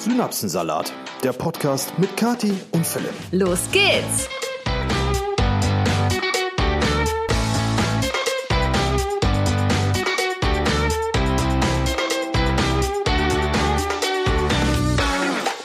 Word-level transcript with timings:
Synapsensalat, 0.00 0.94
der 1.22 1.34
Podcast 1.34 1.92
mit 1.98 2.16
Kati 2.16 2.54
und 2.70 2.86
Philipp. 2.86 3.12
Los 3.32 3.58
geht's! 3.70 4.30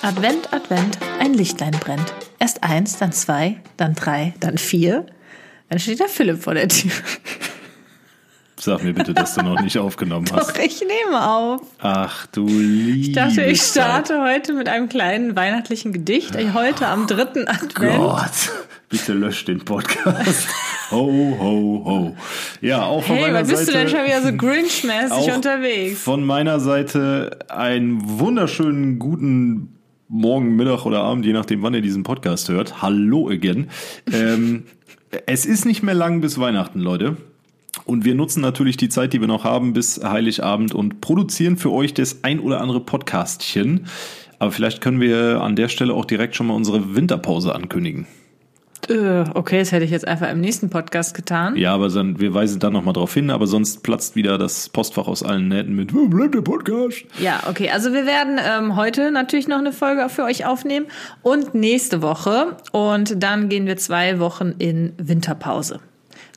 Advent, 0.02 0.52
Advent, 0.52 1.00
ein 1.22 1.34
Lichtlein 1.34 1.72
brennt. 1.72 2.14
Erst 2.38 2.62
eins, 2.62 2.98
dann 2.98 3.14
zwei, 3.14 3.62
dann 3.78 3.96
drei, 3.96 4.34
dann 4.42 4.58
vier. 4.58 5.06
Dann 5.70 5.80
steht 5.80 6.02
der 6.02 6.10
Philipp 6.10 6.44
vor 6.44 6.56
der 6.56 6.68
Tür. 6.68 6.92
Sag 8.66 8.84
mir 8.84 8.94
bitte, 8.94 9.14
dass 9.14 9.36
du 9.36 9.44
noch 9.44 9.62
nicht 9.62 9.78
aufgenommen 9.78 10.26
hast. 10.34 10.58
Doch, 10.58 10.60
ich 10.64 10.82
nehme 10.82 11.24
auf. 11.24 11.62
Ach 11.78 12.26
du 12.26 12.48
liebe 12.48 12.98
Ich 12.98 13.12
dachte, 13.12 13.44
ich 13.44 13.62
starte 13.62 14.24
heute 14.24 14.54
mit 14.54 14.68
einem 14.68 14.90
kleinen 14.90 15.36
weihnachtlichen 15.36 15.94
Gedicht. 15.94 16.36
Heute 16.56 16.88
am 16.88 17.06
dritten 17.06 17.48
Advent. 17.48 17.96
Gott, 18.00 18.32
bitte 18.90 19.14
lösch 19.14 19.46
den 19.46 19.64
Podcast. 19.64 20.48
Ho, 20.90 20.98
ho, 21.40 21.82
ho. 21.86 22.16
Ja, 22.62 22.86
auch 22.86 23.04
von 23.04 23.18
Hey, 23.18 23.26
meiner 23.26 23.42
was 23.42 23.50
bist 23.50 23.68
Seite. 23.68 23.72
du 23.72 23.78
denn 23.78 23.90
schon 23.90 24.04
wieder 24.06 24.22
so 24.24 24.30
Grinch-mäßig 24.30 25.36
unterwegs? 25.36 26.02
Von 26.02 26.26
meiner 26.26 26.60
Seite 26.60 27.38
einen 27.50 28.00
wunderschönen 28.20 28.98
guten 28.98 29.76
Morgen, 30.08 30.56
Mittag 30.56 30.88
oder 30.88 31.02
Abend, 31.02 31.24
je 31.24 31.34
nachdem, 31.34 31.62
wann 31.62 31.76
ihr 31.76 31.82
diesen 31.82 32.02
Podcast 32.02 32.50
hört. 32.50 32.82
Hallo 32.82 33.30
again. 33.30 33.70
Ähm, 34.12 34.64
es 35.28 35.46
ist 35.46 35.66
nicht 35.68 35.84
mehr 35.84 35.94
lang 35.96 36.20
bis 36.22 36.40
Weihnachten, 36.40 36.80
Leute. 36.80 37.18
Und 37.86 38.04
wir 38.04 38.16
nutzen 38.16 38.42
natürlich 38.42 38.78
die 38.78 38.90
Zeit, 38.90 39.14
die 39.14 39.22
wir 39.22 39.28
noch 39.28 39.44
haben, 39.44 39.74
bis 39.74 40.04
Heiligabend 40.04 40.74
und 40.74 41.02
produzieren 41.02 41.58
für 41.58 41.72
euch 41.72 41.94
das 41.94 42.24
ein 42.24 42.40
oder 42.40 42.62
andere 42.62 42.80
Podcastchen. 42.80 43.86
Aber 44.40 44.52
vielleicht 44.52 44.82
können 44.82 45.00
wir 45.00 45.42
an 45.42 45.56
der 45.56 45.70
Stelle 45.70 45.94
auch 45.94 46.06
direkt 46.06 46.36
schon 46.36 46.48
mal 46.48 46.56
unsere 46.56 46.96
Winterpause 46.96 47.54
ankündigen. 47.54 48.08
Äh, 48.90 49.26
okay, 49.34 49.60
das 49.60 49.72
hätte 49.72 49.86
ich 49.86 49.92
jetzt 49.92 50.08
einfach 50.08 50.30
im 50.30 50.42
nächsten 50.42 50.70
Podcast 50.70 51.16
getan. 51.16 51.56
Ja, 51.56 51.74
aber 51.74 51.90
dann, 51.90 52.20
wir 52.20 52.34
weisen 52.34 52.60
dann 52.60 52.74
nochmal 52.74 52.94
drauf 52.94 53.14
hin, 53.14 53.30
aber 53.30 53.48
sonst 53.48 53.84
platzt 53.84 54.16
wieder 54.16 54.38
das 54.38 54.70
Postfach 54.70 55.08
aus 55.08 55.24
allen 55.24 55.48
Nähten 55.48 55.76
mit, 55.76 55.94
wo 55.94 56.08
bleibt 56.08 56.36
der 56.36 56.42
Podcast? 56.42 57.06
Ja, 57.20 57.42
okay. 57.48 57.70
Also 57.72 57.94
wir 57.94 58.06
werden 58.06 58.40
ähm, 58.44 58.76
heute 58.76 59.12
natürlich 59.12 59.48
noch 59.48 59.58
eine 59.58 59.72
Folge 59.72 60.08
für 60.10 60.24
euch 60.24 60.46
aufnehmen 60.46 60.88
und 61.22 61.56
nächste 61.56 62.02
Woche. 62.02 62.58
Und 62.72 63.24
dann 63.24 63.50
gehen 63.50 63.66
wir 63.66 63.78
zwei 63.78 64.20
Wochen 64.20 64.54
in 64.60 64.94
Winterpause. 64.98 65.80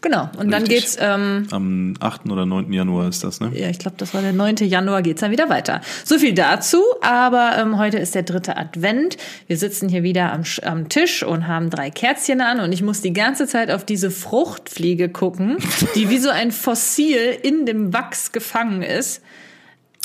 Genau. 0.01 0.31
Und 0.39 0.51
dann 0.51 0.63
Richtig. 0.63 0.81
geht's, 0.81 0.99
ähm, 1.01 1.47
Am 1.51 1.95
8. 2.01 2.31
oder 2.31 2.47
9. 2.47 2.73
Januar 2.73 3.09
ist 3.09 3.25
das, 3.25 3.41
ne? 3.41 3.51
ja, 3.55 3.69
ich 3.69 3.79
glaube, 3.79 3.97
das 3.97 4.15
war 4.15 4.23
der 4.23 4.33
9. 4.33 4.57
Januar, 4.59 5.03
geht's 5.03 5.21
dann 5.21 5.31
wieder 5.31 5.49
weiter. 5.49 5.81
So 6.05 6.19
viel 6.19 6.35
dazu. 6.35 6.83
Aber 7.01 7.57
ähm, 7.59 7.79
heute 7.79 7.99
ist 7.99 8.15
der 8.15 8.23
dritte 8.23 8.57
Advent. 8.57 9.17
Wir 9.47 9.57
sitzen 9.57 9.89
hier 9.89 10.03
wieder 10.03 10.33
am, 10.33 10.43
am 10.63 10.89
Tisch 10.89 11.23
und 11.23 11.47
haben 11.47 11.71
drei 11.71 11.91
Kerzchen 11.91 12.41
an. 12.41 12.61
Und 12.61 12.73
ich 12.73 12.83
muss 12.83 13.01
die 13.01 13.13
ganze 13.13 13.47
Zeit 13.47 13.71
auf 13.71 13.85
diese 13.85 14.11
Fruchtfliege 14.11 15.09
gucken, 15.09 15.57
die 15.95 16.11
wie 16.11 16.19
so 16.19 16.31
ein 16.31 16.53
Fossil 16.53 17.37
in 17.43 17.67
dem 17.67 17.93
Wachs 17.93 18.33
gefangen 18.33 18.83
ist. 18.83 19.23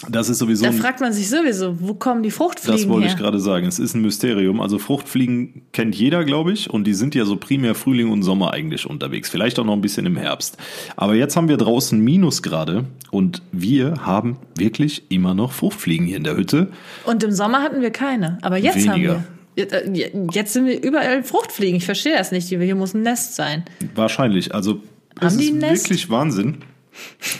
Das 0.10 0.30
ist 0.30 0.40
sowieso 0.40 0.66
Da 0.66 0.72
fragt 0.72 1.00
man 1.00 1.14
sich 1.14 1.30
sowieso, 1.30 1.80
wo 1.80 1.94
kommen 1.94 2.24
die 2.24 2.32
Fruchtfliegen 2.32 2.78
das 2.82 2.88
wollte 2.90 3.08
her? 3.08 3.14
ich 3.16 3.20
gerade 3.20 3.40
sagen. 3.40 3.68
Es 3.68 3.80
ist 3.80 3.96
ein 3.96 4.02
Mysterium. 4.02 4.60
Also 4.62 4.80
Fruchtfliegen 4.80 5.64
kennt 5.72 5.96
jeder, 5.96 6.24
glaube 6.26 6.52
ich, 6.52 6.70
und 6.70 6.86
die 6.86 6.94
sind 6.94 7.16
ja 7.16 7.26
so 7.26 7.36
primär 7.36 7.76
Frühling 7.76 8.12
und 8.12 8.24
Sommer 8.24 8.54
eigentlich 8.54 8.86
unterwegs. 8.90 9.30
Vielleicht 9.30 9.60
auch 9.60 9.66
noch 9.66 9.74
ein 9.74 9.82
bisschen 9.82 10.06
im 10.06 10.18
Herbst. 10.18 10.58
Aber 10.96 11.16
jetzt 11.16 11.36
haben 11.36 11.48
wir 11.48 11.58
draußen 11.58 12.00
Minusgrade 12.00 12.86
und 13.12 13.42
wir 13.52 13.94
haben 14.02 14.38
wirklich 14.56 15.04
immer 15.10 15.34
noch 15.34 15.52
Fruchtfliegen 15.52 16.06
hier 16.06 16.18
in 16.18 16.24
der 16.24 16.36
Hütte. 16.36 16.70
Und 17.06 17.24
im 17.24 17.32
Sommer 17.32 17.62
hatten 17.62 17.82
wir 17.82 17.92
keine. 17.92 18.38
Aber 18.42 18.58
jetzt 18.58 18.76
Weniger. 18.76 18.92
haben 18.94 19.02
wir. 19.02 19.24
Jetzt, 19.56 19.74
äh, 19.74 20.12
Jetzt 20.32 20.54
sind 20.54 20.66
wir 20.66 20.82
überall 20.84 21.24
Fruchtfliegen. 21.24 21.78
Ich 21.78 21.86
verstehe 21.86 22.16
das 22.18 22.32
nicht. 22.32 22.48
Hier 22.48 22.76
muss 22.76 22.94
ein 22.94 23.04
Nest 23.04 23.36
sein. 23.36 23.64
Wahrscheinlich. 23.96 24.54
Also 24.54 24.82
es 25.22 25.36
ist 25.36 25.54
Nest? 25.54 25.86
wirklich 25.86 26.10
Wahnsinn, 26.10 26.58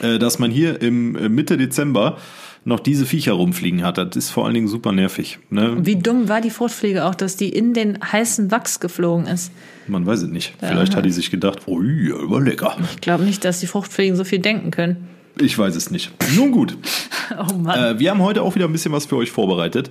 äh, 0.02 0.20
dass 0.20 0.40
man 0.40 0.52
hier 0.52 0.82
im 0.82 1.16
äh, 1.16 1.30
Mitte 1.30 1.58
Dezember 1.58 2.18
noch 2.66 2.80
diese 2.80 3.06
Viecher 3.06 3.34
rumfliegen 3.34 3.84
hat. 3.84 3.98
Das 3.98 4.16
ist 4.16 4.30
vor 4.30 4.46
allen 4.46 4.54
Dingen 4.54 4.68
super 4.68 4.92
nervig. 4.92 5.40
Ne? 5.50 5.76
Wie 5.80 5.96
dumm 5.96 6.30
war 6.30 6.42
die 6.42 6.50
Fruchtfliege 6.50 7.06
auch, 7.06 7.16
dass 7.16 7.36
die 7.36 7.50
in 7.50 7.74
den 7.74 8.00
heißen 8.12 8.52
Wachs 8.52 8.80
geflogen 8.80 9.28
ist. 9.28 9.52
Man 9.88 10.06
weiß 10.06 10.24
es 10.24 10.30
nicht. 10.30 10.54
Vielleicht 10.60 10.96
hat 10.96 11.06
die 11.06 11.12
sich 11.12 11.30
gedacht, 11.30 11.62
oh 11.66 11.82
ja, 11.82 12.16
war 12.30 12.42
lecker. 12.42 12.78
Ich 12.94 13.02
glaube 13.02 13.24
nicht, 13.24 13.44
dass 13.44 13.60
die 13.60 13.68
Fruchtfliegen 13.68 14.16
so 14.16 14.24
viel 14.24 14.40
denken 14.40 14.72
können. 14.72 15.08
Ich 15.40 15.58
weiß 15.58 15.76
es 15.76 15.92
nicht. 15.92 16.12
Nun 16.36 16.52
gut. 16.52 16.78
Oh 17.36 17.54
Mann. 17.56 17.96
Äh, 17.96 18.00
wir 18.00 18.12
haben 18.12 18.22
heute 18.22 18.42
auch 18.44 18.54
wieder 18.54 18.66
ein 18.66 18.72
bisschen 18.74 18.92
was 18.92 19.06
für 19.06 19.16
euch 19.16 19.32
vorbereitet 19.32 19.90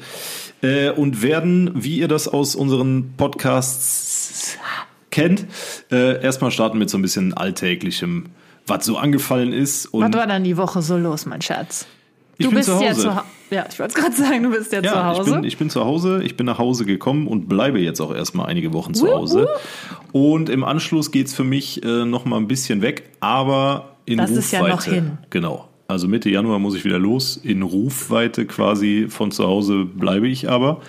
äh, 0.60 0.90
und 0.90 1.22
werden, 1.22 1.70
wie 1.74 1.98
ihr 1.98 2.06
das 2.06 2.28
aus 2.28 2.54
unseren 2.54 3.14
Podcasts 3.16 4.58
kennt, 5.10 5.46
äh, 5.90 6.22
erstmal 6.22 6.50
starten 6.50 6.78
mit 6.78 6.90
so 6.90 6.98
ein 6.98 7.02
bisschen 7.02 7.32
alltäglichem, 7.34 8.26
was 8.66 8.84
so 8.84 8.98
angefallen 8.98 9.52
ist. 9.52 9.86
Und 9.86 10.04
Was 10.04 10.12
war 10.12 10.26
dann 10.26 10.44
die 10.44 10.56
Woche 10.58 10.82
so 10.82 10.98
los, 10.98 11.26
mein 11.26 11.40
Schatz? 11.42 11.86
Ich 12.38 12.46
du 12.46 12.52
bist 12.54 12.68
zu 12.68 12.82
ja 12.82 12.90
Hause. 12.90 13.00
zu 13.02 13.14
Hause. 13.14 13.24
Ja, 13.50 13.66
ich 13.70 13.78
wollte 13.78 13.94
es 13.96 14.02
gerade 14.02 14.16
sagen, 14.16 14.42
du 14.44 14.50
bist 14.50 14.72
ja, 14.72 14.80
zu 14.80 14.86
Ja, 14.86 15.12
ich 15.12 15.18
Hause. 15.18 15.30
bin, 15.32 15.44
ich 15.44 15.58
bin 15.58 15.68
zu 15.70 15.84
Hause, 15.84 16.22
ich 16.24 16.36
bin 16.36 16.46
nach 16.46 16.58
Hause 16.58 16.86
gekommen 16.86 17.26
und 17.28 17.48
bleibe 17.48 17.78
jetzt 17.80 18.00
auch 18.00 18.14
erstmal 18.14 18.46
einige 18.46 18.72
Wochen 18.72 18.94
zu 18.94 19.12
Hause. 19.12 19.48
Und 20.12 20.48
im 20.48 20.64
Anschluss 20.64 21.10
geht's 21.10 21.34
für 21.34 21.44
mich 21.44 21.82
äh, 21.84 22.04
noch 22.06 22.24
mal 22.24 22.36
ein 22.38 22.48
bisschen 22.48 22.80
weg, 22.82 23.10
aber 23.20 23.90
in 24.06 24.16
Das 24.18 24.30
Rufweite. 24.30 24.40
ist 24.46 24.52
ja 24.52 24.68
noch 24.68 24.82
hin. 24.84 25.18
Genau. 25.30 25.68
Also 25.88 26.08
Mitte 26.08 26.30
Januar 26.30 26.58
muss 26.58 26.74
ich 26.74 26.84
wieder 26.86 26.98
los. 26.98 27.36
In 27.36 27.60
Rufweite 27.62 28.46
quasi 28.46 29.06
von 29.10 29.30
zu 29.30 29.46
Hause 29.46 29.84
bleibe 29.84 30.26
ich 30.28 30.48
aber. 30.48 30.80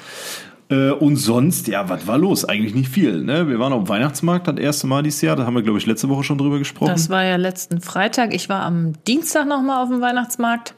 Äh, 0.69 0.91
Und 0.91 1.17
sonst, 1.17 1.67
ja, 1.67 1.89
was 1.89 2.07
war 2.07 2.17
los? 2.17 2.45
Eigentlich 2.45 2.73
nicht 2.73 2.87
viel. 2.89 3.21
Ne? 3.21 3.49
Wir 3.49 3.59
waren 3.59 3.73
auf 3.73 3.83
dem 3.83 3.89
Weihnachtsmarkt 3.89 4.47
das 4.47 4.55
erste 4.57 4.87
Mal 4.87 5.03
dieses 5.03 5.19
Jahr. 5.21 5.35
Da 5.35 5.45
haben 5.45 5.55
wir, 5.55 5.61
glaube 5.63 5.77
ich, 5.79 5.85
letzte 5.85 6.07
Woche 6.07 6.23
schon 6.23 6.37
drüber 6.37 6.57
gesprochen. 6.59 6.91
das 6.91 7.09
war 7.09 7.25
ja 7.25 7.35
letzten 7.35 7.81
Freitag. 7.81 8.33
Ich 8.33 8.47
war 8.47 8.61
am 8.63 8.93
Dienstag 9.05 9.45
noch 9.45 9.61
mal 9.61 9.83
auf 9.83 9.89
dem 9.89 9.99
Weihnachtsmarkt. 9.99 10.73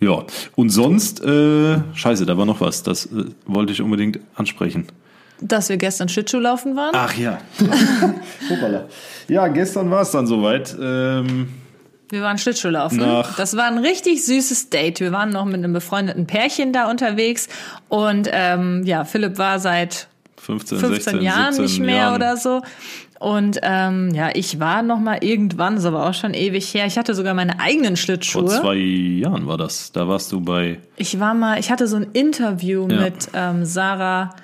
Ja, 0.00 0.24
und 0.56 0.70
sonst, 0.70 1.24
äh, 1.24 1.78
scheiße, 1.94 2.26
da 2.26 2.36
war 2.36 2.44
noch 2.44 2.60
was. 2.60 2.82
Das 2.82 3.06
äh, 3.06 3.24
wollte 3.46 3.72
ich 3.72 3.80
unbedingt 3.80 4.18
ansprechen. 4.34 4.86
Dass 5.40 5.68
wir 5.68 5.76
gestern 5.76 6.08
Schlittschuhlaufen 6.08 6.76
waren. 6.76 6.92
Ach 6.94 7.14
ja. 7.16 7.38
Hoppala. 8.50 8.86
Ja, 9.28 9.48
gestern 9.48 9.90
war 9.90 10.02
es 10.02 10.10
dann 10.10 10.26
soweit. 10.26 10.74
Ähm, 10.80 11.48
Wir 12.08 12.22
waren 12.22 12.38
Schlittschuhlaufen. 12.38 12.98
Nach- 12.98 13.36
Das 13.36 13.56
war 13.56 13.64
ein 13.64 13.78
richtig 13.78 14.24
süßes 14.24 14.70
Date. 14.70 15.00
Wir 15.00 15.12
waren 15.12 15.30
noch 15.30 15.44
mit 15.44 15.56
einem 15.56 15.72
befreundeten 15.72 16.26
Pärchen 16.26 16.72
da 16.72 16.90
unterwegs. 16.90 17.48
Und 17.88 18.28
ähm, 18.32 18.82
ja, 18.84 19.04
Philipp 19.04 19.36
war 19.38 19.58
seit 19.58 20.08
15, 20.38 20.78
15 20.78 21.02
16, 21.04 21.22
Jahren 21.22 21.52
17 21.54 21.64
nicht 21.64 21.80
mehr 21.80 21.96
Jahren. 21.96 22.14
oder 22.16 22.36
so. 22.36 22.62
Und 23.18 23.58
ähm, 23.62 24.10
ja, 24.14 24.30
ich 24.34 24.60
war 24.60 24.82
noch 24.82 24.98
mal 24.98 25.18
irgendwann, 25.22 25.76
ist 25.78 25.86
aber 25.86 26.06
auch 26.08 26.12
schon 26.14 26.34
ewig 26.34 26.72
her. 26.74 26.84
Ich 26.86 26.98
hatte 26.98 27.14
sogar 27.14 27.32
meine 27.34 27.58
eigenen 27.60 27.96
Vor 27.96 27.96
Schlittschuhe. 27.96 28.46
zwei 28.46 28.74
Jahren 28.76 29.46
war 29.46 29.56
das. 29.56 29.90
Da 29.92 30.06
warst 30.06 30.32
du 30.32 30.40
bei. 30.40 30.78
Ich 30.96 31.18
war 31.18 31.32
mal, 31.32 31.58
ich 31.58 31.70
hatte 31.70 31.86
so 31.88 31.96
ein 31.96 32.08
Interview 32.12 32.86
Ja. 32.90 33.00
mit 33.00 33.28
ähm, 33.34 33.64
Sarah 33.64 34.34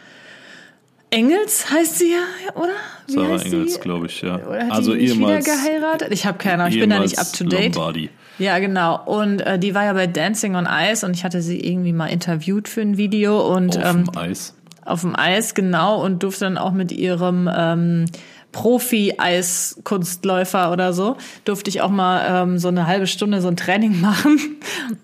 Engels, 1.11 1.71
heißt 1.71 1.99
sie 1.99 2.13
ja, 2.13 2.55
oder? 2.55 2.71
Wie 3.07 3.13
Sarah 3.13 3.43
Engels, 3.43 3.81
glaube 3.81 4.07
ich, 4.07 4.23
ja. 4.23 4.37
Oder 4.37 4.65
hat 4.65 4.73
also 4.73 4.95
die 4.95 5.01
ehemals. 5.09 5.45
wieder 5.47 5.57
geheiratet? 5.57 6.09
Ich 6.11 6.25
habe 6.25 6.39
keine 6.39 6.63
Ahnung, 6.63 6.73
ich 6.75 6.81
bin 6.81 6.89
da 6.89 7.01
nicht 7.01 7.19
up 7.19 7.31
to 7.35 7.45
date. 7.45 7.75
Lombardi. 7.75 8.09
Ja, 8.39 8.59
genau. 8.59 8.99
Und 9.05 9.43
äh, 9.43 9.59
die 9.59 9.75
war 9.75 9.85
ja 9.85 9.93
bei 9.93 10.07
Dancing 10.07 10.57
on 10.57 10.67
Ice 10.67 11.05
und 11.05 11.13
ich 11.15 11.23
hatte 11.25 11.43
sie 11.43 11.61
irgendwie 11.61 11.93
mal 11.93 12.07
interviewt 12.07 12.67
für 12.67 12.81
ein 12.81 12.97
Video 12.97 13.55
und 13.55 13.77
Auf 13.77 13.85
ähm, 13.95 14.05
dem 14.07 14.17
Eis. 14.17 14.55
auf 14.87 15.03
dem 15.03 15.15
Eis, 15.15 15.53
genau, 15.53 16.03
und 16.03 16.23
durfte 16.23 16.47
dann 16.47 16.57
auch 16.57 16.73
mit 16.73 16.91
ihrem 16.93 17.49
ähm, 17.55 18.07
Profi-Eiskunstläufer 18.53 20.71
oder 20.71 20.93
so, 20.93 21.17
durfte 21.45 21.71
ich 21.71 21.81
auch 21.81 21.91
mal 21.91 22.45
ähm, 22.45 22.59
so 22.59 22.69
eine 22.69 22.87
halbe 22.87 23.09
Stunde 23.09 23.41
so 23.41 23.49
ein 23.49 23.57
Training 23.57 24.01
machen. 24.01 24.39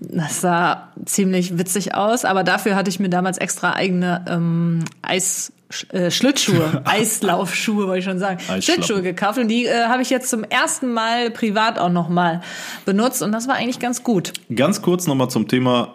Das 0.00 0.40
sah 0.40 0.92
ziemlich 1.04 1.58
witzig 1.58 1.94
aus, 1.94 2.24
aber 2.24 2.44
dafür 2.44 2.76
hatte 2.76 2.90
ich 2.90 3.00
mir 3.00 3.08
damals 3.08 3.38
extra 3.38 3.72
eigene 3.72 4.24
ähm, 4.28 4.84
Eis 5.02 5.52
äh, 5.90 6.10
Schlittschuhe, 6.10 6.82
Eislaufschuhe, 6.84 7.86
wollte 7.86 7.98
ich 7.98 8.04
schon 8.04 8.18
sagen. 8.18 8.40
Schlittschuhe 8.60 9.02
gekauft 9.02 9.38
und 9.38 9.48
die 9.48 9.66
äh, 9.66 9.84
habe 9.84 10.02
ich 10.02 10.10
jetzt 10.10 10.30
zum 10.30 10.44
ersten 10.44 10.92
Mal 10.92 11.30
privat 11.30 11.78
auch 11.78 11.90
noch 11.90 12.08
mal 12.08 12.40
benutzt 12.84 13.22
und 13.22 13.32
das 13.32 13.48
war 13.48 13.56
eigentlich 13.56 13.78
ganz 13.78 14.02
gut. 14.02 14.32
Ganz 14.54 14.82
kurz 14.82 15.06
nochmal 15.06 15.28
zum 15.28 15.48
Thema. 15.48 15.94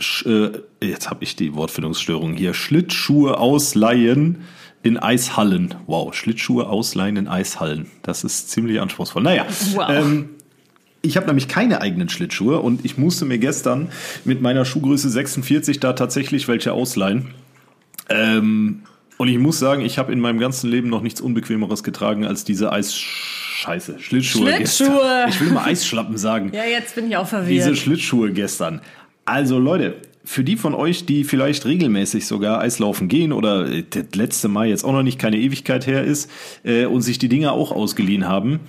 Sch, 0.00 0.26
äh, 0.26 0.62
jetzt 0.80 1.10
habe 1.10 1.24
ich 1.24 1.36
die 1.36 1.54
Wortfindungsstörung 1.54 2.34
hier. 2.34 2.54
Schlittschuhe 2.54 3.38
ausleihen 3.38 4.44
in 4.82 4.96
Eishallen. 4.96 5.74
Wow, 5.86 6.14
Schlittschuhe 6.14 6.66
ausleihen 6.68 7.16
in 7.16 7.28
Eishallen. 7.28 7.86
Das 8.02 8.24
ist 8.24 8.50
ziemlich 8.50 8.80
anspruchsvoll. 8.80 9.22
Naja, 9.22 9.46
Wow. 9.74 9.88
ähm, 9.90 10.28
ich 11.02 11.16
habe 11.16 11.26
nämlich 11.26 11.48
keine 11.48 11.80
eigenen 11.80 12.08
Schlittschuhe 12.08 12.58
und 12.60 12.84
ich 12.84 12.98
musste 12.98 13.24
mir 13.24 13.38
gestern 13.38 13.88
mit 14.24 14.40
meiner 14.40 14.64
Schuhgröße 14.64 15.08
46 15.10 15.80
da 15.80 15.92
tatsächlich 15.92 16.48
welche 16.48 16.72
ausleihen. 16.72 17.34
Ähm, 18.08 18.82
und 19.16 19.28
ich 19.28 19.38
muss 19.38 19.58
sagen, 19.58 19.82
ich 19.82 19.98
habe 19.98 20.12
in 20.12 20.20
meinem 20.20 20.38
ganzen 20.38 20.70
Leben 20.70 20.88
noch 20.88 21.02
nichts 21.02 21.20
Unbequemeres 21.20 21.82
getragen 21.82 22.24
als 22.24 22.44
diese 22.44 22.72
Eis 22.72 22.94
Scheiße, 22.94 23.98
Schlittschuhe. 23.98 24.42
Schlittschuhe. 24.54 24.88
Gestern. 24.88 25.28
Ich 25.28 25.40
will 25.40 25.48
mal 25.50 25.64
Eisschlappen 25.64 26.16
sagen. 26.16 26.52
Ja, 26.54 26.64
jetzt 26.64 26.94
bin 26.94 27.08
ich 27.08 27.16
auch 27.16 27.24
Diese 27.28 27.36
verwirrt. 27.42 27.78
Schlittschuhe 27.78 28.32
gestern. 28.32 28.80
Also 29.24 29.58
Leute, 29.58 29.96
für 30.28 30.44
die 30.44 30.56
von 30.56 30.74
euch, 30.74 31.06
die 31.06 31.24
vielleicht 31.24 31.64
regelmäßig 31.64 32.26
sogar 32.26 32.60
Eislaufen 32.60 33.08
gehen 33.08 33.32
oder 33.32 33.66
äh, 33.66 33.82
das 33.88 34.14
letzte 34.14 34.48
Mal 34.48 34.66
jetzt 34.66 34.84
auch 34.84 34.92
noch 34.92 35.02
nicht 35.02 35.18
keine 35.18 35.38
Ewigkeit 35.38 35.86
her 35.86 36.04
ist 36.04 36.30
äh, 36.64 36.84
und 36.84 37.00
sich 37.00 37.18
die 37.18 37.30
Dinger 37.30 37.52
auch 37.52 37.72
ausgeliehen 37.72 38.28
haben, 38.28 38.60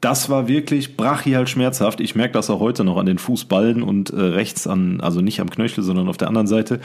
das 0.00 0.28
war 0.28 0.48
wirklich 0.48 0.96
brachial 0.96 1.46
schmerzhaft. 1.46 2.00
Ich 2.00 2.16
merke 2.16 2.32
das 2.32 2.50
auch 2.50 2.58
heute 2.58 2.82
noch 2.82 2.96
an 2.96 3.06
den 3.06 3.18
Fußballen 3.18 3.84
und 3.84 4.10
äh, 4.10 4.16
rechts 4.16 4.66
an, 4.66 5.00
also 5.00 5.20
nicht 5.20 5.40
am 5.40 5.48
Knöchel, 5.48 5.84
sondern 5.84 6.08
auf 6.08 6.16
der 6.16 6.26
anderen 6.26 6.48
Seite. 6.48 6.80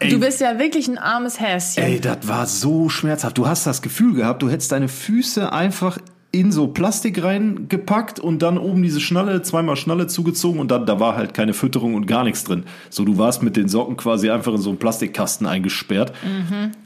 Ey, 0.00 0.08
Du 0.08 0.18
bist 0.18 0.40
ja 0.40 0.58
wirklich 0.58 0.88
ein 0.88 0.96
armes 0.96 1.38
Häschen. 1.38 1.84
Ey, 1.84 2.00
das 2.00 2.26
war 2.26 2.46
so 2.46 2.88
schmerzhaft. 2.88 3.36
Du 3.36 3.46
hast 3.46 3.66
das 3.66 3.82
Gefühl 3.82 4.14
gehabt, 4.14 4.40
du 4.40 4.48
hättest 4.48 4.72
deine 4.72 4.88
Füße 4.88 5.52
einfach 5.52 5.98
in 6.32 6.50
so 6.50 6.66
Plastik 6.66 7.22
reingepackt 7.22 8.18
und 8.18 8.40
dann 8.40 8.56
oben 8.56 8.82
diese 8.82 9.00
Schnalle, 9.00 9.42
zweimal 9.42 9.76
Schnalle 9.76 10.06
zugezogen 10.06 10.60
und 10.60 10.70
dann 10.70 10.86
da 10.86 10.98
war 10.98 11.14
halt 11.14 11.34
keine 11.34 11.52
Fütterung 11.52 11.94
und 11.94 12.06
gar 12.06 12.24
nichts 12.24 12.44
drin. 12.44 12.64
So, 12.88 13.04
du 13.04 13.18
warst 13.18 13.42
mit 13.42 13.54
den 13.54 13.68
Socken 13.68 13.98
quasi 13.98 14.30
einfach 14.30 14.54
in 14.54 14.60
so 14.60 14.70
einen 14.70 14.78
Plastikkasten 14.78 15.46
eingesperrt. 15.46 16.12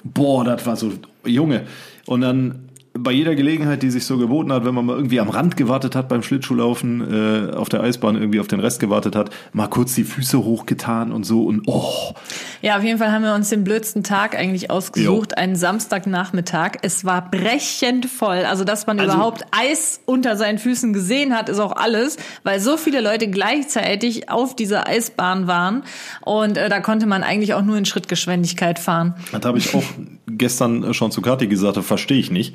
Boah, 0.03 0.45
das 0.45 0.67
war 0.67 0.77
so, 0.77 0.93
Junge. 1.25 1.63
Und 2.07 2.23
dann 2.23 2.66
bei 2.99 3.13
jeder 3.13 3.35
Gelegenheit, 3.35 3.83
die 3.83 3.91
sich 3.91 4.05
so 4.07 4.19
geboten 4.19 4.53
hat, 4.53 4.65
wenn 4.65 4.75
man 4.75 4.87
mal 4.87 4.97
irgendwie 4.97 5.21
am 5.21 5.29
Rand 5.29 5.57
gewartet 5.57 5.95
hat 5.95 6.09
beim 6.09 6.23
Schlittschuhlaufen, 6.23 7.51
äh, 7.51 7.55
auf 7.55 7.69
der 7.69 7.83
Eisbahn 7.83 8.17
irgendwie 8.17 8.41
auf 8.41 8.47
den 8.49 8.61
Rest 8.61 8.81
gewartet 8.81 9.17
hat, 9.17 9.31
mal 9.53 9.67
kurz 9.69 9.95
die 9.95 10.05
Füße 10.05 10.39
hochgetan 10.43 11.13
und 11.13 11.25
so 11.25 11.45
und 11.45 11.63
oh, 11.67 12.15
Ja, 12.63 12.77
auf 12.77 12.83
jeden 12.85 12.99
Fall 12.99 13.13
haben 13.13 13.23
wir 13.23 13.35
uns 13.35 13.49
den 13.51 13.65
blödsten 13.65 14.03
Tag 14.03 14.37
eigentlich 14.39 14.71
ausgesucht, 14.71 15.37
einen 15.39 15.57
Samstagnachmittag. 15.57 16.73
Es 16.83 17.05
war 17.05 17.31
brechend 17.31 18.07
voll. 18.07 18.45
Also, 18.45 18.65
dass 18.65 18.87
man 18.87 18.99
Also- 19.01 19.15
überhaupt 19.15 19.43
Eis 19.51 20.01
unter 20.07 20.37
seinen 20.37 20.59
Füßen 20.59 20.93
gesehen 20.93 21.35
hat, 21.35 21.49
ist 21.49 21.59
auch 21.59 21.73
alles, 21.77 22.17
weil 22.43 22.61
so 22.61 22.77
viele 22.77 23.01
Leute 23.01 23.29
gleichzeitig 23.29 24.29
auf 24.31 24.55
dieser 24.57 24.87
Eisbahn 24.89 25.47
waren. 25.47 25.83
Und 26.23 26.57
äh, 26.57 26.69
da 26.69 26.81
konnte 26.81 27.07
man 27.07 27.23
eigentlich 27.23 27.55
auch 27.55 27.63
nur 27.63 27.77
in 27.77 27.85
Schrittgeschwindigkeit 27.85 28.79
fahren. 28.79 29.15
Das 29.33 29.45
habe 29.45 29.59
ich 29.59 29.75
auch 29.75 29.85
gestern 30.27 30.93
schon 30.95 31.11
zu 31.11 31.23
Kathi 31.23 31.47
gesagt, 31.47 31.77
das 31.77 31.87
verstehe 31.87 32.19
ich 32.19 32.31
nicht. 32.31 32.55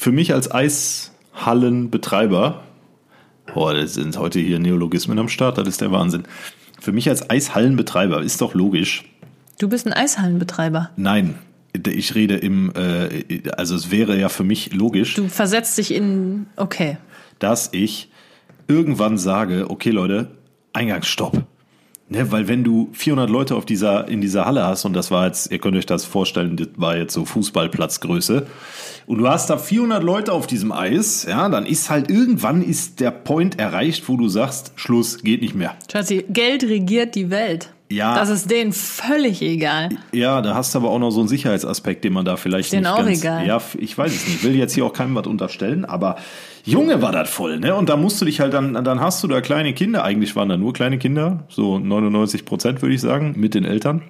Für 0.00 0.12
mich 0.12 0.32
als 0.32 0.50
Eishallenbetreiber, 0.50 2.62
boah, 3.52 3.74
das 3.74 3.92
sind 3.92 4.16
heute 4.16 4.40
hier 4.40 4.58
Neologismen 4.58 5.18
am 5.18 5.28
Start, 5.28 5.58
das 5.58 5.68
ist 5.68 5.82
der 5.82 5.92
Wahnsinn. 5.92 6.22
Für 6.80 6.92
mich 6.92 7.10
als 7.10 7.28
Eishallenbetreiber 7.28 8.22
ist 8.22 8.40
doch 8.40 8.54
logisch, 8.54 9.04
Du 9.58 9.68
bist 9.68 9.86
ein 9.86 9.92
Eishallenbetreiber. 9.92 10.88
nein, 10.96 11.34
ich 11.86 12.14
rede 12.14 12.36
im, 12.36 12.72
äh, 12.74 13.42
also 13.58 13.74
es 13.74 13.90
wäre 13.90 14.18
ja 14.18 14.30
für 14.30 14.42
mich 14.42 14.72
logisch, 14.72 15.16
Du 15.16 15.28
versetzt 15.28 15.76
dich 15.76 15.92
in, 15.92 16.46
okay. 16.56 16.96
dass 17.38 17.68
ich 17.72 18.10
irgendwann 18.68 19.18
sage, 19.18 19.68
okay 19.68 19.90
Leute, 19.90 20.30
Eingangsstopp. 20.72 21.44
Ne, 22.12 22.32
weil 22.32 22.48
wenn 22.48 22.64
du 22.64 22.88
400 22.92 23.30
Leute 23.30 23.54
auf 23.54 23.64
dieser, 23.64 24.08
in 24.08 24.20
dieser 24.20 24.44
Halle 24.44 24.64
hast, 24.64 24.84
und 24.84 24.94
das 24.94 25.12
war 25.12 25.26
jetzt, 25.26 25.52
ihr 25.52 25.60
könnt 25.60 25.76
euch 25.76 25.86
das 25.86 26.04
vorstellen, 26.04 26.56
das 26.56 26.66
war 26.74 26.96
jetzt 26.96 27.14
so 27.14 27.24
Fußballplatzgröße, 27.24 28.48
und 29.06 29.18
du 29.18 29.28
hast 29.28 29.48
da 29.48 29.56
400 29.56 30.02
Leute 30.02 30.32
auf 30.32 30.48
diesem 30.48 30.72
Eis, 30.72 31.24
ja, 31.28 31.48
dann 31.48 31.66
ist 31.66 31.88
halt 31.88 32.10
irgendwann 32.10 32.62
ist 32.62 32.98
der 32.98 33.12
Point 33.12 33.60
erreicht, 33.60 34.08
wo 34.08 34.16
du 34.16 34.28
sagst, 34.28 34.72
Schluss, 34.74 35.22
geht 35.22 35.40
nicht 35.40 35.54
mehr. 35.54 35.76
Schatzi, 35.90 36.24
Geld 36.28 36.64
regiert 36.64 37.14
die 37.14 37.30
Welt. 37.30 37.72
Ja. 37.90 38.14
Das 38.14 38.28
ist 38.28 38.50
denen 38.50 38.72
völlig 38.72 39.42
egal. 39.42 39.88
Ja, 40.12 40.40
da 40.42 40.54
hast 40.54 40.74
du 40.74 40.78
aber 40.78 40.90
auch 40.90 41.00
noch 41.00 41.10
so 41.10 41.20
einen 41.20 41.28
Sicherheitsaspekt, 41.28 42.04
den 42.04 42.12
man 42.12 42.24
da 42.24 42.36
vielleicht 42.36 42.72
denen 42.72 42.82
nicht 42.82 42.92
auch 42.92 42.98
ganz, 42.98 43.18
egal. 43.18 43.46
Ja, 43.46 43.60
ich 43.78 43.98
weiß 43.98 44.14
es 44.14 44.28
nicht. 44.28 44.44
Will 44.44 44.54
jetzt 44.54 44.74
hier 44.74 44.86
auch 44.86 44.92
keinem 44.92 45.16
was 45.16 45.26
unterstellen, 45.26 45.84
aber 45.84 46.16
Junge 46.64 47.02
war 47.02 47.10
das 47.10 47.28
voll, 47.28 47.58
ne? 47.58 47.74
Und 47.74 47.88
da 47.88 47.96
musst 47.96 48.20
du 48.20 48.24
dich 48.24 48.38
halt 48.38 48.54
dann, 48.54 48.74
dann 48.84 49.00
hast 49.00 49.24
du 49.24 49.28
da 49.28 49.40
kleine 49.40 49.74
Kinder. 49.74 50.04
Eigentlich 50.04 50.36
waren 50.36 50.48
da 50.48 50.56
nur 50.56 50.72
kleine 50.72 50.98
Kinder, 50.98 51.44
so 51.48 51.80
99 51.80 52.44
Prozent 52.44 52.80
würde 52.80 52.94
ich 52.94 53.00
sagen, 53.00 53.34
mit 53.36 53.54
den 53.54 53.64
Eltern. 53.64 54.02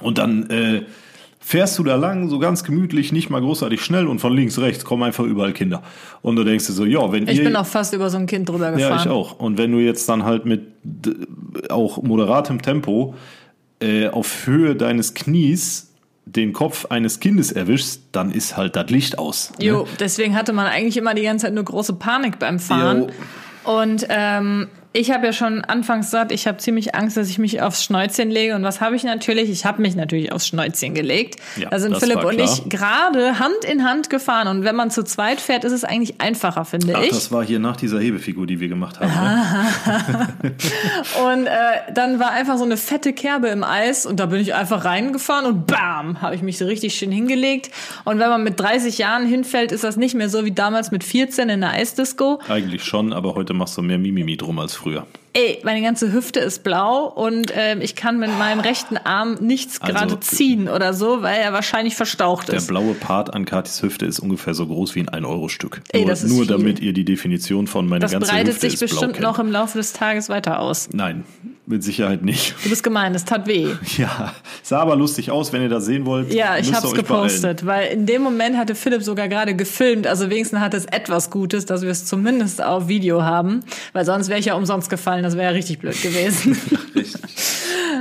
Und 0.00 0.18
dann 0.18 0.48
äh, 0.48 0.82
fährst 1.42 1.78
du 1.78 1.82
da 1.84 1.96
lang, 1.96 2.28
so 2.28 2.38
ganz 2.38 2.62
gemütlich, 2.64 3.12
nicht 3.12 3.30
mal 3.30 3.40
großartig 3.40 3.80
schnell 3.82 4.06
und 4.06 4.20
von 4.20 4.32
links, 4.34 4.58
rechts 4.58 4.84
kommen 4.84 5.02
einfach 5.02 5.24
überall 5.24 5.52
Kinder. 5.52 5.82
Und 6.22 6.36
du 6.36 6.44
denkst 6.44 6.66
dir 6.66 6.72
so, 6.74 6.84
ja, 6.84 7.10
wenn 7.12 7.26
Ich 7.26 7.38
ihr 7.38 7.44
bin 7.44 7.56
auch 7.56 7.66
fast 7.66 7.94
über 7.94 8.10
so 8.10 8.18
ein 8.18 8.26
Kind 8.26 8.48
drüber 8.48 8.66
ja, 8.66 8.76
gefahren. 8.76 9.00
ich 9.02 9.08
auch. 9.08 9.38
Und 9.40 9.56
wenn 9.58 9.72
du 9.72 9.78
jetzt 9.78 10.08
dann 10.08 10.24
halt 10.24 10.44
mit 10.44 10.62
d- 10.82 11.14
auch 11.70 12.02
moderatem 12.02 12.60
Tempo 12.62 13.14
äh, 13.80 14.08
auf 14.08 14.46
Höhe 14.46 14.76
deines 14.76 15.14
Knies 15.14 15.88
den 16.26 16.52
Kopf 16.52 16.86
eines 16.90 17.18
Kindes 17.18 17.50
erwischst, 17.50 18.02
dann 18.12 18.30
ist 18.30 18.56
halt 18.56 18.76
das 18.76 18.90
Licht 18.90 19.18
aus. 19.18 19.50
ne? 19.58 19.64
Jo, 19.64 19.86
deswegen 19.98 20.36
hatte 20.36 20.52
man 20.52 20.66
eigentlich 20.66 20.96
immer 20.98 21.14
die 21.14 21.22
ganze 21.22 21.46
Zeit 21.46 21.54
nur 21.54 21.64
große 21.64 21.94
Panik 21.94 22.38
beim 22.38 22.60
Fahren. 22.60 23.06
Und 23.64 24.06
ähm, 24.10 24.68
ich 24.92 25.12
habe 25.12 25.26
ja 25.26 25.32
schon 25.32 25.64
anfangs 25.64 26.06
gesagt, 26.06 26.32
ich 26.32 26.48
habe 26.48 26.58
ziemlich 26.58 26.96
Angst, 26.96 27.16
dass 27.16 27.30
ich 27.30 27.38
mich 27.38 27.62
aufs 27.62 27.84
Schnäuzchen 27.84 28.28
lege. 28.28 28.56
Und 28.56 28.64
was 28.64 28.80
habe 28.80 28.96
ich 28.96 29.04
natürlich? 29.04 29.48
Ich 29.48 29.64
habe 29.64 29.80
mich 29.80 29.94
natürlich 29.94 30.32
aufs 30.32 30.48
Schnäuzchen 30.48 30.94
gelegt. 30.94 31.36
Ja, 31.56 31.70
da 31.70 31.78
sind 31.78 31.96
Philipp 31.98 32.24
und 32.24 32.40
ich 32.40 32.68
gerade 32.68 33.38
Hand 33.38 33.64
in 33.70 33.84
Hand 33.84 34.10
gefahren. 34.10 34.48
Und 34.48 34.64
wenn 34.64 34.74
man 34.74 34.90
zu 34.90 35.04
zweit 35.04 35.40
fährt, 35.40 35.62
ist 35.62 35.70
es 35.70 35.84
eigentlich 35.84 36.20
einfacher, 36.20 36.64
finde 36.64 36.94
Ach, 36.96 37.02
ich. 37.02 37.10
das 37.10 37.30
war 37.30 37.44
hier 37.44 37.60
nach 37.60 37.76
dieser 37.76 38.00
Hebefigur, 38.00 38.48
die 38.48 38.58
wir 38.58 38.66
gemacht 38.66 38.98
haben. 38.98 39.12
Ne? 39.12 40.28
Und 41.30 41.46
äh, 41.46 41.50
dann 41.94 42.18
war 42.18 42.32
einfach 42.32 42.58
so 42.58 42.64
eine 42.64 42.76
fette 42.76 43.12
Kerbe 43.12 43.48
im 43.48 43.62
Eis 43.62 44.06
und 44.06 44.18
da 44.18 44.26
bin 44.26 44.40
ich 44.40 44.54
einfach 44.54 44.84
reingefahren 44.84 45.46
und 45.46 45.66
bam, 45.66 46.20
habe 46.20 46.34
ich 46.34 46.42
mich 46.42 46.58
so 46.58 46.66
richtig 46.66 46.94
schön 46.94 47.12
hingelegt. 47.12 47.70
Und 48.04 48.18
wenn 48.18 48.28
man 48.28 48.42
mit 48.42 48.58
30 48.58 48.98
Jahren 48.98 49.26
hinfällt, 49.26 49.72
ist 49.72 49.84
das 49.84 49.96
nicht 49.96 50.14
mehr 50.14 50.28
so 50.28 50.44
wie 50.44 50.52
damals 50.52 50.90
mit 50.90 51.04
14 51.04 51.48
in 51.48 51.60
der 51.60 51.70
Eisdisco. 51.70 52.40
Eigentlich 52.48 52.84
schon, 52.84 53.12
aber 53.12 53.34
heute 53.34 53.54
machst 53.54 53.76
du 53.76 53.82
mehr 53.82 53.98
Mimimi 53.98 54.36
drum 54.36 54.58
als 54.58 54.79
früher. 54.80 55.06
Ey, 55.32 55.60
meine 55.62 55.80
ganze 55.80 56.12
Hüfte 56.12 56.40
ist 56.40 56.64
blau 56.64 57.04
und 57.06 57.52
ähm, 57.54 57.80
ich 57.80 57.94
kann 57.94 58.18
mit 58.18 58.36
meinem 58.38 58.58
rechten 58.60 58.96
Arm 58.96 59.34
nichts 59.40 59.80
Also, 59.80 59.92
gerade 59.94 60.18
ziehen 60.20 60.68
oder 60.68 60.92
so, 60.92 61.22
weil 61.22 61.38
er 61.40 61.52
wahrscheinlich 61.52 61.94
verstaucht 61.94 62.48
Der 62.48 62.56
ist. 62.56 62.66
blaue 62.66 62.94
Part 62.94 63.32
an 63.32 63.44
Katis 63.44 63.80
Hüfte 63.82 64.06
ist 64.06 64.18
ungefähr 64.18 64.54
so 64.54 64.66
groß 64.66 64.96
wie 64.96 65.00
ein 65.00 65.08
1-Euro-Stück. 65.24 65.82
Ey, 65.92 66.00
Nur, 66.00 66.10
das 66.10 66.24
ist 66.24 66.30
nur 66.30 66.40
viel. 66.40 66.48
damit 66.48 66.80
ihr 66.80 66.92
die 66.92 67.04
Definition 67.04 67.68
von 67.68 67.86
meine 67.88 68.00
Das 68.00 68.10
ganze 68.12 68.28
breitet 68.28 68.54
Hüfte 68.54 68.70
sich 68.70 68.74
ist 68.82 68.90
blau 68.90 69.00
bestimmt 69.02 69.20
noch 69.20 69.38
im 69.38 69.52
Laufe 69.52 69.78
des 69.78 69.92
Tages 69.92 70.28
weiter 70.30 70.58
aus. 70.58 70.88
Nein, 70.92 71.22
mit 71.66 71.84
Sicherheit 71.84 72.22
nicht. 72.24 72.56
Du 72.64 72.68
bist 72.70 72.82
gemein, 72.82 73.14
es 73.14 73.24
tat 73.24 73.46
weh. 73.46 73.68
Ja, 73.98 74.34
sah 74.64 74.80
aber 74.80 74.96
lustig 74.96 75.30
aus, 75.30 75.52
wenn 75.52 75.62
ihr 75.62 75.68
das 75.68 75.84
sehen 75.84 76.06
wollt. 76.06 76.32
Ja, 76.34 76.56
ich 76.58 76.72
hab's 76.72 76.84
euch 76.86 76.90
beeilen. 76.92 77.06
gepostet, 77.06 77.66
weil 77.66 77.92
in 77.92 78.06
dem 78.06 78.22
Moment 78.22 78.56
hatte 78.56 78.74
Philipp 78.74 79.02
sogar 79.04 79.28
gerade 79.28 79.54
gefilmt, 79.54 80.08
also 80.08 80.28
wenigstens 80.30 80.58
hat 80.58 80.74
es 80.74 80.86
etwas 80.86 81.30
Gutes, 81.30 81.66
dass 81.66 81.82
wir 81.82 81.90
es 81.90 82.04
zumindest 82.06 82.60
auf 82.62 82.88
Video 82.88 83.22
haben, 83.22 83.60
weil 83.92 84.04
sonst 84.04 84.28
wäre 84.28 84.40
ich 84.40 84.46
ja 84.46 84.54
umsonst 84.54 84.90
gefallen, 84.90 85.19
das 85.22 85.34
wäre 85.34 85.44
ja 85.44 85.50
richtig 85.50 85.78
blöd 85.78 86.00
gewesen. 86.02 86.56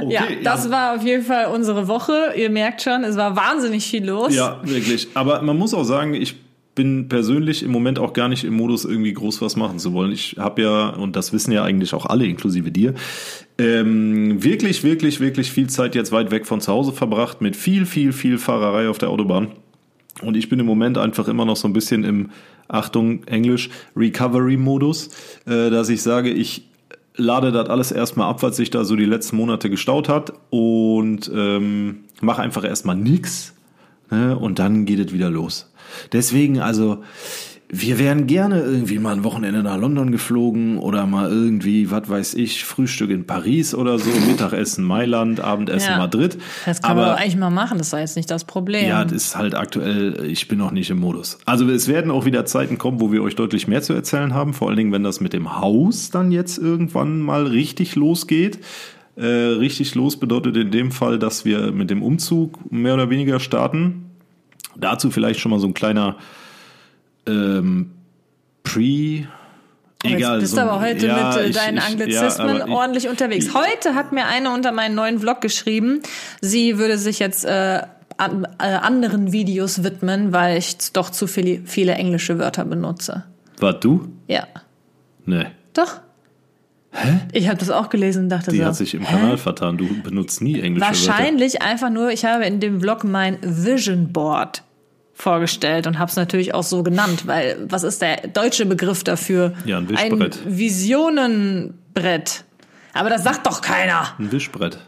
Okay, 0.01 0.13
ja, 0.13 0.23
das 0.45 0.69
war 0.69 0.95
auf 0.95 1.03
jeden 1.03 1.25
Fall 1.25 1.47
unsere 1.53 1.89
Woche. 1.89 2.31
Ihr 2.37 2.49
merkt 2.49 2.81
schon, 2.81 3.03
es 3.03 3.17
war 3.17 3.35
wahnsinnig 3.35 3.85
viel 3.85 4.05
los. 4.05 4.33
Ja, 4.33 4.61
wirklich. 4.63 5.09
Aber 5.13 5.41
man 5.41 5.57
muss 5.57 5.73
auch 5.73 5.83
sagen, 5.83 6.13
ich 6.13 6.37
bin 6.73 7.09
persönlich 7.09 7.63
im 7.63 7.71
Moment 7.71 7.99
auch 7.99 8.13
gar 8.13 8.29
nicht 8.29 8.45
im 8.45 8.53
Modus, 8.53 8.85
irgendwie 8.85 9.11
groß 9.11 9.41
was 9.41 9.57
machen 9.57 9.77
zu 9.77 9.91
wollen. 9.91 10.13
Ich 10.13 10.37
habe 10.39 10.61
ja, 10.61 10.89
und 10.91 11.17
das 11.17 11.33
wissen 11.33 11.51
ja 11.51 11.63
eigentlich 11.63 11.93
auch 11.93 12.05
alle, 12.05 12.25
inklusive 12.27 12.71
dir, 12.71 12.93
ähm, 13.57 14.41
wirklich, 14.41 14.85
wirklich, 14.85 15.19
wirklich 15.19 15.51
viel 15.51 15.67
Zeit 15.67 15.95
jetzt 15.95 16.13
weit 16.13 16.31
weg 16.31 16.47
von 16.47 16.61
zu 16.61 16.71
Hause 16.71 16.93
verbracht, 16.93 17.41
mit 17.41 17.57
viel, 17.57 17.85
viel, 17.85 18.13
viel 18.13 18.37
Fahrerei 18.37 18.87
auf 18.87 18.99
der 18.99 19.09
Autobahn. 19.09 19.49
Und 20.21 20.37
ich 20.37 20.47
bin 20.47 20.61
im 20.61 20.65
Moment 20.65 20.97
einfach 20.97 21.27
immer 21.27 21.43
noch 21.43 21.57
so 21.57 21.67
ein 21.67 21.73
bisschen 21.73 22.05
im, 22.05 22.29
Achtung, 22.69 23.23
Englisch, 23.25 23.69
Recovery-Modus, 23.95 25.09
äh, 25.47 25.69
dass 25.69 25.89
ich 25.89 26.01
sage, 26.01 26.29
ich 26.29 26.69
lade 27.15 27.51
das 27.51 27.69
alles 27.69 27.91
erstmal 27.91 28.29
ab, 28.29 28.43
was 28.43 28.55
sich 28.55 28.69
da 28.69 28.83
so 28.83 28.95
die 28.95 29.05
letzten 29.05 29.35
Monate 29.35 29.69
gestaut 29.69 30.09
hat 30.09 30.33
und 30.49 31.29
ähm, 31.33 32.05
mache 32.21 32.41
einfach 32.41 32.63
erstmal 32.63 32.95
nix 32.95 33.53
ne, 34.09 34.37
und 34.37 34.59
dann 34.59 34.85
geht 34.85 34.99
es 34.99 35.13
wieder 35.13 35.29
los. 35.29 35.71
Deswegen, 36.11 36.59
also, 36.59 37.03
wir 37.71 37.99
wären 37.99 38.25
gerne 38.25 38.61
irgendwie 38.61 38.97
mal 38.97 39.13
ein 39.13 39.23
Wochenende 39.23 39.61
nach 39.61 39.77
London 39.77 40.11
geflogen 40.11 40.79
oder 40.79 41.05
mal 41.05 41.29
irgendwie, 41.29 41.91
was 41.91 42.09
weiß 42.09 42.33
ich, 42.33 42.65
Frühstück 42.65 43.11
in 43.11 43.27
Paris 43.27 43.75
oder 43.75 43.99
so, 43.99 44.09
Mittagessen 44.27 44.83
Mailand, 44.83 45.39
Abendessen 45.39 45.91
Ja. 45.91 45.97
Madrid. 45.99 46.39
Das 46.65 46.81
wir 46.81 46.89
Aber 46.89 47.05
doch 47.05 47.17
eigentlich 47.19 47.37
mal 47.37 47.51
machen, 47.51 47.77
das 47.77 47.91
war 47.93 47.99
jetzt 47.99 48.15
nicht 48.15 48.31
das 48.31 48.43
Problem. 48.45 48.87
ja, 48.87 49.03
das 49.03 49.13
ist 49.13 49.35
halt 49.37 49.53
aktuell, 49.53 50.25
ich 50.25 50.47
bin 50.47 50.57
noch 50.57 50.71
nicht 50.71 50.89
im 50.89 50.99
Modus. 50.99 51.37
Also 51.45 51.69
es 51.69 51.87
werden 51.87 52.09
auch 52.09 52.25
wieder 52.25 52.43
Zeiten 52.45 52.79
kommen, 52.79 52.99
wo 52.99 53.11
wir 53.11 53.21
euch 53.21 53.35
deutlich 53.35 53.67
mehr 53.67 53.83
zu 53.83 53.93
erzählen 53.93 54.33
haben, 54.33 54.53
vor 54.53 54.69
allen 54.69 54.77
Dingen, 54.77 54.91
wenn 54.91 55.03
das 55.03 55.21
mit 55.21 55.33
dem 55.33 55.59
Haus 55.59 56.09
dann 56.09 56.31
jetzt 56.31 56.57
irgendwann 56.57 57.19
mal 57.19 57.45
richtig 57.45 57.95
losgeht. 57.95 58.59
Äh, 59.15 59.25
richtig 59.25 59.93
los 59.93 60.17
bedeutet 60.17 60.57
in 60.57 60.71
dem 60.71 60.91
Fall, 60.91 61.19
dass 61.19 61.45
wir 61.45 61.71
mit 61.71 61.91
dem 61.91 62.01
Umzug 62.01 62.71
mehr 62.71 62.95
oder 62.95 63.11
weniger 63.11 63.39
starten. 63.39 64.05
Dazu 64.75 65.11
vielleicht 65.11 65.39
schon 65.39 65.51
mal 65.51 65.59
so 65.59 65.67
ein 65.67 65.73
kleiner 65.75 66.15
ähm, 67.27 67.91
Pre- 68.63 69.27
Egal, 70.01 70.35
Jetzt 70.35 70.39
bist 70.41 70.51
so 70.55 70.61
du 70.61 70.63
aber 70.69 70.79
heute 70.79 71.07
ja, 71.07 71.33
mit 71.33 71.37
äh, 71.37 71.49
ich- 71.49 71.55
deinen 71.57 71.77
ich- 71.77 71.83
Anglizismen 71.83 72.47
ja, 72.47 72.53
aber 72.55 72.65
ich- 72.67 72.71
ordentlich 72.71 73.09
unterwegs. 73.09 73.53
Heute 73.53 73.95
hat 73.95 74.13
mir 74.13 74.27
eine 74.27 74.51
unter 74.51 74.71
meinen 74.71 74.95
neuen 74.95 75.19
Vlog 75.19 75.41
geschrieben, 75.41 76.01
sie 76.39 76.77
würde 76.77 76.97
sich 76.97 77.19
jetzt 77.19 77.43
äh, 77.43 77.81
an, 78.15 78.47
äh, 78.59 78.63
anderen 78.63 79.33
Videos 79.33 79.83
widmen, 79.83 80.31
weil 80.31 80.57
ich 80.57 80.77
doch 80.93 81.09
zu 81.09 81.27
viele, 81.27 81.61
viele 81.65 81.93
englische 81.95 82.39
Wörter 82.39 82.63
benutze. 82.63 83.25
War 83.59 83.73
du? 83.73 84.07
Ja. 84.27 84.47
Nee. 85.25 85.47
Doch. 85.73 85.99
Ich 87.33 87.47
habe 87.49 87.57
das 87.59 87.69
auch 87.69 87.89
gelesen 87.89 88.23
und 88.23 88.29
dachte 88.29 88.51
Die 88.51 88.57
so. 88.59 88.65
hat 88.65 88.75
sich 88.75 88.93
im 88.95 89.03
Kanal 89.05 89.37
vertan. 89.37 89.77
Du 89.77 89.87
benutzt 90.01 90.41
nie 90.41 90.59
englische 90.59 90.89
Wörter. 90.89 91.07
Wahrscheinlich 91.07 91.61
einfach 91.61 91.89
nur, 91.89 92.09
ich 92.11 92.23
habe 92.25 92.45
in 92.45 92.59
dem 92.59 92.79
Vlog 92.81 93.03
mein 93.03 93.37
Vision 93.41 94.11
Board 94.13 94.63
vorgestellt 95.19 95.85
und 95.85 95.99
habe 95.99 96.09
es 96.09 96.15
natürlich 96.15 96.53
auch 96.53 96.63
so 96.63 96.81
genannt, 96.81 97.27
weil 97.27 97.57
was 97.67 97.83
ist 97.83 98.01
der 98.01 98.27
deutsche 98.27 98.65
Begriff 98.65 99.03
dafür? 99.03 99.53
Ja, 99.65 99.77
ein 99.77 99.89
Wischbrett. 99.89 100.39
Ein 100.45 100.57
Visionenbrett. 100.57 102.43
Aber 102.93 103.09
das 103.09 103.23
sagt 103.23 103.45
doch 103.45 103.61
keiner. 103.61 104.07
Ein 104.17 104.31
Wischbrett. 104.31 104.79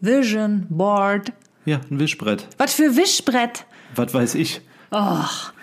Vision 0.00 0.66
Board. 0.70 1.32
Ja, 1.64 1.80
ein 1.90 1.98
Wischbrett. 1.98 2.46
Was 2.58 2.74
für 2.74 2.96
Wischbrett? 2.96 3.64
Was 3.96 4.12
weiß 4.14 4.34
ich? 4.36 4.60
Oh. 4.90 5.18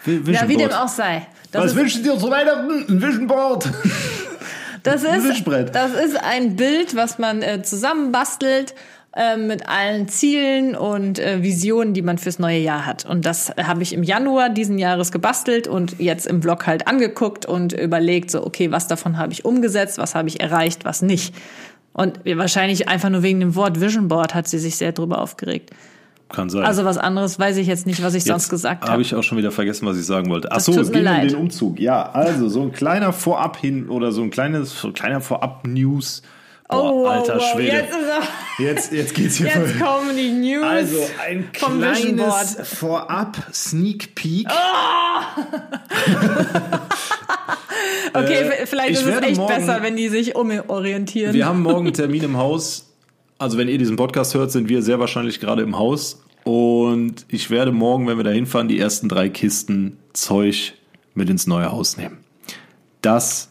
Wi- 0.05 0.31
Ja, 0.33 0.47
wie 0.47 0.57
dem 0.57 0.71
auch 0.71 0.87
sei. 0.87 1.27
Das 1.51 1.63
Was 1.65 1.75
wünschen 1.75 2.03
dir 2.03 2.17
zu 2.17 2.29
Weihnachten? 2.29 2.85
Ein 2.89 3.01
Vision 3.01 3.27
Board. 3.27 3.69
das 4.83 5.03
ist, 5.03 5.23
Wischbrett? 5.23 5.73
das 5.75 5.93
ist 5.93 6.17
ein 6.21 6.55
Bild, 6.55 6.95
was 6.95 7.17
man 7.19 7.41
äh, 7.41 7.61
zusammenbastelt 7.61 8.73
äh, 9.15 9.35
mit 9.37 9.67
allen 9.67 10.07
Zielen 10.07 10.75
und 10.75 11.19
äh, 11.19 11.43
Visionen, 11.43 11.93
die 11.93 12.01
man 12.01 12.17
fürs 12.17 12.39
neue 12.39 12.59
Jahr 12.59 12.85
hat. 12.85 13.05
Und 13.05 13.25
das 13.25 13.51
habe 13.61 13.83
ich 13.83 13.91
im 13.93 14.03
Januar 14.03 14.49
diesen 14.49 14.77
Jahres 14.77 15.11
gebastelt 15.11 15.67
und 15.67 15.99
jetzt 15.99 16.27
im 16.27 16.41
Vlog 16.41 16.65
halt 16.65 16.87
angeguckt 16.87 17.45
und 17.45 17.73
überlegt, 17.73 18.31
so, 18.31 18.45
okay, 18.45 18.71
was 18.71 18.87
davon 18.87 19.17
habe 19.17 19.33
ich 19.33 19.43
umgesetzt, 19.43 19.97
was 19.97 20.15
habe 20.15 20.29
ich 20.29 20.39
erreicht, 20.39 20.85
was 20.85 21.01
nicht. 21.01 21.35
Und 21.93 22.21
wahrscheinlich 22.25 22.87
einfach 22.87 23.09
nur 23.09 23.21
wegen 23.21 23.41
dem 23.41 23.55
Wort 23.55 23.81
Vision 23.81 24.07
Board 24.07 24.33
hat 24.33 24.47
sie 24.47 24.59
sich 24.59 24.77
sehr 24.77 24.93
drüber 24.93 25.19
aufgeregt. 25.19 25.71
Kann 26.29 26.49
sein. 26.49 26.63
Also 26.63 26.85
was 26.85 26.97
anderes 26.97 27.37
weiß 27.37 27.57
ich 27.57 27.67
jetzt 27.67 27.85
nicht, 27.85 28.01
was 28.01 28.13
ich 28.13 28.23
sonst 28.23 28.43
Jetzt 28.43 28.49
gesagt 28.51 28.83
habe 28.83 28.93
habe. 28.93 29.01
ich 29.01 29.13
auch 29.13 29.23
schon 29.23 29.37
wieder 29.37 29.51
vergessen, 29.51 29.85
was 29.85 29.97
ich 29.97 30.05
sagen 30.05 30.29
wollte. 30.29 30.47
Ach 30.49 30.55
Das 30.55 30.65
so, 30.65 30.79
es 30.79 30.89
ging 30.89 30.99
um 31.01 31.05
leid. 31.05 31.31
den 31.31 31.35
Umzug. 31.37 31.77
Ja, 31.81 32.09
also 32.11 32.47
so 32.47 32.61
ein 32.61 32.71
kleiner 32.71 33.11
Vorab 33.11 33.57
hin 33.57 33.89
oder 33.89 34.13
so 34.13 34.21
ein 34.21 34.29
kleines, 34.29 34.79
so 34.79 34.87
ein 34.87 34.93
kleiner 34.93 35.19
Vorab-News. 35.19 36.21
Boah, 36.71 36.91
Oh, 36.91 37.03
wow, 37.03 37.09
alter 37.09 37.35
wow, 37.37 37.51
Schwede. 37.53 37.75
Jetzt, 37.77 37.93
er, 37.93 38.65
Jetzt, 38.65 38.91
jetzt 38.93 39.13
geht's 39.13 39.35
hier 39.37 39.47
jetzt 39.47 39.71
voll. 39.73 39.87
kommen 39.87 40.15
die 40.15 40.31
News 40.31 40.63
Also 40.63 40.97
ein 41.27 41.51
kleines 41.51 42.57
Vorab-Sneak 42.79 44.15
Peek. 44.15 44.47
Okay, 48.13 48.33
Äh, 48.41 48.65
vielleicht 48.65 48.91
ich 48.91 48.97
ist 48.99 49.05
es 49.07 49.21
echt 49.21 49.37
morgen- 49.37 49.55
besser, 49.55 49.81
wenn 49.81 49.95
die 49.95 50.09
sich 50.09 50.35
umorientieren. 50.35 51.33
Wir 51.33 51.45
haben 51.45 51.61
morgen 51.61 51.85
einen 51.87 51.93
Termin 51.93 52.23
im 52.23 52.37
Haus. 52.37 52.87
Also 53.37 53.57
wenn 53.57 53.67
ihr 53.69 53.77
diesen 53.77 53.95
Podcast 53.95 54.33
hört, 54.33 54.51
sind 54.51 54.67
wir 54.69 54.81
sehr 54.81 54.99
wahrscheinlich 54.99 55.39
gerade 55.39 55.61
im 55.63 55.77
Haus. 55.77 56.21
Und 56.43 57.25
ich 57.29 57.49
werde 57.49 57.71
morgen, 57.71 58.07
wenn 58.07 58.17
wir 58.17 58.23
da 58.23 58.31
hinfahren, 58.31 58.67
die 58.67 58.79
ersten 58.79 59.07
drei 59.09 59.29
Kisten 59.29 59.97
Zeug 60.13 60.73
mit 61.13 61.29
ins 61.29 61.47
neue 61.47 61.71
Haus 61.71 61.97
nehmen. 61.97 62.17
Das 63.01 63.49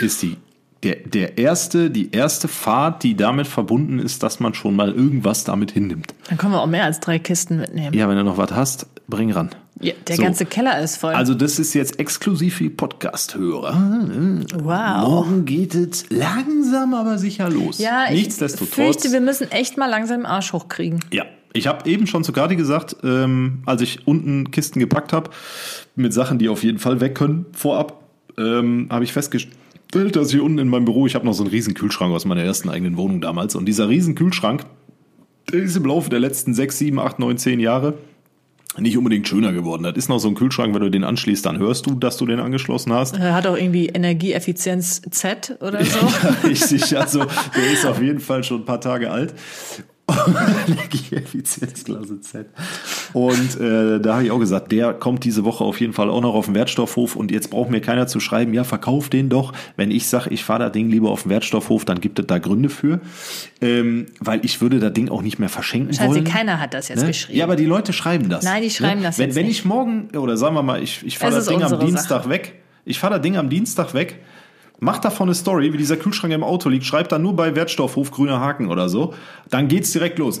ist 0.00 0.22
die, 0.22 0.36
der, 0.82 0.96
der 0.96 1.38
erste, 1.38 1.90
die 1.90 2.10
erste 2.12 2.48
Fahrt, 2.48 3.02
die 3.04 3.14
damit 3.16 3.46
verbunden 3.46 3.98
ist, 3.98 4.22
dass 4.22 4.40
man 4.40 4.52
schon 4.54 4.74
mal 4.74 4.90
irgendwas 4.92 5.44
damit 5.44 5.70
hinnimmt. 5.70 6.14
Dann 6.28 6.38
können 6.38 6.52
wir 6.52 6.60
auch 6.60 6.66
mehr 6.66 6.84
als 6.84 6.98
drei 7.00 7.18
Kisten 7.18 7.58
mitnehmen. 7.58 7.94
Ja, 7.96 8.08
wenn 8.08 8.16
du 8.16 8.24
noch 8.24 8.36
was 8.38 8.50
hast, 8.52 8.86
bring 9.06 9.30
ran. 9.32 9.50
Ja, 9.80 9.94
der 10.06 10.16
So. 10.16 10.22
ganze 10.22 10.44
Keller 10.46 10.80
ist 10.80 10.96
voll. 10.96 11.12
Also 11.14 11.34
das 11.34 11.58
ist 11.58 11.74
jetzt 11.74 11.98
exklusiv 11.98 12.56
für 12.56 12.64
die 12.64 12.70
Podcast-Hörer. 12.70 13.74
wow. 14.62 15.08
Morgen 15.08 15.44
geht 15.44 15.74
es 15.74 16.04
langsam, 16.10 16.94
aber 16.94 17.18
sicher 17.18 17.48
los. 17.50 17.78
Ja, 17.78 18.06
ich 18.10 18.24
Nichtsdestotrotz. 18.24 18.74
fürchte, 18.74 19.12
wir 19.12 19.20
müssen 19.20 19.50
echt 19.50 19.76
mal 19.78 19.88
langsam 19.88 20.18
den 20.20 20.26
Arsch 20.26 20.52
hochkriegen. 20.52 21.00
Ja, 21.12 21.24
ich 21.52 21.66
habe 21.66 21.88
eben 21.88 22.06
schon 22.06 22.24
zu 22.24 22.32
Gadi 22.32 22.56
gesagt, 22.56 22.96
ähm, 23.02 23.62
als 23.66 23.82
ich 23.82 24.06
unten 24.06 24.50
Kisten 24.50 24.78
gepackt 24.78 25.12
habe, 25.12 25.30
mit 25.96 26.12
Sachen, 26.14 26.38
die 26.38 26.48
auf 26.48 26.62
jeden 26.64 26.78
Fall 26.78 27.00
weg 27.00 27.14
können, 27.14 27.46
vorab, 27.52 28.02
ähm, 28.38 28.86
habe 28.90 29.04
ich 29.04 29.12
festgestellt, 29.12 29.56
dass 29.92 30.30
hier 30.30 30.42
unten 30.42 30.58
in 30.58 30.68
meinem 30.68 30.84
Büro, 30.84 31.06
ich 31.06 31.14
habe 31.14 31.26
noch 31.26 31.34
so 31.34 31.42
einen 31.42 31.50
riesen 31.50 31.74
Kühlschrank 31.74 32.12
aus 32.14 32.24
meiner 32.24 32.42
ersten 32.42 32.68
eigenen 32.68 32.96
Wohnung 32.96 33.20
damals. 33.20 33.54
Und 33.54 33.66
dieser 33.66 33.88
riesen 33.88 34.14
Kühlschrank, 34.14 34.64
der 35.52 35.60
ist 35.62 35.76
im 35.76 35.84
Laufe 35.84 36.10
der 36.10 36.20
letzten 36.20 36.54
sechs, 36.54 36.78
sieben, 36.78 36.98
acht, 36.98 37.18
neun, 37.18 37.38
zehn 37.38 37.60
Jahre 37.60 37.94
nicht 38.78 38.96
unbedingt 38.96 39.28
schöner 39.28 39.52
geworden. 39.52 39.82
Das 39.82 39.94
ist 39.96 40.08
noch 40.08 40.18
so 40.18 40.28
ein 40.28 40.34
Kühlschrank, 40.34 40.74
wenn 40.74 40.80
du 40.80 40.90
den 40.90 41.04
anschließt, 41.04 41.44
dann 41.44 41.58
hörst 41.58 41.86
du, 41.86 41.94
dass 41.94 42.16
du 42.16 42.26
den 42.26 42.40
angeschlossen 42.40 42.92
hast. 42.92 43.16
Er 43.18 43.34
hat 43.34 43.46
auch 43.46 43.56
irgendwie 43.56 43.86
Energieeffizienz 43.86 45.02
Z 45.10 45.58
oder 45.60 45.84
so. 45.84 45.98
Richtig, 46.44 46.96
also 46.96 47.26
der 47.54 47.70
ist 47.70 47.84
auf 47.84 48.00
jeden 48.00 48.20
Fall 48.20 48.42
schon 48.44 48.62
ein 48.62 48.64
paar 48.64 48.80
Tage 48.80 49.10
alt. 49.10 49.34
Energieeffizienzklasse 50.66 52.20
Z. 52.20 52.46
Und 53.12 53.60
äh, 53.60 54.00
da 54.00 54.14
habe 54.14 54.24
ich 54.24 54.30
auch 54.30 54.38
gesagt, 54.38 54.72
der 54.72 54.94
kommt 54.94 55.24
diese 55.24 55.44
Woche 55.44 55.64
auf 55.64 55.80
jeden 55.80 55.92
Fall 55.92 56.08
auch 56.10 56.20
noch 56.20 56.34
auf 56.34 56.46
den 56.46 56.54
Wertstoffhof 56.54 57.16
und 57.16 57.30
jetzt 57.30 57.50
braucht 57.50 57.70
mir 57.70 57.80
keiner 57.80 58.06
zu 58.06 58.20
schreiben, 58.20 58.54
ja, 58.54 58.64
verkauf 58.64 59.08
den 59.08 59.28
doch. 59.28 59.52
Wenn 59.76 59.90
ich 59.90 60.06
sage, 60.06 60.30
ich 60.30 60.44
fahre 60.44 60.60
das 60.64 60.72
Ding 60.72 60.88
lieber 60.90 61.10
auf 61.10 61.22
den 61.22 61.30
Wertstoffhof, 61.30 61.84
dann 61.84 62.00
gibt 62.00 62.18
es 62.18 62.26
da 62.26 62.38
Gründe 62.38 62.68
für. 62.68 63.00
Ähm, 63.60 64.06
weil 64.20 64.44
ich 64.44 64.60
würde 64.60 64.78
das 64.80 64.92
Ding 64.92 65.08
auch 65.10 65.22
nicht 65.22 65.38
mehr 65.38 65.48
verschenken 65.48 65.92
Scheiße, 65.94 66.08
wollen. 66.08 66.24
keiner 66.24 66.60
hat 66.60 66.74
das 66.74 66.88
jetzt 66.88 67.00
Ne? 67.02 67.06
geschrieben. 67.08 67.38
Ja, 67.38 67.44
aber 67.44 67.56
die 67.56 67.66
Leute 67.66 67.92
schreiben 67.92 68.28
das. 68.28 68.44
Nein, 68.44 68.62
die 68.62 68.70
schreiben 68.70 69.02
das 69.02 69.18
wenn, 69.18 69.26
jetzt 69.28 69.36
Wenn 69.36 69.46
nicht. 69.46 69.58
ich 69.60 69.64
morgen, 69.64 70.08
oder 70.16 70.36
sagen 70.36 70.54
wir 70.54 70.62
mal, 70.62 70.82
ich, 70.82 71.02
ich 71.04 71.18
fahre 71.18 71.34
das 71.34 71.46
Ding 71.46 71.62
am 71.62 71.78
Dienstag 71.80 72.22
Sache. 72.22 72.28
weg. 72.30 72.54
Ich 72.84 72.98
fahre 72.98 73.14
das 73.14 73.22
Ding 73.22 73.36
am 73.36 73.48
Dienstag 73.48 73.94
weg, 73.94 74.18
mach 74.80 74.98
davon 74.98 75.28
eine 75.28 75.34
Story, 75.36 75.72
wie 75.72 75.76
dieser 75.76 75.96
Kühlschrank 75.96 76.32
im 76.34 76.42
Auto 76.42 76.68
liegt, 76.68 76.84
schreib 76.84 77.08
dann 77.08 77.22
nur 77.22 77.36
bei 77.36 77.54
Wertstoffhof 77.54 78.10
grüner 78.10 78.40
Haken 78.40 78.68
oder 78.68 78.88
so. 78.88 79.14
Dann 79.50 79.68
geht's 79.68 79.92
direkt 79.92 80.18
los. 80.18 80.40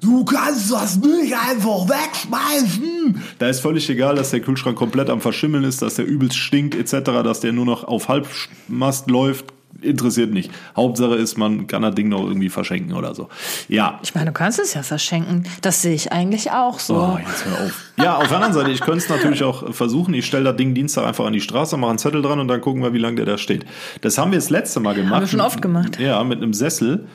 Du 0.00 0.24
kannst 0.24 0.70
das 0.72 0.96
nicht 0.96 1.34
einfach 1.34 1.88
wegschmeißen. 1.88 3.22
Da 3.38 3.48
ist 3.48 3.60
völlig 3.60 3.88
egal, 3.90 4.16
dass 4.16 4.30
der 4.30 4.40
Kühlschrank 4.40 4.76
komplett 4.76 5.10
am 5.10 5.20
Verschimmeln 5.20 5.64
ist, 5.64 5.82
dass 5.82 5.94
der 5.94 6.06
übelst 6.06 6.36
stinkt 6.36 6.74
etc., 6.74 7.10
dass 7.22 7.40
der 7.40 7.52
nur 7.52 7.66
noch 7.66 7.84
auf 7.84 8.08
Halbmast 8.08 9.10
läuft. 9.10 9.46
Interessiert 9.82 10.32
nicht. 10.32 10.52
Hauptsache 10.76 11.16
ist, 11.16 11.36
man 11.36 11.66
kann 11.66 11.82
das 11.82 11.96
Ding 11.96 12.08
noch 12.08 12.22
irgendwie 12.22 12.48
verschenken 12.48 12.94
oder 12.94 13.14
so. 13.14 13.28
Ja, 13.68 13.98
Ich 14.04 14.14
meine, 14.14 14.26
du 14.26 14.32
kannst 14.32 14.60
es 14.60 14.72
ja 14.72 14.84
verschenken. 14.84 15.44
Das 15.62 15.82
sehe 15.82 15.94
ich 15.94 16.12
eigentlich 16.12 16.52
auch 16.52 16.78
so. 16.78 16.94
Oh, 16.94 17.18
jetzt 17.18 17.44
hör 17.44 17.66
auf. 17.66 17.72
Ja, 17.98 18.16
auf 18.16 18.28
der 18.28 18.36
anderen 18.36 18.54
Seite, 18.54 18.70
ich 18.70 18.80
könnte 18.80 18.98
es 19.00 19.08
natürlich 19.08 19.42
auch 19.42 19.74
versuchen. 19.74 20.14
Ich 20.14 20.26
stelle 20.26 20.44
das 20.44 20.56
Ding 20.56 20.74
Dienstag 20.74 21.04
einfach 21.04 21.26
an 21.26 21.32
die 21.32 21.40
Straße, 21.40 21.76
mache 21.76 21.90
einen 21.90 21.98
Zettel 21.98 22.22
dran 22.22 22.38
und 22.38 22.46
dann 22.48 22.60
gucken 22.60 22.82
wir, 22.84 22.92
wie 22.92 22.98
lange 22.98 23.16
der 23.16 23.26
da 23.26 23.36
steht. 23.36 23.66
Das 24.00 24.16
haben 24.16 24.30
wir 24.30 24.38
das 24.38 24.48
letzte 24.48 24.78
Mal 24.78 24.94
gemacht. 24.94 25.20
wir 25.20 25.26
schon 25.26 25.40
oft 25.40 25.60
gemacht. 25.60 25.98
Ja, 25.98 26.22
mit 26.22 26.40
einem 26.40 26.54
Sessel. 26.54 27.06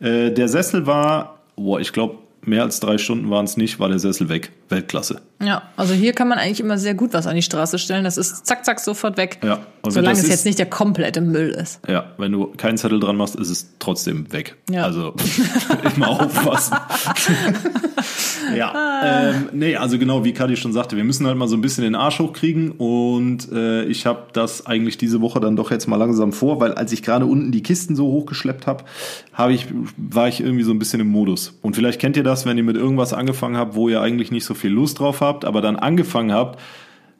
Äh, 0.00 0.32
der 0.32 0.48
Sessel 0.48 0.86
war, 0.86 1.37
boah, 1.58 1.80
ich 1.80 1.92
glaube, 1.92 2.18
mehr 2.42 2.62
als 2.62 2.80
drei 2.80 2.98
Stunden 2.98 3.30
waren 3.30 3.44
es 3.44 3.56
nicht, 3.56 3.80
war 3.80 3.88
der 3.88 3.98
Sessel 3.98 4.28
weg. 4.28 4.52
Weltklasse. 4.68 5.20
Ja, 5.42 5.62
also 5.76 5.94
hier 5.94 6.12
kann 6.14 6.28
man 6.28 6.38
eigentlich 6.38 6.60
immer 6.60 6.78
sehr 6.78 6.94
gut 6.94 7.12
was 7.14 7.26
an 7.26 7.36
die 7.36 7.42
Straße 7.42 7.78
stellen. 7.78 8.04
Das 8.04 8.16
ist 8.16 8.44
zack, 8.46 8.64
zack, 8.64 8.80
sofort 8.80 9.16
weg. 9.16 9.38
Ja, 9.44 9.60
und 9.82 9.92
Solange 9.92 10.14
es 10.18 10.24
ist- 10.24 10.30
jetzt 10.30 10.44
nicht 10.46 10.58
der 10.58 10.66
komplette 10.66 11.20
Müll 11.20 11.50
ist. 11.50 11.80
Ja, 11.88 12.12
wenn 12.18 12.32
du 12.32 12.46
keinen 12.56 12.76
Zettel 12.76 12.98
dran 13.00 13.16
machst, 13.16 13.36
ist 13.36 13.48
es 13.48 13.68
trotzdem 13.78 14.32
weg. 14.32 14.56
Ja. 14.70 14.82
Also 14.84 15.14
immer 15.96 16.08
aufpassen. 16.08 16.76
ja, 18.56 19.30
ähm, 19.30 19.48
nee, 19.52 19.76
also 19.76 19.98
genau 19.98 20.24
wie 20.24 20.32
Kadi 20.32 20.56
schon 20.56 20.72
sagte, 20.72 20.96
wir 20.96 21.04
müssen 21.04 21.26
halt 21.26 21.36
mal 21.36 21.48
so 21.48 21.56
ein 21.56 21.60
bisschen 21.60 21.84
den 21.84 21.94
Arsch 21.94 22.18
hochkriegen 22.18 22.72
und 22.72 23.50
äh, 23.52 23.84
ich 23.84 24.06
habe 24.06 24.24
das 24.32 24.66
eigentlich 24.66 24.98
diese 24.98 25.20
Woche 25.20 25.40
dann 25.40 25.56
doch 25.56 25.70
jetzt 25.70 25.86
mal 25.86 25.96
langsam 25.96 26.32
vor, 26.32 26.60
weil 26.60 26.72
als 26.74 26.92
ich 26.92 27.02
gerade 27.02 27.26
unten 27.26 27.52
die 27.52 27.62
Kisten 27.62 27.96
so 27.96 28.06
hochgeschleppt 28.06 28.66
habe, 28.66 28.84
habe 29.32 29.52
ich 29.52 29.66
war 29.96 30.28
ich 30.28 30.40
irgendwie 30.40 30.64
so 30.64 30.72
ein 30.72 30.78
bisschen 30.78 31.00
im 31.00 31.08
Modus. 31.08 31.54
Und 31.62 31.76
vielleicht 31.76 32.00
kennt 32.00 32.16
ihr 32.16 32.24
das, 32.24 32.46
wenn 32.46 32.56
ihr 32.58 32.64
mit 32.64 32.76
irgendwas 32.76 33.12
angefangen 33.12 33.56
habt, 33.56 33.74
wo 33.74 33.88
ihr 33.88 34.00
eigentlich 34.00 34.30
nicht 34.30 34.44
so 34.44 34.54
viel 34.58 34.70
Lust 34.70 34.98
drauf 34.98 35.20
habt, 35.20 35.44
aber 35.44 35.60
dann 35.60 35.76
angefangen 35.76 36.32
habt, 36.32 36.60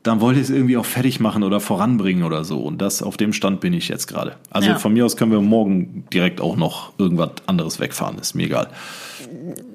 dann 0.05 0.21
wollt 0.21 0.37
ihr 0.37 0.43
es 0.43 0.51
irgendwie 0.51 0.77
auch 0.77 0.85
fertig 0.87 1.19
machen 1.21 1.43
oder 1.43 1.59
voranbringen 1.61 2.23
oder 2.23 2.45
so. 2.45 2.61
Und 2.61 2.81
das 2.81 3.03
auf 3.03 3.17
dem 3.17 3.33
Stand 3.33 3.61
bin 3.61 3.73
ich 3.73 3.89
jetzt 3.89 4.07
gerade. 4.07 4.37
Also 4.51 4.71
Ja. 4.71 4.79
von 4.79 4.93
mir 4.93 5.05
aus 5.05 5.17
können 5.17 5.33
wir 5.33 5.41
morgen 5.41 6.05
direkt 6.13 6.41
auch 6.41 6.57
noch 6.57 6.93
irgendwas 6.99 7.31
anderes 7.47 7.81
wegfahren. 7.81 8.17
Ist 8.19 8.35
mir 8.35 8.45
egal. 8.45 8.69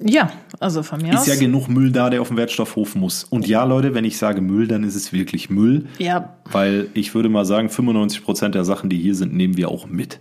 Ja, 0.04 0.32
also 0.60 0.82
von 0.82 1.00
mir 1.00 1.12
Ist 1.12 1.20
aus. 1.20 1.26
ja 1.26 1.36
genug 1.36 1.68
Müll 1.68 1.92
da, 1.92 2.10
der 2.10 2.20
auf 2.22 2.28
dem 2.28 2.36
Wertstoffhof 2.36 2.94
muss. 2.94 3.24
Und 3.24 3.46
ja, 3.46 3.64
Leute, 3.64 3.94
wenn 3.94 4.04
ich 4.04 4.16
sage 4.18 4.40
Müll, 4.40 4.66
dann 4.66 4.82
ist 4.82 4.94
es 4.94 5.12
wirklich 5.12 5.50
Müll. 5.50 5.86
Ja. 5.98 6.30
Weil 6.50 6.88
ich 6.94 7.14
würde 7.14 7.28
mal 7.28 7.44
sagen, 7.44 7.68
95 7.68 8.24
Prozent 8.24 8.54
der 8.54 8.64
Sachen, 8.64 8.88
die 8.90 8.98
hier 8.98 9.14
sind, 9.14 9.34
nehmen 9.34 9.56
wir 9.56 9.68
auch 9.68 9.86
mit. 9.86 10.20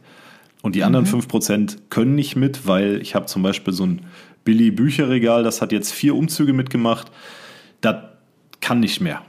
Und 0.61 0.75
die 0.75 0.83
anderen 0.83 1.05
5 1.05 1.27
Prozent 1.27 1.77
können 1.89 2.13
nicht 2.15 2.35
mit, 2.35 2.67
weil 2.67 3.01
ich 3.01 3.15
habe 3.15 3.25
zum 3.25 3.41
Beispiel 3.41 3.73
so 3.73 3.85
ein 3.85 4.01
Billy 4.43 4.71
Bücherregal, 4.71 5.43
das 5.43 5.61
hat 5.61 5.71
jetzt 5.71 5.91
vier 5.91 6.15
Umzüge 6.15 6.53
mitgemacht. 6.53 7.11
Das 7.81 7.95
kann 8.61 8.79
nicht 8.79 9.01
mehr. 9.01 9.21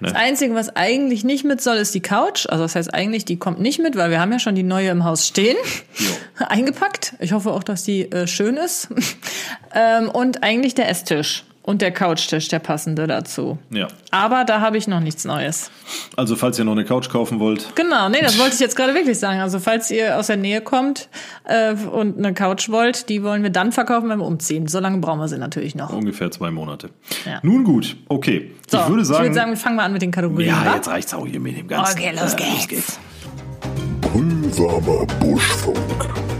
Ne? 0.00 0.08
Das 0.08 0.14
Einzige, 0.14 0.54
was 0.54 0.74
eigentlich 0.74 1.24
nicht 1.24 1.44
mit 1.44 1.60
soll, 1.60 1.76
ist 1.76 1.94
die 1.94 2.00
Couch. 2.00 2.46
Also 2.48 2.64
das 2.64 2.74
heißt 2.74 2.92
eigentlich, 2.92 3.24
die 3.24 3.38
kommt 3.38 3.60
nicht 3.60 3.80
mit, 3.80 3.96
weil 3.96 4.10
wir 4.10 4.20
haben 4.20 4.32
ja 4.32 4.38
schon 4.38 4.54
die 4.54 4.62
neue 4.62 4.90
im 4.90 5.04
Haus 5.04 5.26
stehen. 5.28 5.56
Eingepackt. 6.36 7.14
Ich 7.20 7.32
hoffe 7.32 7.52
auch, 7.52 7.62
dass 7.62 7.84
die 7.84 8.10
äh, 8.10 8.26
schön 8.26 8.56
ist. 8.56 8.88
ähm, 9.74 10.08
und 10.08 10.42
eigentlich 10.42 10.74
der 10.74 10.88
Esstisch 10.88 11.44
und 11.62 11.80
der 11.80 11.92
Couchtisch, 11.92 12.48
der 12.48 12.58
passende 12.58 13.06
dazu. 13.06 13.56
Ja. 13.70 13.86
Aber 14.10 14.44
da 14.44 14.60
habe 14.60 14.76
ich 14.78 14.88
noch 14.88 14.98
nichts 15.00 15.24
Neues. 15.24 15.70
Also 16.16 16.34
falls 16.36 16.58
ihr 16.58 16.64
noch 16.64 16.72
eine 16.72 16.84
Couch 16.84 17.08
kaufen 17.08 17.38
wollt, 17.38 17.74
Genau, 17.76 18.08
nee, 18.08 18.20
das 18.20 18.38
wollte 18.40 18.54
ich 18.54 18.60
jetzt 18.60 18.74
gerade 18.76 18.94
wirklich 18.94 19.18
sagen. 19.18 19.40
Also 19.40 19.58
falls 19.60 19.90
ihr 19.90 20.18
aus 20.18 20.26
der 20.26 20.36
Nähe 20.36 20.60
kommt 20.60 21.08
äh, 21.44 21.72
und 21.74 22.18
eine 22.18 22.34
Couch 22.34 22.68
wollt, 22.68 23.08
die 23.08 23.22
wollen 23.22 23.42
wir 23.44 23.50
dann 23.50 23.70
verkaufen, 23.72 24.08
wenn 24.08 24.18
wir 24.18 24.26
umziehen. 24.26 24.66
So 24.66 24.80
lange 24.80 24.98
brauchen 24.98 25.20
wir 25.20 25.28
sie 25.28 25.38
natürlich 25.38 25.74
noch. 25.74 25.90
ungefähr 25.92 26.30
zwei 26.30 26.50
Monate. 26.50 26.90
Ja. 27.24 27.38
Nun 27.42 27.62
gut, 27.64 27.96
okay. 28.08 28.50
So, 28.68 28.78
ich 28.78 28.88
würde 28.88 29.04
sagen, 29.04 29.32
wir 29.50 29.56
fangen 29.56 29.76
mal 29.76 29.84
an 29.84 29.92
mit 29.92 30.02
den 30.02 30.10
Kategorien. 30.10 30.48
ja, 30.48 30.64
wa? 30.64 30.74
jetzt 30.74 30.88
reicht's 30.88 31.14
auch 31.14 31.26
hier 31.26 31.40
mit 31.40 31.56
dem 31.56 31.68
ganzen. 31.68 31.98
Okay, 31.98 32.12
los 32.20 32.34
Äh, 32.34 32.66
geht's. 32.66 32.98
Pull 34.00 34.26
Lauwarmer 34.58 35.06
Buschfunk. 35.20 36.31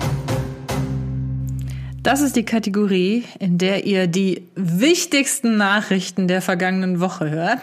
Das 2.02 2.20
ist 2.20 2.34
die 2.34 2.44
Kategorie, 2.44 3.24
in 3.38 3.58
der 3.58 3.84
ihr 3.84 4.08
die 4.08 4.48
wichtigsten 4.56 5.56
Nachrichten 5.56 6.26
der 6.26 6.42
vergangenen 6.42 7.00
Woche 7.00 7.30
hört. 7.30 7.60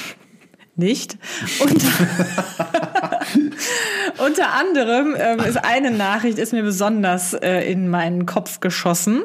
Nicht. 0.76 1.16
Unter, 1.58 1.88
unter 4.26 4.52
anderem 4.52 5.16
ähm, 5.18 5.40
ist 5.40 5.56
eine 5.56 5.90
Nachricht, 5.90 6.38
ist 6.38 6.52
mir 6.52 6.62
besonders 6.62 7.32
äh, 7.32 7.60
in 7.70 7.88
meinen 7.88 8.26
Kopf 8.26 8.60
geschossen. 8.60 9.22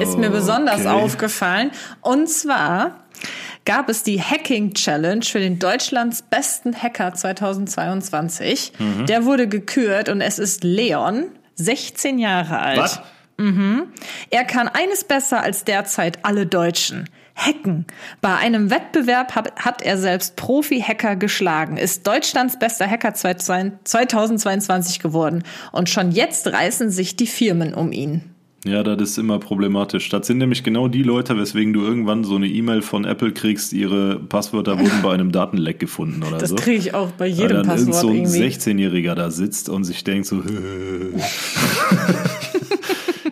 Ist 0.00 0.16
mir 0.18 0.30
besonders 0.30 0.80
Okay. 0.80 0.88
aufgefallen. 0.88 1.70
Und 2.00 2.28
zwar 2.28 3.04
gab 3.66 3.88
es 3.90 4.02
die 4.02 4.20
Hacking 4.20 4.72
Challenge 4.74 5.22
für 5.22 5.38
den 5.38 5.58
Deutschlands 5.58 6.22
besten 6.22 6.74
Hacker 6.74 7.12
2022. 7.12 8.72
Mhm. 8.78 9.06
Der 9.06 9.24
wurde 9.24 9.48
gekürt 9.48 10.08
und 10.08 10.20
es 10.22 10.38
ist 10.38 10.64
Leon, 10.64 11.26
16 11.62 12.18
Jahre 12.18 12.58
alt. 12.58 12.78
Was? 12.78 13.00
Er 14.30 14.44
kann 14.44 14.68
eines 14.68 15.04
besser 15.04 15.42
als 15.42 15.64
derzeit 15.64 16.24
alle 16.24 16.46
Deutschen. 16.46 17.08
Hacken. 17.34 17.86
Bei 18.20 18.36
einem 18.36 18.70
Wettbewerb 18.70 19.34
hat, 19.34 19.56
hat 19.56 19.80
er 19.82 19.96
selbst 19.96 20.36
Profi-Hacker 20.36 21.16
geschlagen, 21.16 21.78
ist 21.78 22.06
Deutschlands 22.06 22.58
bester 22.58 22.86
Hacker 22.88 23.14
2022 23.14 25.00
geworden. 25.00 25.42
Und 25.72 25.88
schon 25.88 26.12
jetzt 26.12 26.46
reißen 26.46 26.90
sich 26.90 27.16
die 27.16 27.26
Firmen 27.26 27.72
um 27.72 27.90
ihn. 27.92 28.31
Ja, 28.64 28.84
das 28.84 29.00
ist 29.10 29.18
immer 29.18 29.40
problematisch. 29.40 30.08
Das 30.08 30.26
sind 30.28 30.38
nämlich 30.38 30.62
genau 30.62 30.86
die 30.86 31.02
Leute, 31.02 31.36
weswegen 31.36 31.72
du 31.72 31.82
irgendwann 31.82 32.22
so 32.22 32.36
eine 32.36 32.46
E-Mail 32.46 32.80
von 32.82 33.04
Apple 33.04 33.32
kriegst, 33.32 33.72
ihre 33.72 34.20
Passwörter 34.20 34.78
wurden 34.78 35.02
bei 35.02 35.12
einem 35.12 35.32
Datenleck 35.32 35.80
gefunden 35.80 36.22
oder 36.22 36.38
Das 36.38 36.50
so. 36.50 36.56
kriege 36.56 36.76
ich 36.78 36.94
auch 36.94 37.10
bei 37.10 37.24
Weil 37.24 37.32
jedem 37.32 37.48
dann 37.48 37.76
irgend 37.78 37.86
Passwort 37.90 38.00
so 38.00 38.08
ein 38.10 38.16
irgendwie. 38.16 38.38
16-Jähriger 38.44 39.14
da 39.16 39.32
sitzt 39.32 39.68
und 39.68 39.82
sich 39.82 40.04
denkt 40.04 40.26
so. 40.26 40.36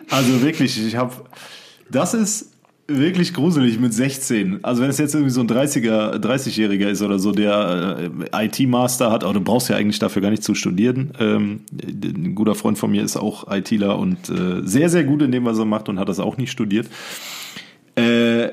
also 0.09 0.41
wirklich, 0.41 0.85
ich 0.85 0.95
habe. 0.97 1.13
Das 1.89 2.13
ist 2.13 2.50
wirklich 2.87 3.33
gruselig 3.33 3.79
mit 3.79 3.93
16. 3.93 4.63
Also 4.63 4.81
wenn 4.81 4.89
es 4.89 4.97
jetzt 4.97 5.13
irgendwie 5.13 5.31
so 5.31 5.41
ein 5.41 5.47
30er, 5.47 6.15
30-Jähriger 6.17 6.87
ist 6.89 7.01
oder 7.01 7.19
so, 7.19 7.31
der 7.31 8.09
äh, 8.31 8.45
IT-Master 8.45 9.11
hat, 9.11 9.23
aber 9.23 9.33
du 9.33 9.41
brauchst 9.41 9.69
ja 9.69 9.77
eigentlich 9.77 9.99
dafür 9.99 10.21
gar 10.21 10.29
nicht 10.29 10.43
zu 10.43 10.55
studieren. 10.55 11.11
Ähm, 11.19 11.61
ein 11.81 12.35
guter 12.35 12.55
Freund 12.55 12.77
von 12.77 12.91
mir 12.91 13.03
ist 13.03 13.15
auch 13.17 13.49
ITler 13.51 13.97
und 13.97 14.29
äh, 14.29 14.61
sehr, 14.63 14.89
sehr 14.89 15.03
gut 15.03 15.21
in 15.21 15.31
dem, 15.31 15.45
was 15.45 15.57
er 15.57 15.65
macht 15.65 15.87
und 15.89 15.99
hat 15.99 16.09
das 16.09 16.19
auch 16.19 16.37
nicht 16.37 16.51
studiert. 16.51 16.87
Äh, 17.95 18.49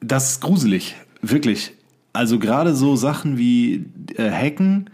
das 0.00 0.32
ist 0.32 0.40
gruselig, 0.42 0.94
wirklich. 1.22 1.72
Also 2.12 2.38
gerade 2.38 2.74
so 2.74 2.96
Sachen 2.96 3.38
wie 3.38 3.86
äh, 4.16 4.30
Hacken. 4.30 4.90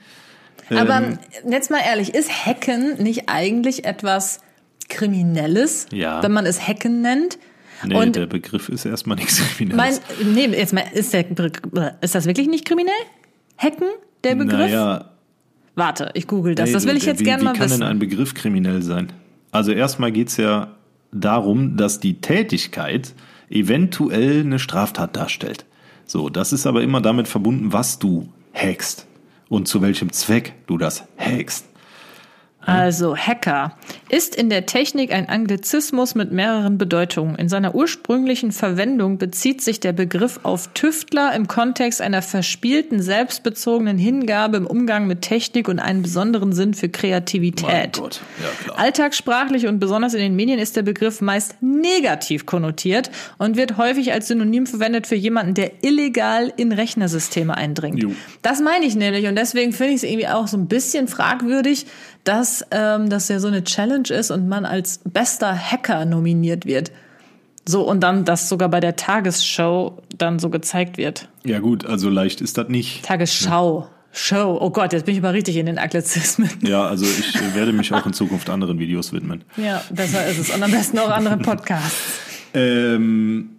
Aber 0.70 1.02
ähm, 1.02 1.18
jetzt 1.50 1.70
mal 1.70 1.80
ehrlich, 1.84 2.14
ist 2.14 2.46
Hacken 2.46 3.02
nicht 3.02 3.28
eigentlich 3.28 3.84
etwas 3.84 4.40
Kriminelles, 4.88 5.86
Ja. 5.92 6.22
wenn 6.22 6.32
man 6.32 6.46
es 6.46 6.66
Hacken 6.66 7.02
nennt? 7.02 7.38
Nee, 7.84 7.94
Und 7.94 8.16
der 8.16 8.26
Begriff 8.26 8.68
ist 8.68 8.84
erstmal 8.84 9.16
nichts 9.18 9.40
mein, 9.40 9.48
Kriminelles. 9.48 10.00
nee, 10.24 10.46
jetzt 10.46 10.72
mal, 10.72 10.84
ist, 10.92 11.12
der, 11.12 11.26
ist 12.00 12.14
das 12.14 12.26
wirklich 12.26 12.48
nicht 12.48 12.64
kriminell? 12.64 12.92
Hacken, 13.56 13.88
der 14.24 14.34
Begriff? 14.34 14.58
Naja, 14.58 15.10
Warte, 15.74 16.10
ich 16.14 16.26
google 16.26 16.54
das. 16.54 16.68
nee, 16.68 16.72
das 16.74 16.86
will 16.86 16.96
ich 16.96 17.04
jetzt 17.06 17.20
wie, 17.20 17.24
gerne 17.24 17.40
wie 17.42 17.44
mal 17.46 17.52
kann 17.54 17.66
wissen. 17.66 17.80
denn 17.80 17.88
ein 17.88 17.98
Begriff 17.98 18.34
kriminell 18.34 18.82
sein? 18.82 19.12
Also 19.52 19.72
erstmal 19.72 20.12
geht's 20.12 20.36
ja 20.36 20.74
darum, 21.12 21.76
dass 21.76 22.00
die 22.00 22.20
Tätigkeit 22.20 23.14
eventuell 23.48 24.40
eine 24.40 24.58
Straftat 24.58 25.16
darstellt. 25.16 25.64
So, 26.06 26.28
das 26.28 26.52
ist 26.52 26.66
aber 26.66 26.82
immer 26.82 27.00
damit 27.00 27.28
verbunden, 27.28 27.72
was 27.72 27.98
du 27.98 28.28
hackst 28.52 29.06
und 29.48 29.68
zu 29.68 29.80
welchem 29.80 30.12
Zweck 30.12 30.54
du 30.66 30.76
das 30.76 31.04
hackst. 31.18 31.66
Also, 32.60 33.16
Hacker 33.16 33.76
ist 34.10 34.34
in 34.34 34.50
der 34.50 34.66
Technik 34.66 35.12
ein 35.12 35.28
Anglizismus 35.28 36.14
mit 36.14 36.32
mehreren 36.32 36.78
Bedeutungen. 36.78 37.36
In 37.36 37.48
seiner 37.48 37.74
ursprünglichen 37.74 38.52
Verwendung 38.52 39.18
bezieht 39.18 39.62
sich 39.62 39.80
der 39.80 39.92
Begriff 39.92 40.40
auf 40.42 40.68
Tüftler 40.74 41.34
im 41.34 41.46
Kontext 41.46 42.02
einer 42.02 42.22
verspielten, 42.22 43.00
selbstbezogenen 43.00 43.98
Hingabe 43.98 44.56
im 44.56 44.66
Umgang 44.66 45.06
mit 45.06 45.22
Technik 45.22 45.68
und 45.68 45.78
einen 45.78 46.02
besonderen 46.02 46.52
Sinn 46.52 46.74
für 46.74 46.88
Kreativität. 46.88 47.96
Ja. 47.96 48.74
Alltagssprachlich 48.74 49.66
und 49.66 49.78
besonders 49.78 50.14
in 50.14 50.20
den 50.20 50.34
Medien 50.34 50.58
ist 50.58 50.76
der 50.76 50.82
Begriff 50.82 51.20
meist 51.20 51.56
negativ 51.60 52.46
konnotiert 52.46 53.10
und 53.38 53.56
wird 53.56 53.76
häufig 53.76 54.12
als 54.12 54.28
Synonym 54.28 54.66
verwendet 54.66 55.06
für 55.06 55.14
jemanden, 55.14 55.54
der 55.54 55.84
illegal 55.84 56.52
in 56.56 56.72
Rechnersysteme 56.72 57.56
eindringt. 57.56 58.02
Jo. 58.02 58.12
Das 58.42 58.60
meine 58.60 58.84
ich 58.84 58.96
nämlich 58.96 59.26
und 59.26 59.36
deswegen 59.36 59.72
finde 59.72 59.92
ich 59.92 59.98
es 59.98 60.02
irgendwie 60.02 60.28
auch 60.28 60.48
so 60.48 60.56
ein 60.56 60.66
bisschen 60.66 61.08
fragwürdig, 61.08 61.86
dass 62.24 62.64
ähm, 62.70 63.08
das 63.08 63.28
ja 63.28 63.40
so 63.40 63.48
eine 63.48 63.64
Challenge 63.64 63.99
ist 64.08 64.30
und 64.30 64.48
man 64.48 64.64
als 64.64 65.00
bester 65.04 65.54
Hacker 65.54 66.06
nominiert 66.06 66.64
wird. 66.64 66.90
So 67.68 67.82
und 67.82 68.00
dann 68.00 68.24
das 68.24 68.48
sogar 68.48 68.70
bei 68.70 68.80
der 68.80 68.96
Tagesschau 68.96 69.98
dann 70.16 70.38
so 70.38 70.48
gezeigt 70.48 70.96
wird. 70.96 71.28
Ja 71.44 71.58
gut, 71.58 71.84
also 71.84 72.08
leicht 72.08 72.40
ist 72.40 72.56
das 72.56 72.68
nicht. 72.68 73.04
Tagesschau. 73.04 73.88
Show. 74.12 74.58
Oh 74.60 74.70
Gott, 74.70 74.92
jetzt 74.92 75.06
bin 75.06 75.14
ich 75.14 75.20
aber 75.20 75.32
richtig 75.32 75.56
in 75.56 75.66
den 75.66 75.78
Anglizismen. 75.78 76.50
Ja, 76.62 76.84
also 76.86 77.04
ich 77.04 77.36
äh, 77.36 77.54
werde 77.54 77.72
mich 77.72 77.92
auch 77.92 78.04
in 78.06 78.12
Zukunft 78.12 78.50
anderen 78.50 78.78
Videos 78.80 79.12
widmen. 79.12 79.44
Ja, 79.56 79.84
besser 79.90 80.26
ist 80.26 80.38
es. 80.38 80.50
Und 80.50 80.62
am 80.62 80.70
besten 80.70 80.98
auch 80.98 81.10
andere 81.10 81.36
Podcasts. 81.36 82.18
Ähm, 82.52 83.50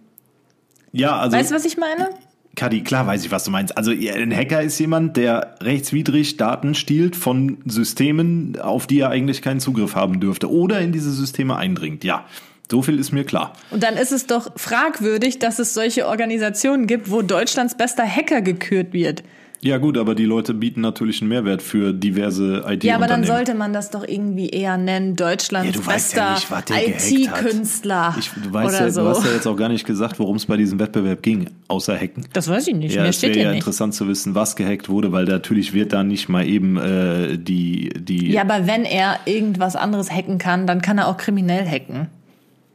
ja, 0.92 1.18
also 1.18 1.36
Weißt 1.36 1.50
du, 1.50 1.54
was 1.54 1.64
ich 1.64 1.78
meine? 1.78 2.10
Kadi, 2.54 2.82
klar 2.82 3.06
weiß 3.06 3.24
ich, 3.24 3.30
was 3.30 3.44
du 3.44 3.50
meinst. 3.50 3.76
Also 3.78 3.92
ein 3.92 4.34
Hacker 4.34 4.62
ist 4.62 4.78
jemand, 4.78 5.16
der 5.16 5.54
rechtswidrig 5.62 6.36
Daten 6.36 6.74
stiehlt 6.74 7.16
von 7.16 7.58
Systemen, 7.64 8.60
auf 8.60 8.86
die 8.86 9.00
er 9.00 9.08
eigentlich 9.08 9.40
keinen 9.40 9.60
Zugriff 9.60 9.94
haben 9.94 10.20
dürfte 10.20 10.50
oder 10.50 10.80
in 10.80 10.92
diese 10.92 11.12
Systeme 11.12 11.56
eindringt. 11.56 12.04
Ja, 12.04 12.26
so 12.70 12.82
viel 12.82 12.98
ist 12.98 13.12
mir 13.12 13.24
klar. 13.24 13.54
Und 13.70 13.82
dann 13.82 13.96
ist 13.96 14.12
es 14.12 14.26
doch 14.26 14.50
fragwürdig, 14.56 15.38
dass 15.38 15.58
es 15.58 15.72
solche 15.72 16.06
Organisationen 16.06 16.86
gibt, 16.86 17.10
wo 17.10 17.22
Deutschlands 17.22 17.74
bester 17.74 18.04
Hacker 18.06 18.42
gekürt 18.42 18.92
wird. 18.92 19.22
Ja 19.64 19.78
gut, 19.78 19.96
aber 19.96 20.16
die 20.16 20.24
Leute 20.24 20.54
bieten 20.54 20.80
natürlich 20.80 21.20
einen 21.20 21.28
Mehrwert 21.28 21.62
für 21.62 21.92
diverse 21.92 22.56
IT-Unternehmen. 22.56 22.80
Ja, 22.82 22.96
aber 22.96 23.06
dann 23.06 23.22
sollte 23.24 23.54
man 23.54 23.72
das 23.72 23.90
doch 23.90 24.06
irgendwie 24.06 24.48
eher 24.48 24.76
nennen, 24.76 25.14
Deutschlands 25.14 25.72
Ja, 25.76 25.80
ja 25.80 25.92
bester 25.92 26.34
hat. 26.50 26.70
IT-Künstler 26.70 28.14
ich, 28.18 28.30
du, 28.30 28.52
weißt 28.52 28.74
oder 28.74 28.84
ja, 28.86 28.90
so. 28.90 29.02
du 29.02 29.08
hast 29.08 29.24
ja 29.24 29.32
jetzt 29.32 29.46
auch 29.46 29.56
gar 29.56 29.68
nicht 29.68 29.86
gesagt, 29.86 30.18
worum 30.18 30.34
es 30.36 30.46
bei 30.46 30.56
diesem 30.56 30.80
Wettbewerb 30.80 31.22
ging, 31.22 31.48
außer 31.68 31.96
Hacken. 31.96 32.26
das 32.32 32.48
weiß 32.48 32.66
ich 32.68 32.74
nicht, 32.74 32.94
Ja, 32.94 33.02
mehr 33.02 33.10
es 33.10 33.18
steht 33.18 33.36
ja 33.36 33.50
nicht. 33.50 33.58
interessant 33.60 33.94
zu 33.94 34.08
wissen, 34.08 34.34
was 34.34 34.56
gehackt 34.56 34.88
wurde, 34.88 35.12
weil 35.12 35.24
natürlich 35.26 35.72
wird 35.72 35.92
da 35.92 36.02
nicht 36.02 36.28
mal 36.28 36.44
eben 36.46 36.76
äh, 36.76 37.38
die, 37.38 37.90
die 37.96 38.32
Ja, 38.32 38.42
aber 38.42 38.66
wenn 38.66 38.84
er 38.84 39.20
irgendwas 39.26 39.76
anderes 39.76 40.10
hacken 40.10 40.38
kann, 40.38 40.66
dann 40.66 40.82
kann 40.82 40.98
er 40.98 41.06
auch 41.08 41.16
kriminell 41.16 41.64
hacken. 41.68 42.08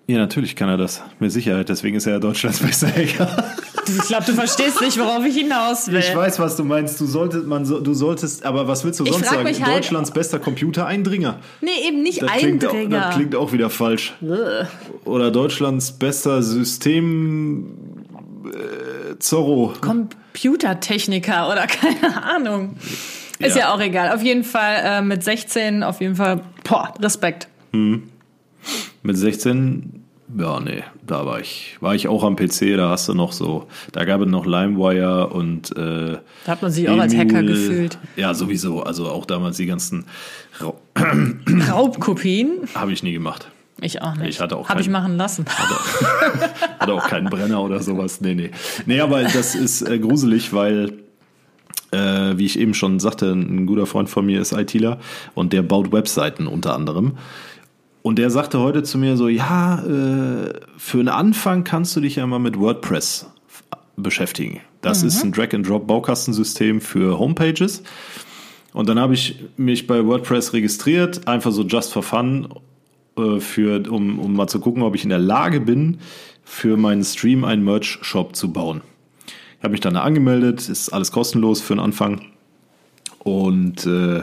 Ja, 0.09 0.17
natürlich 0.19 0.55
kann 0.55 0.69
er 0.69 0.77
das. 0.77 1.01
Mit 1.19 1.31
Sicherheit. 1.33 1.67
Deswegen 1.69 1.97
ist 1.97 2.05
er 2.05 2.13
ja 2.13 2.19
Deutschlands 2.19 2.59
bester 2.59 2.87
Hacker. 2.87 3.53
Ich 3.89 4.07
glaube, 4.09 4.25
du 4.25 4.33
verstehst 4.33 4.81
nicht, 4.81 4.99
worauf 4.99 5.23
ich 5.25 5.37
hinaus 5.37 5.87
will. 5.87 5.99
Ich 5.99 6.13
weiß, 6.13 6.39
was 6.39 6.57
du 6.57 6.65
meinst. 6.65 6.99
Du 6.99 7.05
solltest, 7.05 7.45
man, 7.47 7.63
so- 7.63 7.79
du 7.79 7.93
solltest, 7.93 8.45
aber 8.45 8.67
was 8.67 8.83
willst 8.83 8.99
du 8.99 9.05
Ich 9.05 9.13
sonst 9.13 9.29
sagen? 9.29 9.45
halt- 9.45 9.65
Deutschlands 9.65 10.11
bester 10.11 10.39
Computereindringer. 10.39 11.39
nee, 11.61 11.69
eben 11.87 12.03
nicht 12.03 12.21
Das 12.21 12.29
klingt, 12.33 12.65
auch, 12.65 12.73
Eindringer. 12.73 12.99
das 12.99 13.15
klingt 13.15 13.35
auch 13.37 13.53
wieder 13.53 13.69
falsch. 13.69 14.13
Oder 15.05 15.31
Deutschlands 15.31 15.93
bester 15.93 16.43
System 16.43 17.77
äh, 18.47 19.17
Zorro. 19.19 19.71
Computertechniker 19.79 21.49
oder 21.49 21.65
keine 21.67 22.23
Ahnung. 22.25 22.75
Ist 23.39 23.55
ja, 23.55 23.61
Ja. 23.67 23.73
auch 23.73 23.79
egal. 23.79 24.13
Auf 24.13 24.21
jeden 24.21 24.43
Fall 24.43 24.81
äh, 24.83 25.01
mit 25.01 25.23
16, 25.23 25.83
auf 25.83 26.01
jeden 26.01 26.17
Fall, 26.17 26.41
boah, 26.65 26.93
Respekt. 27.01 27.47
Mit 27.71 29.17
16, 29.17 29.96
ja, 30.37 30.59
nee, 30.59 30.83
da 31.05 31.25
war 31.25 31.39
ich, 31.39 31.77
war 31.79 31.95
ich 31.95 32.07
auch 32.07 32.23
am 32.23 32.35
PC, 32.35 32.75
da 32.75 32.89
hast 32.89 33.07
du 33.07 33.13
noch 33.13 33.31
so, 33.31 33.67
da 33.93 34.03
gab 34.05 34.21
es 34.21 34.27
noch 34.27 34.45
LimeWire 34.45 35.27
und 35.27 35.71
äh, 35.77 36.17
Da 36.45 36.51
hat 36.51 36.61
man 36.61 36.71
sich 36.71 36.89
auch 36.89 36.97
als 36.99 37.15
Hacker 37.15 37.39
Emule. 37.39 37.53
gefühlt. 37.53 37.97
Ja, 38.15 38.33
sowieso. 38.33 38.83
Also 38.83 39.07
auch 39.09 39.25
damals 39.25 39.57
die 39.57 39.65
ganzen 39.67 40.05
Ra 40.59 40.73
Raubkopien? 41.69 42.67
habe 42.75 42.91
ich 42.91 43.03
nie 43.03 43.13
gemacht. 43.13 43.47
Ich 43.79 44.01
auch 44.01 44.15
nicht. 44.15 44.29
Ich 44.29 44.39
hatte 44.41 44.57
auch 44.57 44.69
Hab 44.69 44.79
ich 44.79 44.89
machen 44.89 45.17
lassen. 45.17 45.45
Hatte 46.79 46.93
auch 46.93 47.07
keinen 47.07 47.29
Brenner 47.29 47.61
oder 47.61 47.79
sowas. 47.81 48.21
Nee, 48.21 48.33
nee. 48.33 48.49
Nee, 48.87 48.99
aber 49.01 49.21
das 49.23 49.53
ist 49.53 49.83
äh, 49.83 49.99
gruselig, 49.99 50.51
weil, 50.51 50.93
äh, 51.91 52.35
wie 52.37 52.45
ich 52.45 52.57
eben 52.57 52.73
schon 52.73 52.99
sagte, 52.99 53.31
ein 53.31 53.67
guter 53.67 53.85
Freund 53.85 54.09
von 54.09 54.25
mir 54.25 54.41
ist 54.41 54.51
ITler 54.51 54.99
und 55.35 55.53
der 55.53 55.61
baut 55.61 55.91
Webseiten 55.91 56.47
unter 56.47 56.73
anderem. 56.73 57.17
Und 58.07 58.15
der 58.19 58.29
sagte 58.29 58.61
heute 58.61 58.83
zu 58.83 58.97
mir 58.97 59.17
so, 59.17 59.27
ja, 59.27 59.83
äh, 59.83 60.53
für 60.77 60.99
einen 60.99 61.09
Anfang 61.09 61.65
kannst 61.65 61.93
du 61.93 61.99
dich 61.99 62.15
ja 62.15 62.25
mal 62.25 62.39
mit 62.39 62.57
WordPress 62.57 63.29
beschäftigen. 63.97 64.61
Das 64.79 65.03
ist 65.03 65.21
ein 65.25 65.33
Drag-and-Drop-Baukastensystem 65.33 66.79
für 66.79 67.19
Homepages. 67.19 67.83
Und 68.71 68.87
dann 68.87 68.97
habe 68.97 69.13
ich 69.13 69.43
mich 69.57 69.87
bei 69.87 70.05
WordPress 70.05 70.53
registriert, 70.53 71.27
einfach 71.27 71.51
so 71.51 71.63
just 71.63 71.91
for 71.91 72.01
fun, 72.01 72.47
äh, 73.17 73.41
für, 73.41 73.83
um, 73.91 74.19
um 74.19 74.33
mal 74.37 74.47
zu 74.47 74.61
gucken, 74.61 74.83
ob 74.83 74.95
ich 74.95 75.03
in 75.03 75.09
der 75.09 75.19
Lage 75.19 75.59
bin, 75.59 75.97
für 76.45 76.77
meinen 76.77 77.03
Stream 77.03 77.43
einen 77.43 77.65
Merch-Shop 77.65 78.37
zu 78.37 78.53
bauen. 78.53 78.83
Ich 79.57 79.63
habe 79.63 79.73
mich 79.73 79.81
dann 79.81 79.95
da 79.95 80.03
angemeldet, 80.03 80.69
ist 80.69 80.93
alles 80.93 81.11
kostenlos 81.11 81.59
für 81.59 81.75
den 81.75 81.81
Anfang. 81.81 82.21
Und 83.19 83.85
äh, 83.85 84.21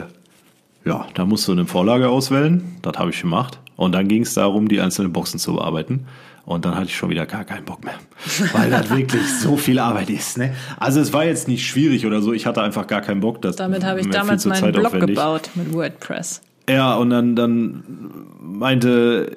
Ja, 0.85 1.05
da 1.13 1.25
musst 1.25 1.47
du 1.47 1.51
eine 1.51 1.67
Vorlage 1.67 2.09
auswählen. 2.09 2.77
Das 2.81 2.97
habe 2.97 3.11
ich 3.11 3.21
gemacht. 3.21 3.59
Und 3.75 3.91
dann 3.91 4.07
ging 4.07 4.23
es 4.23 4.33
darum, 4.33 4.67
die 4.67 4.79
einzelnen 4.79 5.11
Boxen 5.11 5.39
zu 5.39 5.53
bearbeiten. 5.53 6.07
Und 6.45 6.63
dann 6.63 6.75
hatte 6.75 6.85
ich 6.85 6.95
schon 6.95 7.09
wieder 7.09 7.25
gar 7.25 7.43
keinen 7.43 7.65
Bock 7.65 7.83
mehr. 7.83 7.95
Weil 8.53 8.69
das 8.69 8.89
wirklich 8.89 9.27
so 9.41 9.57
viel 9.57 9.79
Arbeit 9.79 10.09
ist. 10.11 10.37
Ne? 10.37 10.53
Also 10.77 10.99
es 10.99 11.11
war 11.11 11.25
jetzt 11.25 11.47
nicht 11.47 11.67
schwierig 11.67 12.05
oder 12.05 12.21
so. 12.21 12.33
Ich 12.33 12.45
hatte 12.45 12.61
einfach 12.61 12.85
gar 12.85 13.01
keinen 13.01 13.19
Bock. 13.19 13.41
Das 13.41 13.55
Damit 13.55 13.83
habe 13.83 13.99
ich 13.99 14.09
damals 14.09 14.45
meinen 14.45 14.71
Blog 14.71 14.99
gebaut 14.99 15.49
mit 15.55 15.73
WordPress. 15.73 16.41
Ja, 16.69 16.95
und 16.95 17.11
dann, 17.11 17.35
dann 17.35 17.83
meinte 18.41 19.31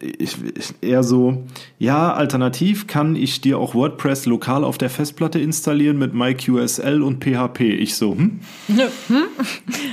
ich, 0.00 0.36
ich 0.54 0.74
eher 0.80 1.02
so, 1.02 1.44
ja, 1.78 2.12
alternativ 2.12 2.86
kann 2.86 3.14
ich 3.14 3.40
dir 3.40 3.58
auch 3.58 3.74
WordPress 3.74 4.26
lokal 4.26 4.64
auf 4.64 4.78
der 4.78 4.90
Festplatte 4.90 5.38
installieren 5.38 5.98
mit 5.98 6.14
MyQSL 6.14 7.02
und 7.02 7.22
PHP. 7.22 7.60
Ich 7.60 7.94
so, 7.94 8.16
hm? 8.16 8.40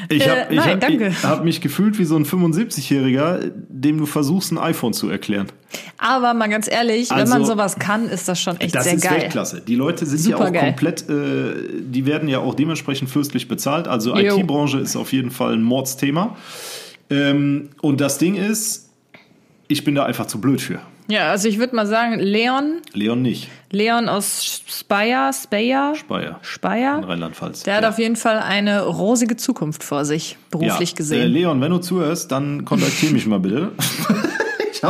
Ich 0.09 0.25
Äh, 0.25 0.29
habe 0.29 0.53
ich 0.53 0.59
nein, 0.59 0.81
hab, 0.81 0.89
ich 0.89 1.23
hab 1.23 1.43
mich 1.45 1.61
gefühlt 1.61 1.99
wie 1.99 2.05
so 2.05 2.15
ein 2.15 2.25
75-Jähriger, 2.25 3.51
dem 3.69 3.97
du 3.97 4.05
versuchst, 4.05 4.51
ein 4.51 4.57
iPhone 4.57 4.93
zu 4.93 5.09
erklären. 5.09 5.47
Aber 5.97 6.33
mal 6.33 6.47
ganz 6.49 6.69
ehrlich, 6.69 7.09
wenn 7.09 7.17
Also, 7.19 7.33
man 7.33 7.45
sowas 7.45 7.77
kann, 7.77 8.07
ist 8.09 8.27
das 8.27 8.39
schon 8.39 8.59
echt 8.59 8.75
Das 8.75 8.83
sehr 8.85 8.95
ist 8.95 9.03
geil. 9.03 9.21
Weltklasse. 9.21 9.61
Die 9.61 9.75
Leute 9.75 10.05
sind 10.05 10.25
ja 10.29 10.35
auch 10.35 10.39
Supergeil. 10.39 10.65
komplett, 10.67 11.09
äh, 11.09 11.53
die 11.81 12.05
werden 12.05 12.27
ja 12.29 12.39
auch 12.39 12.55
dementsprechend 12.55 13.09
fürstlich 13.09 13.47
bezahlt. 13.47 13.87
Also. 13.87 14.15
IT-Branche 14.15 14.79
ist 14.79 14.95
auf 14.95 15.11
jeden 15.13 15.31
Fall 15.31 15.53
ein 15.53 15.63
Mordsthema. 15.63 16.35
Ähm, 17.09 17.69
und 17.81 18.01
das 18.01 18.17
Ding 18.17 18.35
ist, 18.35 18.89
ich 19.67 19.83
bin 19.83 19.95
da 19.95 20.05
einfach 20.05 20.27
zu 20.27 20.39
blöd 20.41 20.61
für. 20.61 20.79
Ja, 21.09 21.31
also 21.31 21.49
ich 21.49 21.59
würde 21.59 21.75
mal 21.75 21.85
sagen, 21.85 22.17
Leon, 22.19 22.77
Leon 22.93 23.21
nicht. 23.21 23.49
Leon 23.71 24.07
aus 24.07 24.61
Speyer, 24.69 25.31
Speyer, 25.33 25.95
Speyer. 25.95 26.29
In 26.29 26.35
Speyer, 26.43 27.03
Rheinland-Pfalz. 27.05 27.63
der 27.63 27.75
hat 27.75 27.83
Ja. 27.83 27.89
auf 27.89 27.99
jeden 27.99 28.15
Fall 28.15 28.39
eine 28.39 28.83
rosige 28.85 29.35
Zukunft 29.35 29.83
vor 29.83 30.05
sich, 30.05 30.37
beruflich 30.49 30.91
ja. 30.91 30.93
Äh, 30.93 30.97
gesehen. 30.97 31.31
Leon, 31.33 31.59
wenn 31.61 31.71
du 31.71 31.79
zuhörst, 31.79 32.31
dann 32.31 32.63
kontaktier 32.63 33.11
mich 33.11 33.25
mal 33.27 33.39
bitte. 33.41 33.71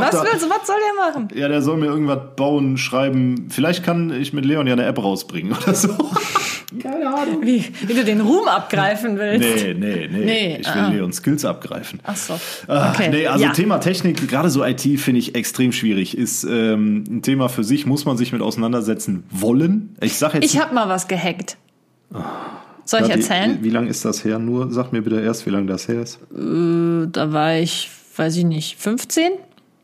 was, 0.01 0.11
da, 0.11 0.23
willst, 0.23 0.45
du- 0.45 0.49
was 0.49 0.67
soll 0.67 0.75
der 0.77 1.05
machen? 1.11 1.27
ja, 1.35 1.47
der 1.47 1.61
soll 1.61 1.77
mir 1.77 1.85
irgendwas 1.87 2.19
bauen, 2.35 2.77
schreiben. 2.77 3.47
Vielleicht 3.49 3.83
kann 3.83 4.11
ich 4.11 4.33
mit 4.33 4.45
Leon 4.45 4.67
ja 4.67 4.73
eine 4.73 4.85
App 4.85 4.97
rausbringen 5.01 5.53
oder 5.53 5.73
so. 5.75 5.89
Keine 6.81 7.07
Ahnung. 7.07 7.45
Wie, 7.45 7.63
wie 7.85 7.93
du 7.93 8.03
den 8.03 8.19
Ruhm 8.21 8.47
abgreifen 8.47 9.17
willst. 9.19 9.47
Nee, 9.63 9.73
nee, 9.75 10.09
nee. 10.11 10.25
Nee, 10.25 10.57
ich 10.59 10.73
will 10.73 10.81
ah. 10.81 10.89
Leons 10.89 11.17
Skills 11.17 11.45
abgreifen. 11.45 11.99
Ach 12.03 12.15
so. 12.15 12.39
Ah, 12.67 12.91
Okay. 12.91 13.09
Nee, 13.11 13.27
also 13.27 13.43
ja. 13.45 13.51
Thema 13.51 13.77
Technik, 13.77 14.27
gerade 14.27 14.49
so 14.49 14.65
IT 14.65 14.81
finde 14.99 15.19
ich 15.19 15.35
extrem 15.35 15.71
schwierig. 15.71 16.17
Ist 16.17 16.43
ähm, 16.45 17.03
ein 17.07 17.21
Thema 17.21 17.47
für 17.49 17.63
sich, 17.63 17.85
muss 17.85 18.05
man 18.05 18.17
sich 18.17 18.31
mit 18.33 18.41
auseinandersetzen 18.41 19.23
wollen. 19.29 19.95
Ich 20.01 20.17
sag 20.17 20.33
jetzt 20.33 20.45
Ich 20.45 20.59
habe 20.59 20.73
mal 20.73 20.89
was 20.89 21.07
gehackt. 21.07 21.57
Soll 22.85 23.01
ich 23.01 23.07
Kathi, 23.07 23.19
erzählen? 23.19 23.57
Wie, 23.61 23.65
wie 23.65 23.69
lange 23.69 23.89
ist 23.89 24.03
das 24.03 24.25
her? 24.25 24.39
Nur 24.39 24.71
sag 24.71 24.91
mir 24.91 25.01
bitte 25.03 25.21
erst, 25.21 25.45
wie 25.45 25.51
lange 25.51 25.67
das 25.67 25.87
her 25.87 26.01
ist. 26.01 26.19
Da 26.31 27.31
war 27.33 27.55
ich, 27.55 27.89
weiß 28.17 28.35
ich 28.37 28.45
nicht, 28.45 28.77
15? 28.79 29.31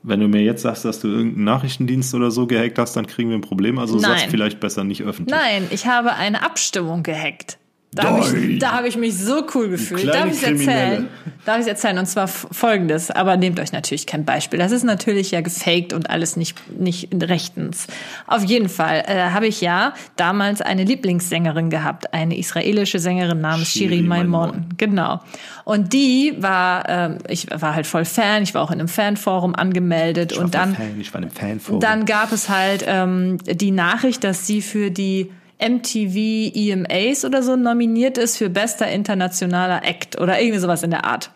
Wenn 0.02 0.22
du 0.22 0.28
mir 0.28 0.42
jetzt 0.42 0.62
sagst, 0.62 0.86
dass 0.86 1.02
du 1.02 1.10
irgendeinen 1.10 1.44
Nachrichtendienst 1.44 2.14
oder 2.16 2.32
so 2.32 2.48
gehackt 2.48 2.80
hast, 2.80 2.96
dann 2.96 3.06
kriegen 3.06 3.30
wir 3.30 3.38
ein 3.38 3.42
Problem. 3.42 3.78
Also 3.80 3.98
Nein. 3.98 4.30
vielleicht 4.30 4.60
besser 4.60 4.84
nicht 4.84 5.04
öffentlich. 5.04 5.38
Nein, 5.38 5.68
ich 5.72 5.88
habe 5.88 6.14
eine 6.14 6.42
Abstimmung 6.42 7.04
gehackt. 7.04 7.59
Da 7.92 8.04
habe 8.04 8.20
ich, 8.20 8.60
da 8.60 8.74
hab 8.74 8.86
ich 8.86 8.98
mich 8.98 9.18
so 9.18 9.48
cool 9.56 9.70
gefühlt. 9.70 10.08
Darf 10.08 10.28
ich 10.28 10.34
es 10.34 10.44
erzählen? 10.44 11.08
Darf 11.44 11.56
ich 11.56 11.62
es 11.62 11.68
erzählen? 11.68 11.98
Und 11.98 12.06
zwar 12.06 12.28
folgendes, 12.28 13.10
aber 13.10 13.36
nehmt 13.36 13.60
euch 13.60 13.72
natürlich 13.72 14.06
kein 14.06 14.26
Beispiel. 14.26 14.60
Das 14.60 14.72
ist 14.72 14.84
natürlich 14.84 15.32
ja 15.32 15.42
gefaked 15.42 15.94
und 15.94 16.08
alles 16.08 16.36
nicht, 16.36 16.56
nicht 16.80 17.10
rechtens. 17.12 17.88
Auf 18.28 18.44
jeden 18.44 18.70
Fall 18.70 19.04
äh, 19.08 19.32
habe 19.32 19.48
ich 19.48 19.60
ja 19.62 19.96
damals 20.18 20.62
eine 20.62 20.84
Lieblingssängerin 20.84 21.72
gehabt, 21.72 22.14
eine 22.14 22.38
israelische 22.38 23.00
Sängerin 23.00 23.42
namens 23.42 23.72
Shiri 23.72 23.96
Shiri 23.96 24.02
Maimon. 24.04 24.50
Maimon. 24.50 24.66
Genau. 24.78 25.22
Und 25.64 25.92
die 25.92 26.36
war, 26.38 26.88
ähm, 26.88 27.18
ich 27.28 27.48
war 27.50 27.74
halt 27.74 27.88
voll 27.88 28.06
Fan, 28.06 28.44
ich 28.44 28.54
war 28.54 28.62
auch 28.62 28.72
in 28.72 28.80
einem 28.80 28.88
Fanforum 28.88 29.56
angemeldet 29.56 30.34
und 30.34 30.54
dann 30.54 30.76
Fan, 30.76 31.00
ich 31.00 31.12
war 31.12 31.22
ein 31.22 31.32
Fan 31.32 31.60
von. 31.60 31.80
dann 31.80 32.06
gab 32.06 32.32
es 32.32 32.50
halt 32.50 32.86
ähm, 32.88 33.40
die 33.44 33.72
Nachricht, 33.72 34.24
dass 34.24 34.46
sie 34.46 34.62
für 34.62 34.92
die 34.92 35.32
MTV 35.60 36.52
EMAs 36.56 37.26
oder 37.26 37.44
so 37.44 37.56
nominiert 37.56 38.18
ist 38.18 38.38
für 38.38 38.50
bester 38.50 38.90
internationaler 38.90 39.84
Act 39.84 40.20
oder 40.20 40.40
irgendwie 40.40 40.60
sowas 40.60 40.84
in 40.84 40.92
der 40.92 41.06
Art. 41.06 41.32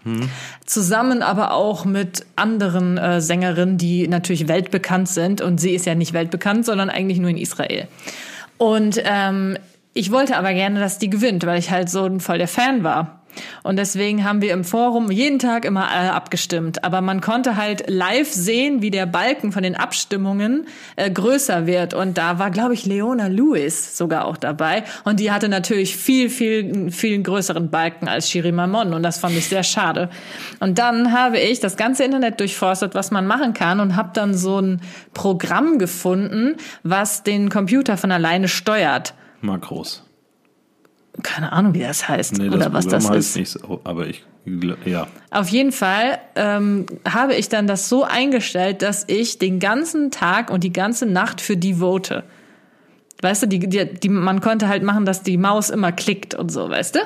Zusammen 0.66 1.22
aber 1.22 1.54
auch 1.54 1.84
mit 1.84 2.26
anderen 2.36 2.98
äh, 2.98 3.20
Sängerinnen, 3.20 3.78
die 3.78 4.08
natürlich 4.08 4.48
weltbekannt 4.48 5.10
sind. 5.10 5.42
Und 5.42 5.60
sie 5.60 5.72
ist 5.72 5.86
ja 5.86 5.96
nicht 5.96 6.14
weltbekannt, 6.14 6.66
sondern 6.66 6.90
eigentlich 6.90 7.20
nur 7.20 7.30
in 7.30 7.38
Israel. 7.38 7.88
Und 8.58 9.02
ähm, 9.04 9.58
ich 9.94 10.12
wollte 10.12 10.38
aber 10.38 10.54
gerne, 10.54 10.80
dass 10.80 11.00
die 11.00 11.10
gewinnt, 11.10 11.46
weil 11.46 11.60
ich 11.60 11.70
halt 11.70 11.90
so 11.90 12.06
ein 12.06 12.20
voll 12.20 12.38
der 12.38 12.48
Fan 12.48 12.84
war. 12.84 13.23
Und 13.64 13.78
deswegen 13.78 14.24
haben 14.24 14.42
wir 14.42 14.54
im 14.54 14.64
Forum 14.64 15.12
jeden 15.12 15.40
Tag 15.40 15.66
immer 15.66 15.84
äh, 15.84 16.10
abgestimmt. 16.10 16.84
Aber 16.84 17.02
man 17.02 17.22
konnte 17.22 17.56
halt 17.56 17.90
live 17.90 18.32
sehen, 18.32 18.82
wie 18.82 18.92
der 18.92 19.06
Balken 19.06 19.52
von 19.52 19.64
den 19.64 19.76
Abstimmungen 19.76 20.68
äh, 20.96 21.10
größer 21.10 21.66
wird. 21.66 21.94
Und 21.94 22.18
da 22.18 22.40
war, 22.40 22.52
glaube 22.52 22.74
ich, 22.74 22.86
Leona 22.86 23.28
Lewis 23.28 23.98
sogar 23.98 24.26
auch 24.26 24.38
dabei. 24.38 24.84
Und 25.04 25.20
die 25.20 25.32
hatte 25.32 25.50
natürlich 25.50 25.96
viel, 25.96 26.30
viel, 26.30 26.92
viel 26.92 27.22
größeren 27.22 27.70
Balken 27.70 28.08
als 28.08 28.30
Shiri 28.30 28.52
Mamon. 28.52 28.94
Und 28.94 29.04
das 29.04 29.20
fand 29.20 29.36
ich 29.36 29.48
sehr 29.48 29.64
schade. 29.64 30.10
Und 30.60 30.78
dann 30.80 31.12
habe 31.12 31.40
ich 31.40 31.60
das 31.60 31.78
ganze 31.78 32.04
Internet 32.04 32.40
durchforstet, 32.40 32.96
was 32.96 33.12
man 33.12 33.26
machen 33.26 33.54
kann. 33.54 33.80
Und 33.80 33.96
habe 33.96 34.12
dann 34.14 34.34
so 34.34 34.60
ein 34.60 34.82
Programm 35.14 35.78
gefunden, 35.80 36.56
was 36.84 37.24
den 37.24 37.50
Computer 37.50 37.98
von 37.98 38.12
alleine 38.12 38.48
steuert. 38.48 39.14
Makros. 39.42 40.04
Keine 41.22 41.52
Ahnung, 41.52 41.76
wie 41.76 41.82
das 41.82 42.08
heißt 42.10 42.38
Nee, 42.40 42.48
das 42.48 42.56
oder 42.56 42.74
was 42.74 42.86
Programm 42.86 43.02
das 43.04 43.10
heißt 43.12 43.30
ist. 43.30 43.36
nicht 43.36 43.50
so, 43.50 43.82
aber 43.84 44.08
ich, 44.08 44.24
ja. 44.86 45.08
Auf 45.30 45.50
jeden 45.50 45.72
Fall 45.72 46.18
ähm, 46.36 46.88
habe 47.08 47.36
ich 47.36 47.50
dann 47.50 47.68
das 47.68 47.88
so 47.88 48.04
eingestellt, 48.04 48.82
dass 48.82 49.04
ich 49.08 49.38
den 49.38 49.60
ganzen 49.60 50.10
Tag 50.10 50.50
und 50.50 50.64
die 50.64 50.74
ganze 50.74 51.06
Nacht 51.06 51.40
für 51.40 51.56
die 51.56 51.76
vote. 51.76 52.24
Weißt 53.22 53.44
du, 53.44 53.48
die, 53.48 53.60
die, 53.60 53.86
die, 53.94 54.10
man 54.10 54.42
konnte 54.42 54.68
halt 54.68 54.82
machen, 54.84 55.06
dass 55.06 55.22
die 55.22 55.38
Maus 55.38 55.70
immer 55.70 55.92
klickt 55.92 56.34
und 56.34 56.50
so, 56.50 56.70
weißt 56.70 56.96
du? 56.96 57.00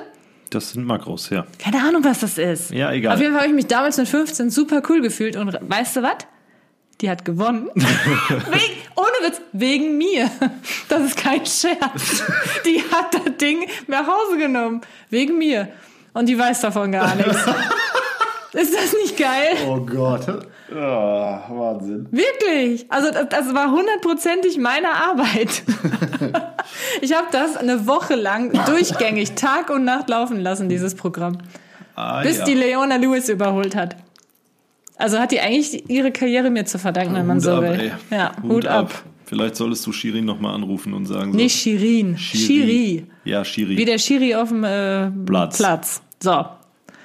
Das 0.49 0.71
sind 0.71 0.85
Makros, 0.85 1.29
ja. 1.29 1.45
Keine 1.59 1.83
Ahnung, 1.83 2.03
was 2.05 2.21
das 2.21 2.37
ist. 2.37 2.71
Ja, 2.71 2.91
egal. 2.93 3.15
Auf 3.15 3.21
jeden 3.21 3.33
Fall 3.33 3.41
habe 3.41 3.49
ich 3.49 3.55
mich 3.55 3.67
damals 3.67 3.97
mit 3.97 4.07
15 4.07 4.49
super 4.49 4.81
cool 4.89 5.01
gefühlt 5.01 5.35
und 5.35 5.53
weißt 5.61 5.97
du 5.97 6.03
was? 6.03 6.15
Die 7.01 7.09
hat 7.09 7.25
gewonnen. 7.25 7.69
wegen, 7.75 8.81
ohne 8.95 9.27
Witz, 9.27 9.41
wegen 9.51 9.97
mir. 9.97 10.29
Das 10.89 11.03
ist 11.03 11.17
kein 11.17 11.45
Scherz. 11.45 12.23
Die 12.65 12.81
hat 12.91 13.13
das 13.13 13.37
Ding 13.37 13.67
nach 13.87 14.07
Hause 14.07 14.37
genommen. 14.37 14.81
Wegen 15.09 15.37
mir. 15.37 15.69
Und 16.13 16.27
die 16.27 16.37
weiß 16.37 16.61
davon 16.61 16.91
gar 16.91 17.15
nichts. 17.15 17.45
Ist 18.53 18.73
das 18.73 18.93
nicht 18.93 19.17
geil? 19.17 19.55
Oh 19.67 19.79
Gott. 19.81 20.25
Ja, 20.73 21.45
Wahnsinn. 21.49 22.07
Wirklich. 22.09 22.91
Also 22.91 23.11
das, 23.11 23.29
das 23.29 23.53
war 23.53 23.71
hundertprozentig 23.71 24.57
meine 24.57 24.89
Arbeit. 24.89 25.63
Ich 27.01 27.13
habe 27.13 27.27
das 27.31 27.55
eine 27.55 27.87
Woche 27.87 28.15
lang 28.15 28.51
durchgängig 28.65 29.35
Tag 29.35 29.69
und 29.69 29.85
Nacht 29.85 30.09
laufen 30.09 30.39
lassen, 30.39 30.67
dieses 30.67 30.95
Programm. 30.95 31.37
Ah, 31.95 32.21
Bis 32.21 32.39
ja. 32.39 32.45
die 32.45 32.53
Leona 32.55 32.97
Lewis 32.97 33.29
überholt 33.29 33.75
hat. 33.75 33.95
Also 34.97 35.19
hat 35.19 35.31
die 35.31 35.39
eigentlich 35.39 35.89
ihre 35.89 36.11
Karriere 36.11 36.49
mir 36.49 36.65
zu 36.65 36.79
verdanken, 36.79 37.13
wenn 37.15 37.25
man 37.27 37.37
Hut 37.37 37.43
so 37.43 37.51
ab, 37.55 37.61
will. 37.61 37.79
ey. 37.79 37.91
Ja, 38.09 38.31
Hut, 38.43 38.65
ab. 38.65 39.03
Vielleicht 39.25 39.55
solltest 39.57 39.85
du 39.85 39.91
Shirin 39.91 40.25
nochmal 40.25 40.55
anrufen 40.55 40.93
und 40.93 41.05
sagen 41.05 41.31
so. 41.33 41.37
Nicht 41.37 41.55
Shirin, 41.59 42.17
Shiri. 42.17 43.05
Ja, 43.25 43.43
Shiri. 43.43 43.77
Wie 43.77 43.85
der 43.85 43.97
Shiri 43.97 44.33
auf 44.35 44.49
dem 44.49 44.63
äh, 44.63 45.09
Platz. 45.25 45.57
Platz. 45.57 46.01
So, 46.21 46.45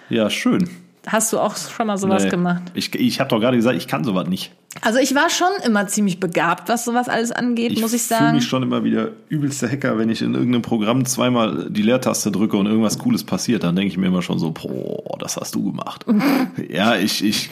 Ja, 0.09 0.31
schön. 0.31 0.69
hast 1.07 1.33
du 1.33 1.39
auch 1.41 1.57
schon 1.57 1.87
mal 1.89 1.99
sowas 1.99 2.25
Nee. 2.25 2.31
gemacht? 2.31 2.63
Ich, 2.75 2.95
ich 2.95 3.19
habe 3.21 3.29
doch 3.29 3.41
gerade 3.41 3.57
gesagt, 3.57 3.77
ich 3.77 3.89
kann 3.89 4.05
sowas 4.05 4.29
nicht. 4.29 4.53
Also 4.81 4.99
ich 4.99 5.15
war 5.15 5.29
schon 5.29 5.51
immer 5.65 5.87
ziemlich 5.87 6.19
begabt, 6.19 6.69
was 6.69 6.85
sowas 6.85 7.09
alles 7.09 7.31
angeht, 7.31 7.79
muss 7.81 7.93
ich 7.93 8.03
fühle 8.03 8.21
sagen. 8.21 8.37
mich 8.37 8.47
schon 8.47 8.63
immer 8.63 8.85
wieder 8.85 9.11
übelster 9.29 9.69
Hacker, 9.69 9.99
wenn 9.99 10.09
ich 10.09 10.23
in 10.23 10.35
irgendeinem 10.35 10.63
Programm 10.63 11.05
zweimal 11.05 11.69
die 11.71 11.83
Leertaste 11.83 12.33
drücke 12.33 12.57
und 12.57 12.67
irgendwas 12.67 12.99
Cooles 12.99 13.25
passiert. 13.25 13.65
Dann 13.65 13.77
denke 13.77 13.93
ich 13.93 13.99
mir 13.99 14.07
immer 14.07 14.23
schon 14.23 14.39
so, 14.39 14.51
boah, 14.51 15.19
das 15.19 15.37
hast 15.37 15.55
du 15.55 15.65
gemacht. 15.65 16.07
ja, 16.69 16.97
ich, 16.97 17.23
ich, 17.23 17.51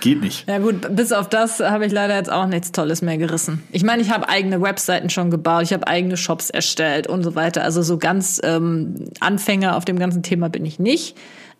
geht 0.00 0.20
nicht. 0.20 0.46
Ja 0.48 0.58
gut, 0.58 0.94
bis 0.94 1.12
auf 1.12 1.28
das 1.28 1.60
habe 1.60 1.86
ich 1.86 1.92
leider 1.92 2.16
jetzt 2.16 2.30
auch 2.30 2.46
nichts 2.46 2.72
Tolles 2.72 3.00
mehr 3.00 3.16
gerissen. 3.16 3.62
Ich 3.72 3.82
meine, 3.82 4.02
ich 4.02 4.10
habe 4.10 4.28
eigene 4.28 4.60
Webseiten 4.60 5.10
schon 5.10 5.30
gebaut, 5.30 5.62
ich 5.62 5.72
habe 5.72 5.86
eigene 5.86 6.16
Shops 6.16 6.50
erstellt 6.50 7.06
und 7.06 7.22
so 7.22 7.34
weiter. 7.34 7.64
Also 7.64 7.82
so 7.82 7.96
ganz 7.98 8.40
ähm, 8.44 9.06
Anfänger 9.20 9.76
auf 9.76 9.84
dem 9.84 9.98
ganzen 9.98 10.22
Thema 10.22 10.48
bin 10.48 10.66
ich 10.66 10.78
nicht. 10.78 11.16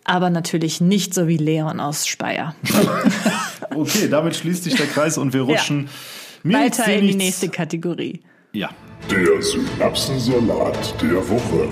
Aber 0.09 0.31
natürlich 0.31 0.81
nicht 0.81 1.13
so 1.13 1.27
wie 1.27 1.37
Leon 1.37 1.79
aus 1.79 2.07
Speyer. 2.07 2.55
Okay, 3.75 4.07
damit 4.09 4.35
schließt 4.35 4.63
sich 4.63 4.75
der 4.75 4.87
Kreis 4.87 5.17
und 5.19 5.31
wir 5.31 5.41
rutschen 5.41 5.89
nichts, 6.43 6.79
Weiter 6.79 6.91
in 6.91 7.01
die 7.01 7.05
nichts. 7.07 7.23
nächste 7.23 7.49
Kategorie. 7.49 8.21
Ja. 8.51 8.69
Der 9.11 9.41
Synapsensalat 9.41 10.95
der 11.01 11.29
Woche. 11.29 11.67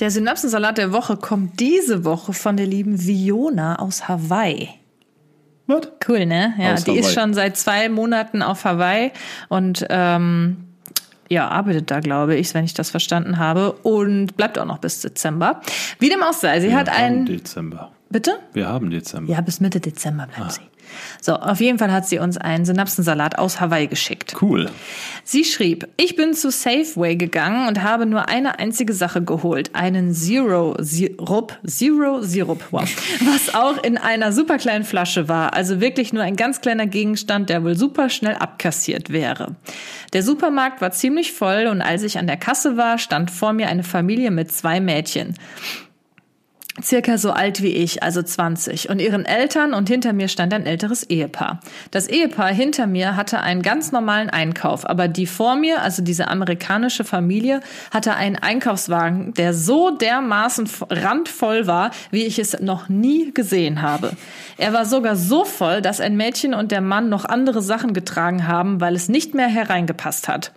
Der 0.00 0.10
Synapsensalat 0.10 0.76
der 0.78 0.92
Woche 0.92 1.16
kommt 1.16 1.60
diese 1.60 2.04
Woche 2.04 2.32
von 2.32 2.56
der 2.56 2.66
lieben 2.66 3.00
Viona 3.06 3.76
aus 3.78 4.08
Hawaii. 4.08 4.68
Was? 5.68 5.88
Cool, 6.08 6.26
ne? 6.26 6.54
Ja, 6.58 6.74
Aus 6.74 6.84
die 6.84 6.98
ist 6.98 7.04
Hawaii. 7.06 7.14
schon 7.14 7.34
seit 7.34 7.56
zwei 7.56 7.88
Monaten 7.88 8.42
auf 8.42 8.64
Hawaii 8.64 9.12
und 9.48 9.86
ähm, 9.88 10.73
ja, 11.34 11.48
arbeitet 11.48 11.90
da, 11.90 12.00
glaube 12.00 12.36
ich, 12.36 12.54
wenn 12.54 12.64
ich 12.64 12.74
das 12.74 12.90
verstanden 12.90 13.38
habe. 13.38 13.72
Und 13.82 14.36
bleibt 14.36 14.58
auch 14.58 14.64
noch 14.64 14.78
bis 14.78 15.00
Dezember. 15.00 15.60
Wie 15.98 16.08
dem 16.08 16.22
auch 16.22 16.32
sei, 16.32 16.60
sie 16.60 16.74
hat 16.74 16.86
Wir 16.86 16.94
haben 16.94 17.02
ein. 17.02 17.26
Dezember. 17.26 17.90
Bitte? 18.08 18.38
Wir 18.52 18.68
haben 18.68 18.90
Dezember. 18.90 19.32
Ja, 19.32 19.40
bis 19.40 19.60
Mitte 19.60 19.80
Dezember 19.80 20.26
bleibt 20.26 20.52
sie. 20.52 20.60
So, 21.20 21.34
auf 21.34 21.60
jeden 21.60 21.78
Fall 21.78 21.92
hat 21.92 22.06
sie 22.06 22.18
uns 22.18 22.36
einen 22.36 22.64
Synapsensalat 22.64 23.38
aus 23.38 23.60
Hawaii 23.60 23.86
geschickt. 23.86 24.34
Cool. 24.40 24.70
Sie 25.24 25.44
schrieb, 25.44 25.88
ich 25.96 26.16
bin 26.16 26.34
zu 26.34 26.50
Safeway 26.50 27.16
gegangen 27.16 27.68
und 27.68 27.82
habe 27.82 28.06
nur 28.06 28.28
eine 28.28 28.58
einzige 28.58 28.92
Sache 28.92 29.22
geholt. 29.22 29.74
Einen 29.74 30.12
Zero 30.12 30.76
Sirup, 30.78 31.58
Zero 31.66 32.22
Sirup, 32.22 32.62
wow. 32.70 32.82
Was 33.24 33.54
auch 33.54 33.82
in 33.82 33.98
einer 33.98 34.32
super 34.32 34.58
kleinen 34.58 34.84
Flasche 34.84 35.28
war. 35.28 35.54
Also 35.54 35.80
wirklich 35.80 36.12
nur 36.12 36.22
ein 36.22 36.36
ganz 36.36 36.60
kleiner 36.60 36.86
Gegenstand, 36.86 37.48
der 37.48 37.64
wohl 37.64 37.76
super 37.76 38.10
schnell 38.10 38.34
abkassiert 38.34 39.10
wäre. 39.10 39.56
Der 40.12 40.22
Supermarkt 40.22 40.80
war 40.80 40.92
ziemlich 40.92 41.32
voll 41.32 41.66
und 41.66 41.82
als 41.82 42.02
ich 42.02 42.18
an 42.18 42.26
der 42.26 42.36
Kasse 42.36 42.76
war, 42.76 42.98
stand 42.98 43.30
vor 43.30 43.52
mir 43.52 43.68
eine 43.68 43.82
Familie 43.82 44.30
mit 44.30 44.52
zwei 44.52 44.80
Mädchen 44.80 45.34
circa 46.82 47.18
so 47.18 47.30
alt 47.30 47.62
wie 47.62 47.72
ich, 47.72 48.02
also 48.02 48.22
20, 48.22 48.88
und 48.90 49.00
ihren 49.00 49.24
Eltern 49.24 49.74
und 49.74 49.88
hinter 49.88 50.12
mir 50.12 50.28
stand 50.28 50.52
ein 50.52 50.66
älteres 50.66 51.04
Ehepaar. 51.04 51.60
Das 51.90 52.08
Ehepaar 52.08 52.52
hinter 52.52 52.86
mir 52.86 53.16
hatte 53.16 53.40
einen 53.40 53.62
ganz 53.62 53.92
normalen 53.92 54.28
Einkauf, 54.30 54.88
aber 54.88 55.06
die 55.06 55.26
vor 55.26 55.56
mir, 55.56 55.82
also 55.82 56.02
diese 56.02 56.28
amerikanische 56.28 57.04
Familie, 57.04 57.60
hatte 57.92 58.16
einen 58.16 58.36
Einkaufswagen, 58.36 59.34
der 59.34 59.54
so 59.54 59.90
dermaßen 59.90 60.68
randvoll 60.90 61.66
war, 61.66 61.90
wie 62.10 62.24
ich 62.24 62.38
es 62.38 62.58
noch 62.60 62.88
nie 62.88 63.32
gesehen 63.32 63.82
habe. 63.82 64.12
Er 64.56 64.72
war 64.72 64.84
sogar 64.84 65.16
so 65.16 65.44
voll, 65.44 65.80
dass 65.80 66.00
ein 66.00 66.16
Mädchen 66.16 66.54
und 66.54 66.72
der 66.72 66.80
Mann 66.80 67.08
noch 67.08 67.24
andere 67.24 67.62
Sachen 67.62 67.92
getragen 67.92 68.48
haben, 68.48 68.80
weil 68.80 68.96
es 68.96 69.08
nicht 69.08 69.34
mehr 69.34 69.48
hereingepasst 69.48 70.28
hat. 70.28 70.52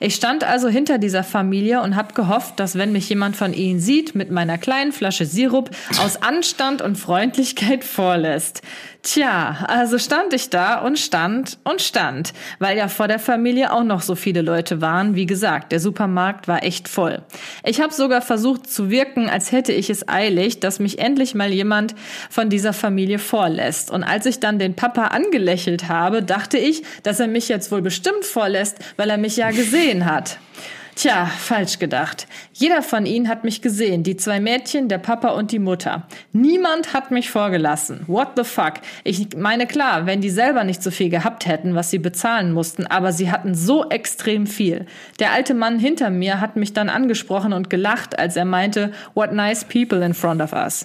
Ich 0.00 0.14
stand 0.14 0.44
also 0.44 0.68
hinter 0.68 0.98
dieser 0.98 1.24
Familie 1.24 1.82
und 1.82 1.96
habe 1.96 2.14
gehofft, 2.14 2.60
dass 2.60 2.76
wenn 2.76 2.92
mich 2.92 3.08
jemand 3.08 3.36
von 3.36 3.52
ihnen 3.52 3.80
sieht, 3.80 4.14
mit 4.14 4.30
meiner 4.30 4.58
kleinen 4.58 4.92
Flasche 4.92 5.26
Sirup 5.26 5.70
aus 6.04 6.22
Anstand 6.22 6.82
und 6.82 6.96
Freundlichkeit 6.96 7.84
vorlässt. 7.84 8.62
Tja, 9.02 9.64
also 9.68 9.96
stand 9.96 10.34
ich 10.34 10.50
da 10.50 10.80
und 10.80 10.98
stand 10.98 11.58
und 11.62 11.80
stand, 11.80 12.34
weil 12.58 12.76
ja 12.76 12.88
vor 12.88 13.06
der 13.06 13.20
Familie 13.20 13.72
auch 13.72 13.84
noch 13.84 14.02
so 14.02 14.16
viele 14.16 14.42
Leute 14.42 14.80
waren. 14.80 15.14
Wie 15.14 15.24
gesagt, 15.24 15.70
der 15.70 15.78
Supermarkt 15.78 16.48
war 16.48 16.64
echt 16.64 16.88
voll. 16.88 17.22
Ich 17.64 17.80
habe 17.80 17.94
sogar 17.94 18.22
versucht 18.22 18.68
zu 18.68 18.90
wirken, 18.90 19.30
als 19.30 19.52
hätte 19.52 19.72
ich 19.72 19.88
es 19.88 20.08
eilig, 20.08 20.58
dass 20.58 20.80
mich 20.80 20.98
endlich 20.98 21.36
mal 21.36 21.52
jemand 21.52 21.94
von 22.28 22.50
dieser 22.50 22.72
Familie 22.72 23.20
vorlässt. 23.20 23.90
Und 23.92 24.02
als 24.02 24.26
ich 24.26 24.40
dann 24.40 24.58
den 24.58 24.74
Papa 24.74 25.06
angelächelt 25.06 25.88
habe, 25.88 26.22
dachte 26.22 26.58
ich, 26.58 26.82
dass 27.04 27.20
er 27.20 27.28
mich 27.28 27.48
jetzt 27.48 27.70
wohl 27.70 27.82
bestimmt 27.82 28.24
vorlässt, 28.24 28.78
weil 28.96 29.10
er 29.10 29.18
mich 29.18 29.36
ja 29.36 29.52
gesehen 29.52 30.06
hat. 30.06 30.38
Tja, 30.98 31.26
falsch 31.26 31.78
gedacht. 31.78 32.26
Jeder 32.52 32.82
von 32.82 33.06
ihnen 33.06 33.28
hat 33.28 33.44
mich 33.44 33.62
gesehen, 33.62 34.02
die 34.02 34.16
zwei 34.16 34.40
Mädchen, 34.40 34.88
der 34.88 34.98
Papa 34.98 35.28
und 35.28 35.52
die 35.52 35.60
Mutter. 35.60 36.08
Niemand 36.32 36.92
hat 36.92 37.12
mich 37.12 37.30
vorgelassen. 37.30 38.00
What 38.08 38.30
the 38.34 38.42
fuck? 38.42 38.72
Ich 39.04 39.28
meine 39.36 39.68
klar, 39.68 40.06
wenn 40.06 40.20
die 40.20 40.28
selber 40.28 40.64
nicht 40.64 40.82
so 40.82 40.90
viel 40.90 41.08
gehabt 41.08 41.46
hätten, 41.46 41.76
was 41.76 41.92
sie 41.92 42.00
bezahlen 42.00 42.50
mussten, 42.50 42.84
aber 42.84 43.12
sie 43.12 43.30
hatten 43.30 43.54
so 43.54 43.88
extrem 43.88 44.48
viel. 44.48 44.86
Der 45.20 45.30
alte 45.30 45.54
Mann 45.54 45.78
hinter 45.78 46.10
mir 46.10 46.40
hat 46.40 46.56
mich 46.56 46.72
dann 46.72 46.88
angesprochen 46.88 47.52
und 47.52 47.70
gelacht, 47.70 48.18
als 48.18 48.34
er 48.34 48.44
meinte, 48.44 48.90
what 49.14 49.32
nice 49.32 49.64
people 49.64 50.04
in 50.04 50.14
front 50.14 50.42
of 50.42 50.52
us. 50.52 50.84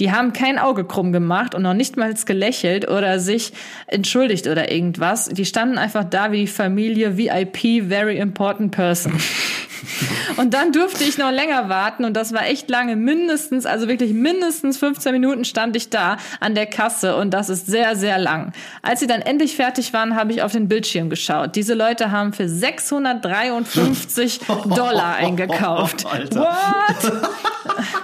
Die 0.00 0.10
haben 0.10 0.32
kein 0.32 0.58
Auge 0.58 0.84
krumm 0.84 1.12
gemacht 1.12 1.54
und 1.54 1.62
noch 1.62 1.72
nicht 1.72 1.96
mal 1.96 2.12
gelächelt 2.12 2.90
oder 2.90 3.20
sich 3.20 3.52
entschuldigt 3.86 4.48
oder 4.48 4.72
irgendwas. 4.72 5.28
Die 5.28 5.44
standen 5.44 5.78
einfach 5.78 6.02
da 6.02 6.32
wie 6.32 6.40
die 6.40 6.46
Familie 6.48 7.16
VIP, 7.16 7.88
very 7.88 8.18
important 8.18 8.72
person. 8.72 9.12
Und 10.36 10.54
dann 10.54 10.72
durfte 10.72 11.04
ich 11.04 11.18
noch 11.18 11.30
länger 11.30 11.68
warten 11.68 12.04
und 12.04 12.14
das 12.14 12.32
war 12.32 12.46
echt 12.46 12.70
lange, 12.70 12.96
mindestens, 12.96 13.66
also 13.66 13.88
wirklich 13.88 14.12
mindestens 14.12 14.78
15 14.78 15.12
Minuten 15.12 15.44
stand 15.44 15.76
ich 15.76 15.90
da 15.90 16.16
an 16.40 16.54
der 16.54 16.66
Kasse 16.66 17.16
und 17.16 17.30
das 17.30 17.48
ist 17.48 17.66
sehr, 17.66 17.96
sehr 17.96 18.18
lang. 18.18 18.52
Als 18.80 19.00
sie 19.00 19.06
dann 19.06 19.20
endlich 19.20 19.56
fertig 19.56 19.92
waren, 19.92 20.16
habe 20.16 20.32
ich 20.32 20.42
auf 20.42 20.52
den 20.52 20.68
Bildschirm 20.68 21.10
geschaut. 21.10 21.54
Diese 21.56 21.74
Leute 21.74 22.10
haben 22.10 22.32
für 22.32 22.48
653 22.48 24.40
Dollar 24.74 25.16
eingekauft. 25.16 26.06
Alter. 26.06 26.40
What? 26.40 27.12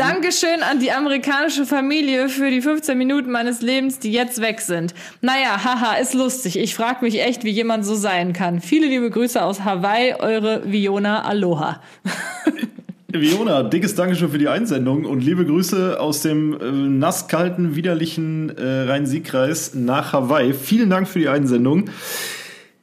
Dankeschön 0.00 0.62
an 0.62 0.80
die 0.80 0.92
amerikanische 0.92 1.66
Familie 1.66 2.30
für 2.30 2.50
die 2.50 2.62
15 2.62 2.96
Minuten 2.96 3.30
meines 3.30 3.60
Lebens, 3.60 3.98
die 3.98 4.10
jetzt 4.10 4.40
weg 4.40 4.62
sind. 4.62 4.94
Naja, 5.20 5.62
haha, 5.62 5.96
ist 5.96 6.14
lustig. 6.14 6.58
Ich 6.58 6.74
frage 6.74 7.04
mich 7.04 7.20
echt, 7.20 7.44
wie 7.44 7.50
jemand 7.50 7.84
so 7.84 7.94
sein 7.94 8.32
kann. 8.32 8.62
Viele 8.62 8.86
liebe 8.86 9.10
Grüße 9.10 9.44
aus 9.44 9.62
Hawaii, 9.62 10.14
eure 10.18 10.62
Viona 10.64 11.26
Aloha. 11.26 11.82
Viona, 13.12 13.62
dickes 13.62 13.94
Dankeschön 13.94 14.30
für 14.30 14.38
die 14.38 14.48
Einsendung 14.48 15.04
und 15.04 15.20
liebe 15.20 15.44
Grüße 15.44 16.00
aus 16.00 16.22
dem 16.22 16.58
äh, 16.58 16.70
nasskalten, 16.72 17.76
widerlichen 17.76 18.56
äh, 18.56 18.84
Rhein-Sieg-Kreis 18.84 19.74
nach 19.74 20.14
Hawaii. 20.14 20.54
Vielen 20.54 20.88
Dank 20.88 21.08
für 21.08 21.18
die 21.18 21.28
Einsendung. 21.28 21.90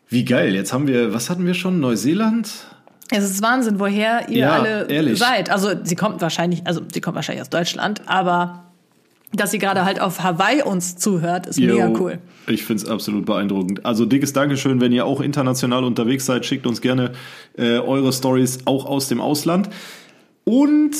Wie 0.08 0.24
geil. 0.24 0.54
Jetzt 0.54 0.72
haben 0.72 0.86
wir, 0.88 1.16
was 1.16 1.32
hatten 1.32 1.48
wir 1.48 1.56
schon? 1.56 1.80
Neuseeland? 1.80 2.48
Es 3.12 3.24
ist 3.24 3.42
Wahnsinn, 3.42 3.80
woher 3.80 4.28
ihr 4.30 4.38
Ja, 4.40 4.52
alle 4.60 4.88
ehrlich. 4.90 5.18
seid. 5.18 5.50
Also 5.50 5.70
sie 5.84 5.96
kommt 5.96 6.22
wahrscheinlich, 6.22 6.66
also 6.68 6.82
sie 6.92 7.00
kommt 7.02 7.16
wahrscheinlich 7.16 7.42
aus 7.42 7.50
Deutschland, 7.50 8.02
aber 8.06 8.64
dass 9.34 9.52
sie 9.52 9.60
gerade 9.60 9.84
halt 9.86 10.00
auf 10.00 10.24
Hawaii 10.24 10.62
uns 10.62 10.96
zuhört, 10.98 11.48
ist 11.48 11.60
mega 11.60 11.88
Jo, 11.88 11.96
cool. 12.00 12.20
Ich 12.48 12.64
finde 12.64 12.84
es 12.84 12.90
absolut 12.90 13.26
beeindruckend. 13.26 13.86
Also 13.86 14.06
dickes 14.06 14.32
Dankeschön, 14.34 14.80
wenn 14.80 14.92
ihr 14.94 15.06
auch 15.06 15.20
international 15.22 15.84
unterwegs 15.84 16.26
seid, 16.26 16.46
schickt 16.46 16.66
uns 16.66 16.80
gerne 16.82 17.12
äh, 17.58 17.78
eure 17.80 18.14
Stories 18.14 18.60
auch 18.66 18.86
aus 18.86 19.10
dem 19.10 19.20
Ausland. 19.20 19.70
Und 20.46 20.92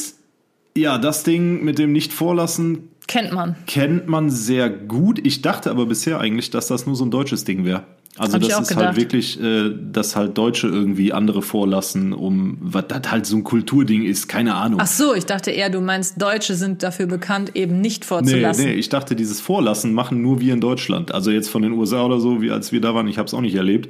ja, 0.76 0.98
das 0.98 1.24
Ding 1.24 1.64
mit 1.64 1.80
dem 1.80 1.92
Nicht-Vorlassen 1.94 2.90
Kennt 3.08 3.32
man. 3.32 3.56
kennt 3.66 4.08
man 4.10 4.30
sehr 4.30 4.70
gut. 4.70 5.26
Ich 5.26 5.42
dachte 5.42 5.72
aber 5.72 5.86
bisher 5.86 6.20
eigentlich, 6.20 6.50
dass 6.50 6.68
das 6.68 6.86
nur 6.86 6.96
so 6.98 7.06
ein 7.06 7.12
deutsches 7.12 7.46
Ding 7.46 7.64
wäre. 7.64 7.84
Also 8.18 8.38
das 8.40 8.60
ist 8.60 8.70
gedacht. 8.70 8.86
halt 8.86 8.98
wirklich, 8.98 9.42
äh, 9.42 9.72
dass 9.92 10.16
halt 10.16 10.38
Deutsche 10.38 10.68
irgendwie 10.68 11.14
andere 11.14 11.42
vorlassen, 11.42 12.14
um 12.14 12.58
was 12.62 12.86
das 12.88 13.12
halt 13.12 13.26
so 13.26 13.38
ein 13.38 13.44
Kulturding 13.44 14.04
ist, 14.04 14.28
keine 14.28 14.56
Ahnung. 14.56 14.80
Ach 14.82 14.88
so, 14.88 15.14
ich 15.14 15.26
dachte 15.26 15.52
eher, 15.52 15.70
du 15.70 15.82
meinst, 15.82 16.22
Deutsche 16.22 16.56
sind 16.56 16.84
dafür 16.84 17.06
bekannt, 17.06 17.52
eben 17.56 17.80
nicht 17.82 18.04
Nee, 18.04 18.08
vorzulassen. 18.08 18.66
nee, 18.66 18.74
ich 18.74 18.90
dachte, 18.90 19.16
dieses 19.16 19.42
Vorlassen 19.42 19.94
machen 19.94 20.22
nur 20.22 20.40
wir 20.40 20.54
in 20.54 20.62
Deutschland. 20.62 21.14
Also 21.14 21.32
jetzt 21.32 21.50
von 21.50 21.62
den 21.62 21.74
USA 21.74 22.04
oder 22.04 22.20
so, 22.20 22.42
wie 22.42 22.52
als 22.52 22.72
wir 22.72 22.82
da 22.82 22.94
waren, 22.96 23.08
ich 23.08 23.18
habe 23.18 23.28
es 23.28 23.34
auch 23.34 23.42
nicht 23.42 23.56
erlebt. 23.56 23.90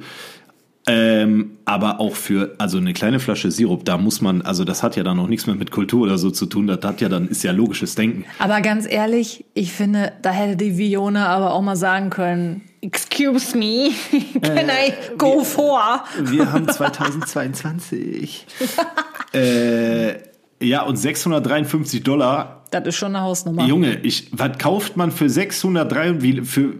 Ähm, 0.90 1.58
aber 1.66 2.00
auch 2.00 2.14
für, 2.16 2.54
also 2.56 2.78
eine 2.78 2.94
kleine 2.94 3.20
Flasche 3.20 3.50
Sirup, 3.50 3.84
da 3.84 3.98
muss 3.98 4.22
man, 4.22 4.40
also 4.40 4.64
das 4.64 4.82
hat 4.82 4.96
ja 4.96 5.02
dann 5.02 5.18
auch 5.20 5.26
nichts 5.28 5.46
mehr 5.46 5.54
mit 5.56 5.70
Kultur 5.70 6.04
oder 6.04 6.16
so 6.16 6.30
zu 6.30 6.46
tun. 6.46 6.66
Das 6.66 6.80
hat 6.82 7.02
ja 7.02 7.10
dann, 7.10 7.28
ist 7.28 7.42
ja 7.44 7.52
logisches 7.52 7.94
Denken. 7.94 8.24
Aber 8.38 8.62
ganz 8.62 8.86
ehrlich, 8.90 9.44
ich 9.52 9.72
finde, 9.72 10.12
da 10.22 10.30
hätte 10.30 10.56
die 10.56 10.78
Viona 10.78 11.26
aber 11.28 11.52
auch 11.52 11.60
mal 11.60 11.76
sagen 11.76 12.08
können, 12.08 12.62
excuse 12.80 13.54
me, 13.54 13.92
can 14.42 14.70
I 14.70 14.92
go 15.16 15.44
for? 15.44 16.04
Wir 16.20 16.52
haben 16.52 16.68
2022. 16.68 18.46
äh, 19.34 20.14
ja, 20.60 20.82
und 20.82 20.96
653 20.96 22.02
Dollar. 22.02 22.64
Das 22.70 22.86
ist 22.86 22.96
schon 22.96 23.14
eine 23.14 23.24
Hausnummer. 23.24 23.64
Junge, 23.64 24.00
ich, 24.00 24.28
was 24.32 24.58
kauft 24.58 24.96
man 24.96 25.10
für 25.10 25.28
603, 25.30 26.22
wie, 26.22 26.42
für, 26.42 26.74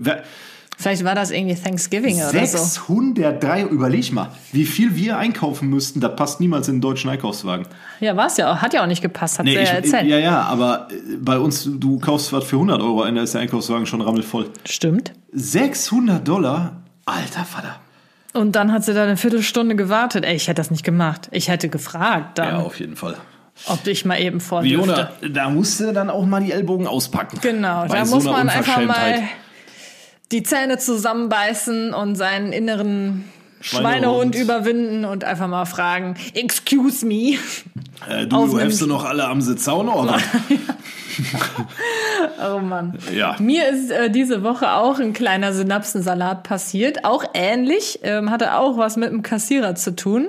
Vielleicht 0.81 1.03
war 1.03 1.17
das 1.17 1.33
irgendwie 1.33 1.57
Thanksgiving 1.57 2.19
oder 2.19 2.47
so. 2.47 2.57
603, 2.57 3.64
überleg 3.64 4.12
mal, 4.12 4.31
wie 4.53 4.64
viel 4.64 4.95
wir 4.95 5.19
einkaufen 5.19 5.69
müssten, 5.69 5.99
das 5.99 6.14
passt 6.14 6.38
niemals 6.38 6.69
in 6.69 6.77
den 6.77 6.81
deutschen 6.81 7.11
Einkaufswagen. 7.11 7.67
Ja, 7.99 8.17
war 8.17 8.27
es 8.29 8.37
ja 8.37 8.53
auch. 8.53 8.59
Hat 8.59 8.75
ja 8.75 8.85
auch 8.85 8.87
nicht 8.87 9.03
gepasst, 9.03 9.41
hat 9.41 9.47
sie 9.47 9.55
ja 9.55 9.62
ich, 9.62 9.71
erzählt. 9.71 10.07
ja, 10.07 10.19
ja, 10.19 10.43
aber 10.43 10.87
äh, 10.93 11.17
bei 11.17 11.37
uns, 11.37 11.69
du 11.69 11.99
kaufst 11.99 12.33
was 12.33 12.45
für 12.45 12.55
100 12.55 12.81
Euro 12.81 13.03
ein, 13.03 13.17
da 13.17 13.23
ist 13.25 13.35
der 13.35 13.41
Einkaufswagen 13.41 13.87
schon 13.87 14.01
rammelvoll. 14.03 14.51
Stimmt. 14.69 15.14
600 15.33 16.27
Dollar? 16.27 16.77
Alter 17.07 17.45
Vater. 17.45 17.81
Und 18.33 18.55
dann 18.55 18.71
hat 18.71 18.85
sie 18.85 18.95
da 18.95 19.03
eine 19.03 19.17
Viertelstunde 19.17 19.75
gewartet. 19.75 20.25
Ey, 20.25 20.37
ich 20.37 20.47
hätte 20.47 20.61
das 20.61 20.71
nicht 20.71 20.85
gemacht. 20.85 21.29
Ich 21.33 21.49
hätte 21.49 21.69
gefragt 21.69 22.38
dann, 22.38 22.51
Ja, 22.51 22.59
auf 22.61 22.79
jeden 22.79 22.95
Fall. 22.95 23.17
ob 23.67 23.85
ich 23.85 24.05
mal 24.05 24.21
eben 24.21 24.38
vor 24.38 24.62
Viona, 24.62 25.11
da 25.29 25.51
musst 25.51 25.81
du 25.81 25.93
dann 25.93 26.09
auch 26.09 26.25
mal 26.25 26.41
die 26.41 26.53
Ellbogen 26.53 26.87
auspacken. 26.87 27.41
Genau, 27.43 27.88
da 27.88 28.07
so 28.07 28.14
muss 28.14 28.25
man 28.27 28.49
einfach 28.49 28.81
mal. 28.85 29.25
Die 30.33 30.43
Zähne 30.43 30.79
zusammenbeißen 30.79 31.95
und 31.95 32.17
seinen 32.17 32.53
inneren 32.53 33.25
Schweinehund. 33.61 34.35
Schweinehund 34.35 34.35
überwinden 34.37 35.05
und 35.05 35.25
einfach 35.25 35.49
mal 35.49 35.64
fragen, 35.64 36.17
excuse 36.35 37.05
me. 37.05 37.38
Äh, 38.09 38.27
du, 38.27 38.47
du 38.47 38.59
helfst 38.59 38.81
du 38.81 38.87
noch 38.87 39.05
alle 39.05 39.27
am 39.27 39.41
Sitzzaun, 39.41 39.88
oder? 39.88 40.19
Oh 42.41 42.61
Mann. 42.61 42.97
Ja. 43.12 43.37
Mir 43.41 43.69
ist 43.69 43.91
äh, 43.91 44.11
diese 44.11 44.45
Woche 44.45 44.73
auch 44.73 45.01
ein 45.01 45.12
kleiner 45.12 45.53
Synapsensalat 45.53 46.45
passiert. 46.45 47.05
Auch 47.05 47.25
ähnlich, 47.35 48.01
ähm, 48.03 48.31
hatte 48.31 48.55
auch 48.55 48.79
was 48.79 48.97
mit 48.97 49.11
dem 49.11 49.23
Kassierer 49.23 49.75
zu 49.75 49.97
tun. 49.97 50.29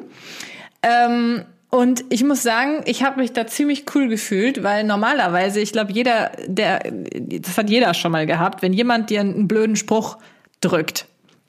Ähm, 0.81 1.43
und 1.69 2.03
ich 2.09 2.23
muss 2.23 2.41
sagen, 2.41 2.81
ich 2.85 3.03
habe 3.03 3.19
mich 3.19 3.31
da 3.31 3.45
ziemlich 3.45 3.85
cool 3.93 4.07
gefühlt, 4.07 4.63
weil 4.63 4.83
normalerweise, 4.83 5.59
ich 5.59 5.71
glaube, 5.71 5.91
jeder, 5.91 6.31
der, 6.47 6.81
das 7.13 7.57
hat 7.57 7.69
jeder 7.69 7.93
schon 7.93 8.11
mal 8.11 8.25
gehabt, 8.25 8.63
wenn 8.63 8.73
jemand 8.73 9.09
dir 9.11 9.19
einen 9.19 9.47
blöden 9.47 9.75
Spruch 9.75 10.17
drückt. 10.61 11.05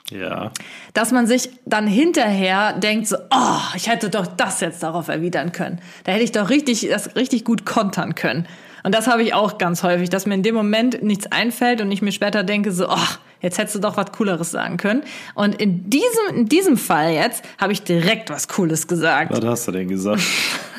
Ja. 0.09 0.51
dass 0.93 1.13
man 1.13 1.25
sich 1.25 1.51
dann 1.65 1.87
hinterher 1.87 2.73
denkt 2.73 3.07
so, 3.07 3.15
oh, 3.15 3.59
ich 3.77 3.87
hätte 3.87 4.09
doch 4.09 4.27
das 4.27 4.59
jetzt 4.59 4.83
darauf 4.83 5.07
erwidern 5.07 5.53
können. 5.53 5.79
Da 6.03 6.11
hätte 6.11 6.25
ich 6.25 6.33
doch 6.33 6.49
richtig, 6.49 6.85
das 6.89 7.15
richtig 7.15 7.45
gut 7.45 7.65
kontern 7.65 8.13
können. 8.13 8.45
Und 8.83 8.93
das 8.93 9.07
habe 9.07 9.23
ich 9.23 9.33
auch 9.33 9.57
ganz 9.57 9.83
häufig, 9.83 10.09
dass 10.09 10.25
mir 10.25 10.33
in 10.33 10.43
dem 10.43 10.55
Moment 10.55 11.01
nichts 11.01 11.31
einfällt 11.31 11.79
und 11.79 11.91
ich 11.93 12.01
mir 12.01 12.11
später 12.11 12.43
denke 12.43 12.73
so, 12.73 12.89
oh, 12.89 13.07
jetzt 13.41 13.57
hättest 13.57 13.75
du 13.75 13.79
doch 13.79 13.97
was 13.97 14.11
Cooleres 14.11 14.51
sagen 14.51 14.77
können. 14.77 15.03
Und 15.35 15.59
in 15.61 15.89
diesem, 15.89 16.35
in 16.35 16.45
diesem 16.47 16.77
Fall 16.77 17.11
jetzt 17.11 17.43
habe 17.59 17.73
ich 17.73 17.83
direkt 17.83 18.29
was 18.29 18.47
Cooles 18.47 18.87
gesagt. 18.87 19.31
Was 19.31 19.43
hast 19.43 19.67
du 19.67 19.71
denn 19.71 19.87
gesagt? 19.87 20.21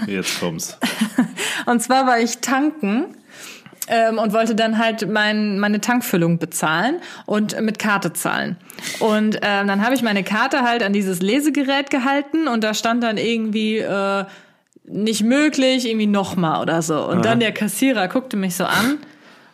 Jetzt 0.06 0.40
kommt's. 0.40 0.78
Und 1.66 1.82
zwar 1.82 2.06
war 2.06 2.18
ich 2.18 2.38
tanken 2.38 3.16
ähm, 3.88 4.18
und 4.18 4.32
wollte 4.32 4.54
dann 4.54 4.78
halt 4.78 5.08
mein, 5.08 5.58
meine 5.58 5.80
Tankfüllung 5.80 6.38
bezahlen 6.38 7.00
und 7.26 7.60
mit 7.60 7.78
Karte 7.78 8.12
zahlen. 8.12 8.56
Und 9.00 9.36
ähm, 9.42 9.66
dann 9.68 9.84
habe 9.84 9.94
ich 9.94 10.02
meine 10.02 10.24
Karte 10.24 10.62
halt 10.62 10.82
an 10.82 10.92
dieses 10.92 11.20
Lesegerät 11.20 11.90
gehalten 11.90 12.48
und 12.48 12.64
da 12.64 12.74
stand 12.74 13.02
dann 13.02 13.16
irgendwie 13.16 13.78
äh, 13.78 14.24
nicht 14.84 15.22
möglich, 15.22 15.86
irgendwie 15.86 16.06
nochmal 16.06 16.62
oder 16.62 16.82
so. 16.82 17.06
Und 17.06 17.24
dann 17.24 17.40
der 17.40 17.52
Kassierer 17.52 18.08
guckte 18.08 18.36
mich 18.36 18.56
so 18.56 18.64
an, 18.64 18.98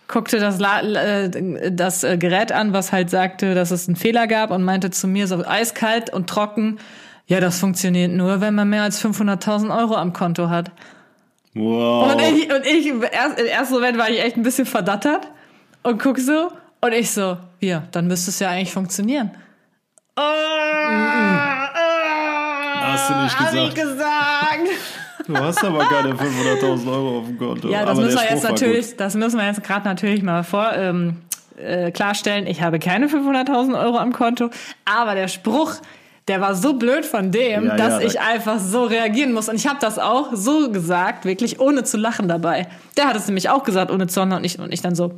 guckte 0.08 0.40
das, 0.40 0.60
äh, 0.60 1.70
das 1.70 2.02
äh, 2.02 2.16
Gerät 2.16 2.50
an, 2.50 2.72
was 2.72 2.92
halt 2.92 3.10
sagte, 3.10 3.54
dass 3.54 3.70
es 3.70 3.86
einen 3.86 3.96
Fehler 3.96 4.26
gab 4.26 4.50
und 4.50 4.64
meinte 4.64 4.90
zu 4.90 5.06
mir 5.06 5.26
so 5.26 5.44
eiskalt 5.44 6.10
und 6.12 6.28
trocken, 6.28 6.78
ja, 7.26 7.40
das 7.40 7.60
funktioniert 7.60 8.10
nur, 8.10 8.40
wenn 8.40 8.54
man 8.54 8.70
mehr 8.70 8.82
als 8.82 9.04
500.000 9.04 9.76
Euro 9.76 9.94
am 9.96 10.14
Konto 10.14 10.48
hat. 10.48 10.72
Wow. 11.54 12.12
Und 12.12 12.22
ich, 12.22 12.52
und 12.52 12.66
ich 12.66 12.86
im, 12.86 13.02
erst, 13.02 13.38
im 13.38 13.46
ersten 13.46 13.74
Moment 13.74 13.98
war 13.98 14.08
ich 14.08 14.22
echt 14.22 14.36
ein 14.36 14.42
bisschen 14.42 14.66
verdattert 14.66 15.28
und 15.82 16.02
guck 16.02 16.18
so 16.18 16.50
und 16.80 16.92
ich 16.92 17.10
so, 17.10 17.36
ja, 17.60 17.82
dann 17.92 18.06
müsste 18.06 18.30
es 18.30 18.38
ja 18.38 18.50
eigentlich 18.50 18.72
funktionieren. 18.72 19.30
Oh, 20.16 20.22
Hast 22.80 23.10
du 23.10 23.14
nicht 23.22 23.38
Hab 23.38 23.54
ich 23.54 23.74
gesagt. 23.74 24.68
Du 25.28 25.36
hast 25.36 25.62
aber 25.62 25.84
keine 25.84 26.14
500.000 26.14 26.90
Euro 26.90 27.18
auf 27.18 27.26
dem 27.26 27.38
Konto. 27.38 27.68
Ja, 27.68 27.82
das 27.82 27.90
aber 27.90 28.00
müssen 28.00 28.18
wir 28.18 28.30
jetzt 28.30 28.44
natürlich, 28.44 28.96
das 28.96 29.14
müssen 29.14 29.38
wir 29.38 29.46
jetzt 29.46 29.62
gerade 29.62 29.86
natürlich 29.86 30.22
mal 30.22 30.42
vor 30.42 30.72
ähm, 30.74 31.16
äh, 31.58 31.90
klarstellen. 31.90 32.46
Ich 32.46 32.62
habe 32.62 32.78
keine 32.78 33.08
500.000 33.08 33.78
Euro 33.78 33.98
am 33.98 34.14
Konto, 34.14 34.48
aber 34.86 35.14
der 35.14 35.28
Spruch, 35.28 35.74
der 36.28 36.40
war 36.40 36.54
so 36.54 36.74
blöd 36.74 37.04
von 37.04 37.30
dem, 37.30 37.66
Ja, 37.66 37.76
dass 37.76 38.02
ja, 38.02 38.08
ich 38.08 38.20
einfach 38.20 38.58
so 38.58 38.84
reagieren 38.84 39.34
muss. 39.34 39.50
Und 39.50 39.56
ich 39.56 39.66
habe 39.66 39.78
das 39.80 39.98
auch 39.98 40.30
so 40.32 40.72
gesagt, 40.72 41.26
wirklich 41.26 41.60
ohne 41.60 41.84
zu 41.84 41.98
lachen 41.98 42.26
dabei. 42.26 42.66
Der 42.96 43.06
hat 43.06 43.16
es 43.16 43.26
nämlich 43.26 43.50
auch 43.50 43.64
gesagt, 43.64 43.90
ohne 43.90 44.06
lachen 44.06 44.38
und 44.38 44.44
ich, 44.44 44.58
und 44.58 44.72
ich 44.72 44.80
dann 44.80 44.94
so 44.94 45.12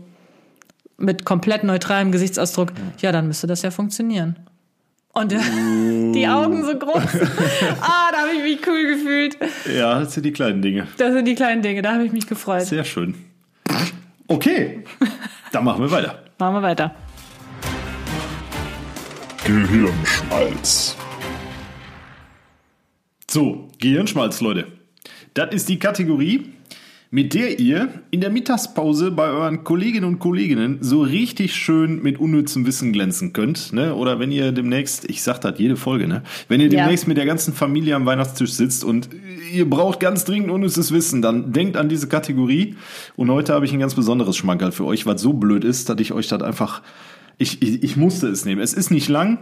mit 0.98 1.24
komplett 1.24 1.62
neutralem 1.62 2.10
Gesichtsausdruck. 2.10 2.72
Ja, 2.98 3.12
dann 3.12 3.28
müsste 3.28 3.46
das 3.46 3.62
ja 3.62 3.70
funktionieren. 3.70 4.36
Und 5.12 5.32
der, 5.32 5.40
die 6.14 6.28
Augen 6.28 6.64
so 6.64 6.78
groß. 6.78 6.94
ah, 7.80 8.10
da 8.12 8.18
habe 8.18 8.30
ich 8.36 8.42
mich 8.42 8.66
cool 8.66 8.86
gefühlt. 8.86 9.36
Ja, 9.66 10.00
das 10.00 10.14
sind 10.14 10.24
die 10.24 10.32
kleinen 10.32 10.62
Dinge. 10.62 10.86
Das 10.96 11.12
sind 11.12 11.24
die 11.24 11.34
kleinen 11.34 11.62
Dinge, 11.62 11.82
da 11.82 11.94
habe 11.94 12.04
ich 12.04 12.12
mich 12.12 12.26
gefreut. 12.26 12.62
Sehr 12.62 12.84
schön. 12.84 13.14
Okay, 14.28 14.84
dann 15.52 15.64
machen 15.64 15.82
wir 15.82 15.90
weiter. 15.90 16.22
Machen 16.38 16.54
wir 16.54 16.62
weiter. 16.62 16.94
Gehirnschmalz. 19.44 20.96
So, 23.28 23.68
Gehirnschmalz, 23.78 24.40
Leute. 24.40 24.66
Das 25.34 25.52
ist 25.52 25.68
die 25.68 25.78
Kategorie, 25.78 26.52
mit 27.12 27.34
der 27.34 27.58
ihr 27.58 27.88
in 28.12 28.20
der 28.20 28.30
Mittagspause 28.30 29.10
bei 29.10 29.28
euren 29.30 29.64
Kolleginnen 29.64 30.04
und 30.06 30.20
Kollegen 30.20 30.78
so 30.80 31.02
richtig 31.02 31.54
schön 31.56 32.00
mit 32.02 32.20
unnützem 32.20 32.64
Wissen 32.66 32.92
glänzen 32.92 33.32
könnt. 33.32 33.72
Ne? 33.72 33.96
Oder 33.96 34.20
wenn 34.20 34.30
ihr 34.30 34.52
demnächst, 34.52 35.10
ich 35.10 35.22
sag 35.22 35.40
das 35.40 35.58
jede 35.58 35.76
Folge, 35.76 36.06
ne? 36.06 36.22
wenn 36.46 36.60
ihr 36.60 36.70
Ja. 36.70 36.82
demnächst 36.82 37.08
mit 37.08 37.16
der 37.16 37.26
ganzen 37.26 37.52
Familie 37.52 37.96
am 37.96 38.06
Weihnachtstisch 38.06 38.52
sitzt 38.52 38.84
und 38.84 39.08
ihr 39.52 39.68
braucht 39.68 39.98
ganz 39.98 40.24
dringend 40.24 40.50
unnützes 40.50 40.92
Wissen, 40.92 41.20
dann 41.20 41.52
denkt 41.52 41.76
an 41.76 41.88
diese 41.88 42.06
Kategorie. 42.06 42.76
Und 43.16 43.28
heute 43.28 43.54
habe 43.54 43.64
ich 43.64 43.72
ein 43.72 43.80
ganz 43.80 43.94
besonderes 43.96 44.36
Schmankerl 44.36 44.70
für 44.70 44.84
euch, 44.84 45.04
was 45.04 45.20
so 45.20 45.32
blöd 45.32 45.64
ist, 45.64 45.88
dass 45.88 45.98
ich 46.00 46.12
euch 46.12 46.28
das 46.28 46.42
einfach, 46.42 46.80
ich, 47.38 47.60
ich, 47.60 47.82
ich 47.82 47.96
musste 47.96 48.28
es 48.28 48.44
nehmen. 48.44 48.60
Es 48.60 48.72
ist 48.72 48.92
nicht 48.92 49.08
lang, 49.08 49.38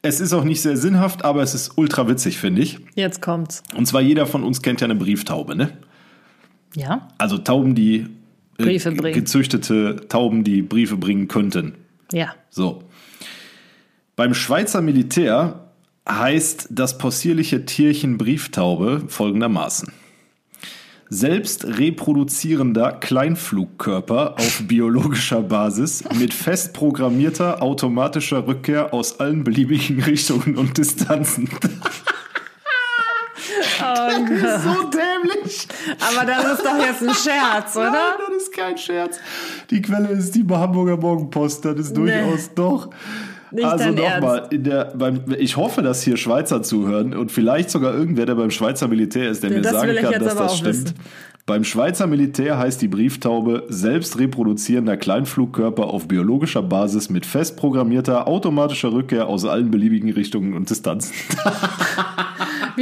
es 0.00 0.18
ist 0.22 0.32
auch 0.32 0.44
nicht 0.44 0.62
sehr 0.62 0.78
sinnhaft, 0.78 1.26
aber 1.26 1.42
es 1.42 1.54
ist 1.54 1.72
ultra 1.76 2.08
witzig, 2.08 2.38
finde 2.38 2.62
ich. 2.62 2.78
Jetzt 2.94 3.20
kommt's. 3.20 3.62
Und 3.76 3.84
zwar 3.86 4.00
jeder 4.00 4.24
von 4.24 4.42
uns 4.44 4.62
kennt 4.62 4.80
ja 4.80 4.86
eine 4.86 4.94
Brieftaube, 4.94 5.54
ne? 5.54 5.68
Ja? 6.74 7.08
Also 7.18 7.38
Tauben, 7.38 7.74
die 7.74 8.06
äh, 8.58 8.62
Briefe 8.62 8.92
bringen. 8.92 9.14
gezüchtete 9.14 10.08
Tauben, 10.08 10.44
die 10.44 10.62
Briefe 10.62 10.96
bringen 10.96 11.28
könnten. 11.28 11.74
Ja. 12.12 12.34
So. 12.50 12.84
Beim 14.16 14.34
Schweizer 14.34 14.82
Militär 14.82 15.70
heißt 16.08 16.68
das 16.70 16.98
possierliche 16.98 17.64
Tierchen 17.64 18.18
Brieftaube 18.18 19.04
folgendermaßen. 19.08 19.92
Selbst 21.08 21.66
reproduzierender 21.66 22.92
Kleinflugkörper 22.92 24.38
auf 24.38 24.62
biologischer 24.66 25.42
Basis 25.42 26.04
mit 26.18 26.32
fest 26.32 26.72
programmierter 26.72 27.62
automatischer 27.62 28.46
Rückkehr 28.46 28.94
aus 28.94 29.20
allen 29.20 29.44
beliebigen 29.44 30.02
Richtungen 30.02 30.56
und 30.56 30.78
Distanzen. 30.78 31.50
so 33.94 34.90
dämlich. 34.90 35.68
Aber 36.00 36.26
das 36.26 36.54
ist 36.54 36.64
doch 36.64 36.78
jetzt 36.78 37.02
ein 37.02 37.14
Scherz, 37.14 37.74
Nein, 37.74 37.88
oder? 37.88 38.18
das 38.28 38.42
ist 38.44 38.52
kein 38.52 38.76
Scherz. 38.78 39.18
Die 39.70 39.82
Quelle 39.82 40.08
ist 40.08 40.34
die 40.34 40.46
Hamburger 40.48 40.96
Morgenpost. 40.96 41.64
Das 41.64 41.78
ist 41.78 41.96
durchaus 41.96 42.52
doch. 42.54 42.90
Nicht 43.50 43.66
also 43.66 43.90
nochmal, 43.90 44.48
ich 45.38 45.58
hoffe, 45.58 45.82
dass 45.82 46.02
hier 46.02 46.16
Schweizer 46.16 46.62
zuhören 46.62 47.14
und 47.14 47.30
vielleicht 47.30 47.70
sogar 47.70 47.92
irgendwer, 47.92 48.24
der 48.24 48.34
beim 48.34 48.50
Schweizer 48.50 48.88
Militär 48.88 49.28
ist, 49.30 49.42
der 49.42 49.50
mir 49.50 49.60
Das 49.60 49.72
sagen 49.72 49.88
will 49.88 49.96
ich 49.96 50.02
kann, 50.02 50.24
dass 50.24 50.34
das 50.34 50.56
stimmt. 50.56 50.84
wissen. 50.84 50.94
Beim 51.44 51.64
Schweizer 51.64 52.06
Militär 52.06 52.56
heißt 52.56 52.80
die 52.80 52.88
Brieftaube 52.88 53.64
selbst 53.68 54.18
reproduzierender 54.18 54.96
Kleinflugkörper 54.96 55.84
auf 55.88 56.06
biologischer 56.06 56.62
Basis 56.62 57.10
mit 57.10 57.26
fest 57.26 57.56
programmierter 57.56 58.28
automatischer 58.28 58.92
Rückkehr 58.92 59.26
aus 59.26 59.44
allen 59.44 59.70
beliebigen 59.70 60.12
Richtungen 60.12 60.54
und 60.54 60.70
Distanzen. 60.70 61.12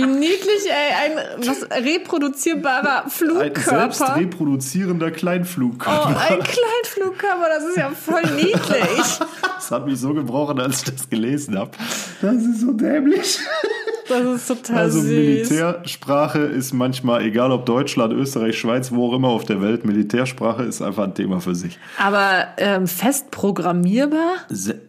Wie 0.02 0.06
niedlich, 0.06 0.66
ey, 0.66 1.10
ein 1.10 1.46
was 1.46 1.62
reproduzierbarer 1.84 3.04
Ein 3.04 3.10
Flugkörper. 3.10 3.60
selbst 3.92 4.16
reproduzierender 4.16 5.10
Kleinflugkörper. 5.10 6.14
Oh, 6.14 6.18
ein 6.18 6.40
Kleinflugkörper, 6.42 7.46
das 7.48 7.64
ist 7.64 7.76
ja 7.76 7.90
voll 7.90 8.22
niedlich. 8.36 9.18
Das 9.60 9.70
hat 9.78 9.86
mich 9.86 10.00
so 10.00 10.14
gebrochen, 10.14 10.58
als 10.58 10.82
ich 10.82 10.94
das 10.94 11.08
gelesen 11.10 11.56
habe. 11.56 11.70
Das 12.22 12.34
ist 12.34 12.60
so 12.62 12.72
dämlich. 12.72 13.38
Das 14.08 14.22
ist 14.24 14.48
total 14.48 14.78
Also 14.78 15.00
süß. 15.00 15.10
Militärsprache 15.10 16.38
ist 16.40 16.72
manchmal, 16.72 17.22
egal 17.22 17.52
ob 17.52 17.66
Deutschland, 17.66 18.12
Österreich, 18.12 18.58
Schweiz, 18.58 18.90
wo 18.90 19.08
auch 19.08 19.14
immer 19.14 19.28
auf 19.28 19.44
der 19.44 19.60
Welt, 19.62 19.84
Militärsprache 19.84 20.64
ist 20.64 20.82
einfach 20.82 21.04
ein 21.04 21.14
Thema 21.14 21.40
für 21.40 21.54
sich. 21.54 21.78
Aber 21.98 22.48
ähm, 22.56 22.88
fest 22.88 23.30
programmierbar? 23.30 24.32
Se 24.48 24.80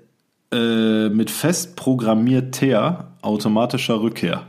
äh, 0.52 1.10
mit 1.10 1.30
fest 1.30 1.76
programmierter 1.76 3.12
automatischer 3.22 4.02
Rückkehr 4.02 4.44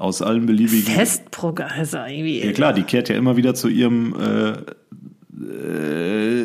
aus 0.00 0.22
allen 0.22 0.46
beliebigen. 0.46 0.92
Fest 0.94 1.30
programmiert, 1.30 1.78
also 1.78 1.98
irgendwie. 1.98 2.44
Ja 2.44 2.52
klar, 2.52 2.72
die 2.72 2.82
kehrt 2.82 3.08
ja 3.08 3.16
immer 3.16 3.36
wieder 3.36 3.54
zu 3.54 3.68
ihrem 3.68 4.14
äh, 4.18 4.50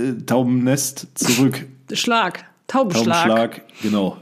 äh, 0.09 0.13
Taubennest 0.25 1.07
zurück. 1.15 1.65
Schlag. 1.93 2.45
Taubenschlag. 2.67 3.27
Taubenschlag, 3.27 3.61
genau. 3.81 4.17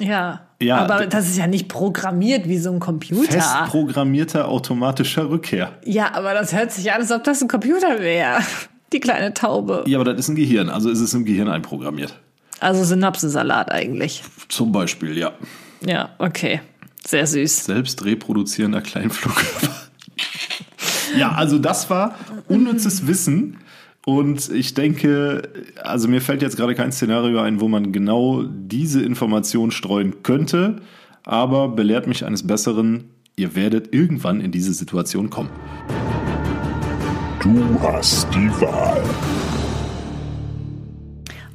Ja. 0.00 0.42
Ja, 0.60 0.78
Aber 0.78 1.06
das 1.06 1.28
ist 1.28 1.36
ja 1.36 1.46
nicht 1.46 1.68
programmiert 1.68 2.48
wie 2.48 2.58
so 2.58 2.70
ein 2.70 2.80
Computer. 2.80 3.32
Fest 3.32 3.54
programmierter 3.66 4.48
automatischer 4.48 5.28
Rückkehr. 5.28 5.72
Ja, 5.84 6.14
aber 6.14 6.32
das 6.34 6.54
hört 6.54 6.72
sich 6.72 6.90
an, 6.92 7.00
als 7.00 7.12
ob 7.12 7.24
das 7.24 7.42
ein 7.42 7.48
Computer 7.48 8.00
wäre. 8.00 8.40
Die 8.92 9.00
kleine 9.00 9.34
Taube. 9.34 9.84
Ja, 9.86 9.98
aber 9.98 10.12
das 10.12 10.20
ist 10.20 10.28
ein 10.28 10.36
Gehirn, 10.36 10.70
also 10.70 10.88
ist 10.90 11.00
es 11.00 11.12
im 11.12 11.24
Gehirn 11.24 11.48
einprogrammiert. 11.48 12.18
Also 12.60 12.84
Synapsensalat 12.84 13.70
eigentlich. 13.70 14.22
Zum 14.48 14.72
Beispiel, 14.72 15.18
ja. 15.18 15.32
Ja, 15.84 16.10
okay. 16.18 16.60
Sehr 17.06 17.26
süß. 17.26 17.66
Selbst 17.66 18.04
reproduzierender 18.04 18.80
Kleinflugkörper. 18.80 19.74
ja, 21.18 21.32
also 21.32 21.58
das 21.58 21.88
war 21.88 22.16
unnützes 22.48 23.06
Wissen. 23.06 23.58
Und 24.04 24.50
ich 24.50 24.74
denke, 24.74 25.48
also 25.82 26.08
mir 26.08 26.20
fällt 26.20 26.42
jetzt 26.42 26.56
gerade 26.56 26.74
kein 26.74 26.92
Szenario 26.92 27.40
ein, 27.40 27.60
wo 27.60 27.68
man 27.68 27.92
genau 27.92 28.42
diese 28.44 29.02
Information 29.02 29.70
streuen 29.70 30.22
könnte. 30.22 30.76
Aber 31.24 31.68
belehrt 31.68 32.06
mich 32.06 32.24
eines 32.24 32.46
Besseren, 32.46 33.10
ihr 33.36 33.56
werdet 33.56 33.92
irgendwann 33.92 34.40
in 34.40 34.52
diese 34.52 34.72
Situation 34.72 35.30
kommen. 35.30 35.50
Du 37.40 37.80
hast 37.82 38.28
die 38.32 38.48
Wahl. 38.60 39.02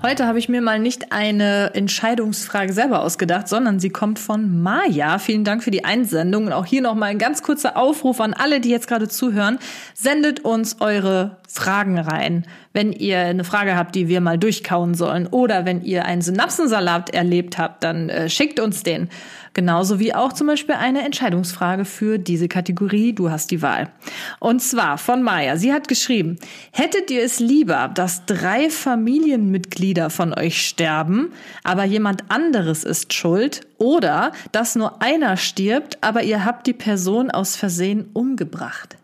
Heute 0.04 0.26
habe 0.26 0.40
ich 0.40 0.50
mir 0.50 0.64
mal 0.64 0.80
nicht 0.80 1.12
eine 1.12 1.76
Entscheidungsfrage 1.76 2.74
selber 2.74 3.04
ausgedacht, 3.04 3.48
sondern 3.48 3.80
sie 3.80 3.92
kommt 3.92 4.18
von 4.18 4.64
Maja. 4.64 5.20
Vielen 5.20 5.44
Dank 5.44 5.64
für 5.64 5.70
die 5.70 5.86
Einsendung. 5.86 6.48
Und 6.48 6.54
auch 6.54 6.66
hier 6.66 6.82
nochmal 6.82 7.10
ein 7.10 7.20
ganz 7.20 7.44
kurzer 7.44 7.78
Aufruf 7.78 8.20
an 8.20 8.34
alle, 8.34 8.62
die 8.62 8.72
jetzt 8.72 8.88
gerade 8.88 9.08
zuhören. 9.08 9.60
Sendet 9.94 10.40
uns 10.40 10.78
eure 10.80 11.38
Fragen 11.48 12.00
rein. 12.00 12.48
Wenn 12.74 12.94
ihr 12.94 13.20
eine 13.20 13.44
Frage 13.44 13.76
habt, 13.76 13.94
die 13.94 14.08
wir 14.08 14.22
mal 14.22 14.40
durchkauen 14.40 14.96
sollen 14.96 15.28
oder 15.28 15.66
wenn 15.66 15.84
ihr 15.84 16.04
einen 16.06 16.24
Synapsensalat 16.24 17.12
erlebt 17.12 17.60
habt, 17.60 17.84
dann 17.84 18.10
äh, 18.10 18.28
schickt 18.28 18.60
uns 18.60 18.82
den. 18.82 19.08
Genauso 19.54 20.00
wie 20.00 20.16
auch 20.16 20.32
zum 20.32 20.48
Beispiel 20.48 20.76
eine 20.76 21.04
Entscheidungsfrage 21.04 21.84
für 21.84 22.18
diese 22.18 22.48
Kategorie. 22.48 23.14
Du 23.14 23.30
hast 23.30 23.52
die 23.52 23.62
Wahl. 23.62 23.92
Und 24.40 24.62
zwar 24.62 24.98
von 24.98 25.24
Maya. 25.24 25.58
Sie 25.58 25.74
hat 25.74 25.90
geschrieben, 25.90 26.38
hättet 26.72 27.12
ihr 27.12 27.22
es 27.24 27.40
lieber, 27.40 27.90
dass 27.94 28.26
drei 28.26 28.70
Familienmitglieder 28.70 30.10
von 30.10 30.34
euch 30.34 30.66
sterben, 30.66 31.34
aber 31.64 31.84
jemand 31.84 32.24
anderes 32.30 32.86
ist 32.86 33.14
schuld 33.14 33.62
oder 33.78 34.32
dass 34.54 34.76
nur 34.76 35.02
einer 35.02 35.36
stirbt, 35.36 35.98
aber 36.00 36.24
ihr 36.24 36.46
habt 36.46 36.66
die 36.66 36.74
Person 36.74 37.30
aus 37.30 37.58
Versehen 37.58 38.10
umgebracht? 38.14 38.98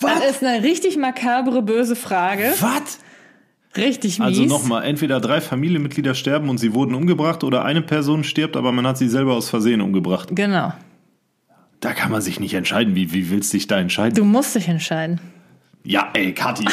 Was? 0.00 0.20
Das 0.20 0.30
ist 0.32 0.44
eine 0.44 0.62
richtig 0.62 0.98
makabre, 0.98 1.62
böse 1.62 1.96
Frage. 1.96 2.52
Was? 2.60 2.98
Richtig 3.76 4.18
mies. 4.18 4.26
Also 4.26 4.44
nochmal, 4.44 4.84
entweder 4.84 5.20
drei 5.20 5.40
Familienmitglieder 5.40 6.14
sterben 6.14 6.48
und 6.48 6.58
sie 6.58 6.74
wurden 6.74 6.94
umgebracht 6.94 7.42
oder 7.44 7.64
eine 7.64 7.82
Person 7.82 8.22
stirbt, 8.24 8.56
aber 8.56 8.70
man 8.72 8.86
hat 8.86 8.98
sie 8.98 9.08
selber 9.08 9.34
aus 9.34 9.48
Versehen 9.50 9.80
umgebracht. 9.80 10.28
Genau. 10.32 10.72
Da 11.80 11.92
kann 11.92 12.10
man 12.10 12.22
sich 12.22 12.40
nicht 12.40 12.54
entscheiden. 12.54 12.94
Wie, 12.94 13.12
wie 13.12 13.30
willst 13.30 13.52
du 13.52 13.56
dich 13.56 13.66
da 13.66 13.78
entscheiden? 13.78 14.14
Du 14.14 14.24
musst 14.24 14.54
dich 14.54 14.68
entscheiden. 14.68 15.20
Ja, 15.82 16.08
ey, 16.14 16.32
Kathi, 16.32 16.64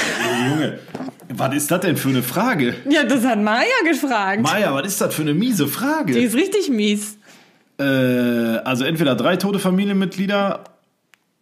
Junge, 0.48 0.80
was 1.28 1.54
ist 1.56 1.70
das 1.72 1.82
denn 1.82 1.98
für 1.98 2.10
eine 2.10 2.24
Frage? 2.24 2.76
Ja, 2.90 3.04
das 3.04 3.26
hat 3.26 3.42
Maya 3.42 3.66
gefragt. 3.84 4.42
Maja, 4.42 4.74
was 4.74 4.88
ist 4.88 5.02
das 5.02 5.14
für 5.14 5.24
eine 5.24 5.34
miese 5.34 5.66
Die 5.66 5.70
Frage? 5.70 6.18
ist 6.18 6.34
richtig 6.36 6.70
mies. 6.70 7.18
Äh, 7.78 7.84
also 7.84 8.86
entweder 8.86 9.16
drei 9.16 9.36
tote 9.36 9.60
Familienmitglieder 9.60 10.64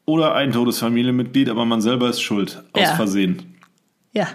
oder 0.06 0.34
ein 0.34 0.52
totes 0.52 0.80
Familienmitglied, 0.80 1.48
aber 1.50 1.66
man 1.66 1.82
selber 1.82 2.10
ist 2.10 2.22
schuld. 2.22 2.64
Aus 2.74 2.82
Ja. 2.82 2.96
Versehen. 2.96 3.56
Ja. 4.14 4.28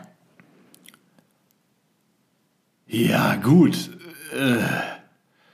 Ja, 2.87 3.37
gut. 3.37 3.91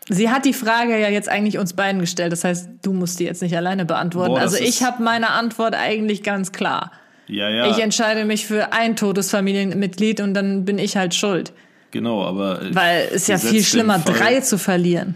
Sie 0.08 0.28
hat 0.30 0.44
die 0.44 0.52
Frage 0.52 0.98
ja 0.98 1.08
jetzt 1.08 1.28
eigentlich 1.28 1.58
uns 1.58 1.72
beiden 1.74 2.00
gestellt. 2.00 2.32
Das 2.32 2.42
heißt, 2.44 2.68
du 2.82 2.92
musst 2.92 3.20
die 3.20 3.24
jetzt 3.24 3.42
nicht 3.42 3.56
alleine 3.56 3.84
beantworten. 3.84 4.32
Boah, 4.32 4.40
also 4.40 4.56
ich 4.56 4.82
habe 4.82 5.02
meine 5.02 5.30
Antwort 5.30 5.74
eigentlich 5.74 6.22
ganz 6.22 6.50
klar. 6.52 6.90
Ja, 7.28 7.48
ja. 7.48 7.70
Ich 7.70 7.78
entscheide 7.78 8.24
mich 8.24 8.46
für 8.46 8.72
ein 8.72 8.96
totes 8.96 9.30
Familienmitglied 9.30 10.20
und 10.20 10.34
dann 10.34 10.64
bin 10.64 10.78
ich 10.78 10.96
halt 10.96 11.14
schuld. 11.14 11.52
genau, 11.92 12.24
aber. 12.24 12.60
äh, 12.62 12.74
Weil 12.74 13.06
es 13.08 13.22
ist 13.22 13.28
ja 13.28 13.38
viel 13.38 13.62
schlimmer, 13.62 14.00
drei 14.00 14.40
zu 14.40 14.58
verlieren. 14.58 15.14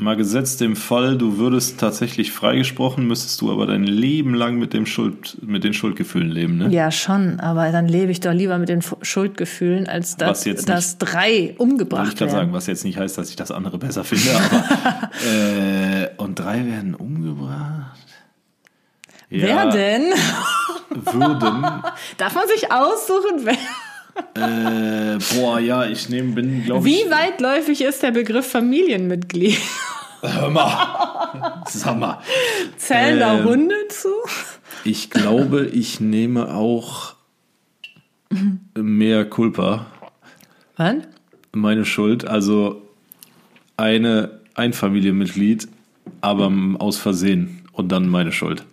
Mal 0.00 0.16
gesetzt 0.16 0.60
dem 0.60 0.76
Fall, 0.76 1.18
du 1.18 1.38
würdest 1.38 1.80
tatsächlich 1.80 2.30
freigesprochen, 2.30 3.04
müsstest 3.08 3.40
du 3.40 3.50
aber 3.50 3.66
dein 3.66 3.82
Leben 3.82 4.32
lang 4.32 4.56
mit 4.56 4.72
dem 4.72 4.86
Schuld, 4.86 5.36
mit 5.42 5.64
den 5.64 5.74
Schuldgefühlen 5.74 6.30
leben, 6.30 6.56
ne? 6.56 6.68
Ja, 6.68 6.92
schon, 6.92 7.40
aber 7.40 7.72
dann 7.72 7.88
lebe 7.88 8.12
ich 8.12 8.20
doch 8.20 8.32
lieber 8.32 8.58
mit 8.58 8.68
den 8.68 8.80
Schuldgefühlen, 9.02 9.88
als 9.88 10.16
dass, 10.16 10.44
jetzt 10.44 10.68
dass 10.68 10.98
drei 10.98 11.50
ich 11.50 11.58
umgebracht 11.58 12.20
werden. 12.20 12.30
sagen, 12.30 12.52
was 12.52 12.68
jetzt 12.68 12.84
nicht 12.84 12.96
heißt, 12.96 13.18
dass 13.18 13.28
ich 13.28 13.34
das 13.34 13.50
andere 13.50 13.78
besser 13.78 14.04
finde, 14.04 14.30
aber 14.36 15.10
äh, 15.26 16.10
und 16.16 16.38
drei 16.38 16.64
werden 16.64 16.94
umgebracht. 16.94 17.98
Wer 19.30 19.66
denn? 19.70 20.12
Würden. 20.90 21.62
Darf 22.18 22.34
man 22.36 22.46
sich 22.46 22.70
aussuchen, 22.70 23.40
wer? 23.42 23.56
Äh, 24.34 25.18
boah, 25.34 25.58
ja, 25.58 25.86
ich 25.86 26.08
nehme, 26.08 26.32
bin, 26.32 26.64
glaube 26.64 26.88
ich. 26.88 26.94
Wie 26.94 27.10
weitläufig 27.10 27.82
ist 27.82 28.02
der 28.02 28.10
Begriff 28.12 28.46
Familienmitglied? 28.50 29.58
Hör 30.20 30.50
mal. 30.50 31.62
Sag 31.68 31.98
mal. 31.98 32.20
Zählen 32.76 33.18
da 33.20 33.38
Ähm, 33.38 33.44
Hunde 33.44 33.74
zu? 33.88 34.08
Ich 34.84 35.10
glaube, 35.10 35.66
ich 35.66 36.00
nehme 36.00 36.54
auch 36.54 37.14
mehr 38.74 39.24
Culpa, 39.24 39.86
Was? 40.76 40.96
meine 41.52 41.84
Schuld. 41.84 42.26
Also 42.26 42.82
eine, 43.76 44.40
ein 44.54 44.72
Familienmitglied, 44.72 45.68
aber 46.20 46.52
aus 46.78 46.98
Versehen 46.98 47.62
und 47.72 47.90
dann 47.90 48.08
meine 48.08 48.32
Schuld. 48.32 48.64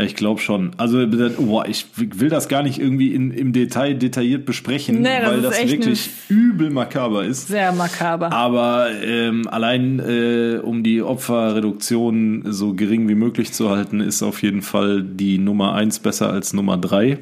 Ich 0.00 0.14
glaube 0.14 0.40
schon. 0.40 0.70
Also, 0.76 1.04
boah, 1.38 1.66
ich 1.66 1.86
will 1.96 2.28
das 2.28 2.48
gar 2.48 2.62
nicht 2.62 2.78
irgendwie 2.78 3.12
in, 3.14 3.32
im 3.32 3.52
Detail 3.52 3.94
detailliert 3.94 4.46
besprechen, 4.46 5.02
Nee, 5.02 5.20
das 5.20 5.30
weil 5.30 5.42
das 5.42 5.58
wirklich 5.66 6.10
übel 6.28 6.70
makaber 6.70 7.24
ist. 7.24 7.48
Sehr 7.48 7.72
makaber. 7.72 8.32
Aber 8.32 8.90
ähm, 9.02 9.48
allein 9.48 9.98
äh, 9.98 10.60
um 10.62 10.84
die 10.84 11.02
Opferreduktion 11.02 12.44
so 12.46 12.74
gering 12.74 13.08
wie 13.08 13.16
möglich 13.16 13.52
zu 13.52 13.70
halten, 13.70 14.00
ist 14.00 14.22
auf 14.22 14.42
jeden 14.42 14.62
Fall 14.62 15.02
die 15.02 15.38
Nummer 15.38 15.74
eins 15.74 15.98
besser 15.98 16.30
als 16.30 16.52
Nummer 16.52 16.76
drei 16.76 17.18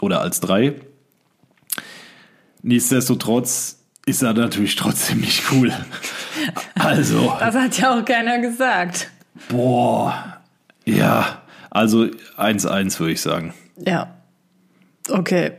oder 0.00 0.20
als 0.20 0.40
drei. 0.40 0.74
Nichtsdestotrotz 2.62 3.78
ist 4.06 4.22
er 4.22 4.34
natürlich 4.34 4.74
trotzdem 4.76 5.20
nicht 5.20 5.44
cool. 5.52 5.72
Also, 6.76 7.34
Das 7.40 7.54
hat 7.56 7.78
ja 7.78 7.98
auch 7.98 8.04
keiner 8.04 8.38
gesagt. 8.38 9.10
boah, 9.48 10.38
ja, 10.84 11.42
also 11.70 12.08
1-1 12.36 12.98
würde 12.98 13.12
ich 13.12 13.20
sagen. 13.20 13.54
Ja. 13.84 14.14
Okay. 15.08 15.52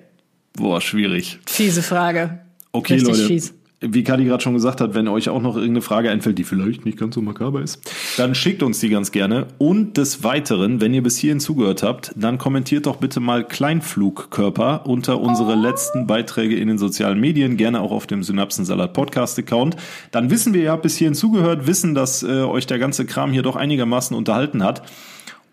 Boah, 0.54 0.82
schwierig. 0.82 1.40
Fiese 1.46 1.82
Frage. 1.82 2.40
Okay, 2.72 2.96
Richtig 2.96 3.14
Leute. 3.16 3.28
fies. 3.28 3.54
Wie 3.82 4.04
Kadi 4.04 4.26
gerade 4.26 4.44
schon 4.44 4.56
gesagt 4.56 4.82
hat, 4.82 4.94
wenn 4.94 5.08
euch 5.08 5.30
auch 5.30 5.42
noch 5.42 5.56
irgendeine 5.56 5.82
Frage 5.82 6.12
einfällt, 6.12 6.38
die 6.38 6.44
vielleicht 6.44 6.84
nicht 6.84 6.98
ganz 6.98 7.16
so 7.16 7.22
makaber 7.22 7.62
ist, 7.62 7.80
dann 8.18 8.36
schickt 8.36 8.62
uns 8.62 8.80
die 8.82 8.90
ganz 8.90 9.14
gerne. 9.14 9.48
Und 9.58 9.96
des 9.96 10.22
Weiteren, 10.22 10.82
wenn 10.82 10.94
ihr 10.94 11.02
bis 11.02 11.18
hierhin 11.18 11.40
zugehört 11.40 11.82
habt, 11.82 12.12
dann 12.18 12.38
kommentiert 12.38 12.88
doch 12.88 12.98
bitte 12.98 13.22
mal 13.22 13.48
Kleinflugkörper 13.48 14.86
unter 14.86 15.22
unsere 15.22 15.56
letzten 15.56 16.08
Beiträge 16.08 16.58
in 16.58 16.68
den 16.68 16.78
sozialen 16.78 17.22
Medien, 17.22 17.56
gerne 17.56 17.80
auch 17.80 17.92
auf 17.92 18.06
dem 18.06 18.22
Synapsensalat 18.22 18.92
Podcast 18.92 19.40
Account. 19.40 19.78
Dann 20.12 20.30
wissen 20.30 20.54
wir, 20.54 20.62
ihr 20.62 20.72
habt 20.72 20.84
bis 20.84 20.98
hierhin 20.98 21.16
zugehört, 21.16 21.66
wissen, 21.66 21.96
dass 21.96 22.22
äh, 22.22 22.42
euch 22.42 22.68
der 22.68 22.80
ganze 22.80 23.06
Kram 23.06 23.32
hier 23.32 23.44
doch 23.44 23.56
einigermaßen 23.56 24.16
unterhalten 24.16 24.62
hat 24.62 24.84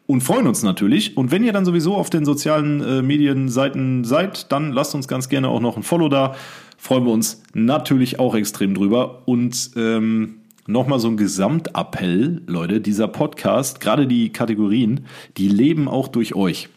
und 0.07 0.21
freuen 0.21 0.47
uns 0.47 0.63
natürlich. 0.63 1.17
Und 1.17 1.31
wenn 1.31 1.43
ihr 1.43 1.53
dann 1.53 1.65
sowieso 1.65 1.95
auf 1.97 2.11
den 2.11 2.25
sozialen 2.25 2.81
äh, 2.81 3.03
Medienseiten 3.03 4.05
seid, 4.05 4.53
dann 4.53 4.73
lasst 4.73 4.95
uns 4.95 5.09
ganz 5.09 5.29
gerne 5.29 5.49
auch 5.49 5.61
noch 5.61 5.77
ein 5.77 5.83
Follow 5.83 6.09
da. 6.09 6.35
Freuen 6.79 7.05
wir 7.05 7.13
uns 7.13 7.43
natürlich 7.55 8.19
auch 8.21 8.35
extrem 8.35 8.75
drüber. 8.75 9.23
Und 9.27 9.71
ähm, 9.77 10.37
nochmal 10.67 11.01
so 11.01 11.09
ein 11.09 11.17
Gesamtappell, 11.17 12.43
Leute, 12.47 12.81
dieser 12.81 13.09
Podcast, 13.09 13.81
gerade 13.81 14.07
die 14.07 14.31
Kategorien, 14.33 15.07
die 15.37 15.49
leben 15.49 15.89
auch 15.89 16.09
durch 16.09 16.35
euch. 16.35 16.69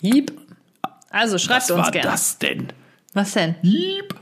Jeep. 0.00 0.32
Also 1.10 1.38
schreibt 1.38 1.62
Was 1.62 1.70
uns 1.70 1.84
war 1.84 1.90
gerne. 1.90 2.10
das 2.10 2.38
denn? 2.38 2.68
Was 3.14 3.32
denn? 3.32 3.54
Lieb. 3.62 4.14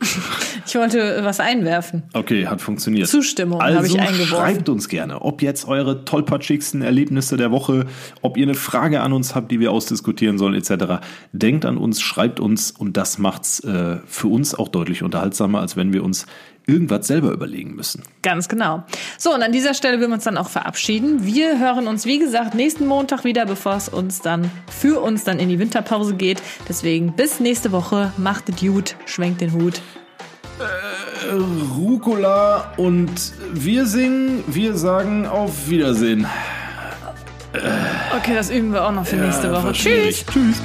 Ich 0.66 0.74
wollte 0.76 1.24
was 1.24 1.40
einwerfen. 1.40 2.02
Okay, 2.12 2.46
hat 2.46 2.60
funktioniert. 2.60 3.08
Zustimmung 3.08 3.60
also 3.60 3.78
habe 3.78 3.86
ich 3.86 3.98
eingeworfen. 3.98 4.26
schreibt 4.26 4.68
uns 4.68 4.88
gerne, 4.88 5.20
ob 5.22 5.42
jetzt 5.42 5.66
eure 5.66 6.04
tollpatschigsten 6.04 6.82
Erlebnisse 6.82 7.36
der 7.36 7.50
Woche, 7.50 7.86
ob 8.20 8.36
ihr 8.36 8.44
eine 8.44 8.54
Frage 8.54 9.00
an 9.00 9.12
uns 9.12 9.34
habt, 9.34 9.50
die 9.50 9.60
wir 9.60 9.72
ausdiskutieren 9.72 10.38
sollen, 10.38 10.54
etc. 10.54 11.04
Denkt 11.32 11.64
an 11.64 11.78
uns, 11.78 12.00
schreibt 12.00 12.38
uns 12.38 12.70
und 12.70 12.96
das 12.96 13.18
macht's 13.18 13.60
äh, 13.60 13.96
für 14.06 14.28
uns 14.28 14.54
auch 14.54 14.68
deutlich 14.68 15.02
unterhaltsamer, 15.02 15.60
als 15.60 15.76
wenn 15.76 15.92
wir 15.92 16.04
uns 16.04 16.26
irgendwas 16.66 17.06
selber 17.06 17.30
überlegen 17.30 17.74
müssen. 17.74 18.02
Ganz 18.22 18.48
genau. 18.48 18.84
So, 19.18 19.34
und 19.34 19.42
an 19.42 19.52
dieser 19.52 19.74
Stelle 19.74 20.00
will 20.00 20.08
wir 20.08 20.14
uns 20.14 20.24
dann 20.24 20.38
auch 20.38 20.48
verabschieden. 20.48 21.24
Wir 21.24 21.58
hören 21.58 21.86
uns, 21.86 22.06
wie 22.06 22.18
gesagt, 22.18 22.54
nächsten 22.54 22.86
Montag 22.86 23.24
wieder, 23.24 23.46
bevor 23.46 23.76
es 23.76 23.88
uns 23.88 24.20
dann 24.20 24.50
für 24.70 25.00
uns 25.00 25.24
dann 25.24 25.38
in 25.38 25.48
die 25.48 25.58
Winterpause 25.58 26.14
geht. 26.14 26.42
Deswegen 26.68 27.14
bis 27.14 27.40
nächste 27.40 27.72
Woche. 27.72 28.12
Macht 28.16 28.48
es 28.48 28.56
gut, 28.60 28.96
schwenkt 29.06 29.40
den 29.40 29.52
Hut. 29.52 29.80
Rucola 31.76 32.72
und 32.76 33.32
wir 33.52 33.86
singen, 33.86 34.44
wir 34.46 34.76
sagen 34.76 35.26
auf 35.26 35.68
Wiedersehen. 35.68 36.26
Okay, 38.16 38.34
das 38.34 38.50
üben 38.50 38.72
wir 38.72 38.84
auch 38.84 38.92
noch 38.92 39.06
für 39.06 39.16
nächste 39.16 39.50
Woche. 39.52 39.72
Tschüss. 39.72 40.24
Tschüss. 40.26 40.60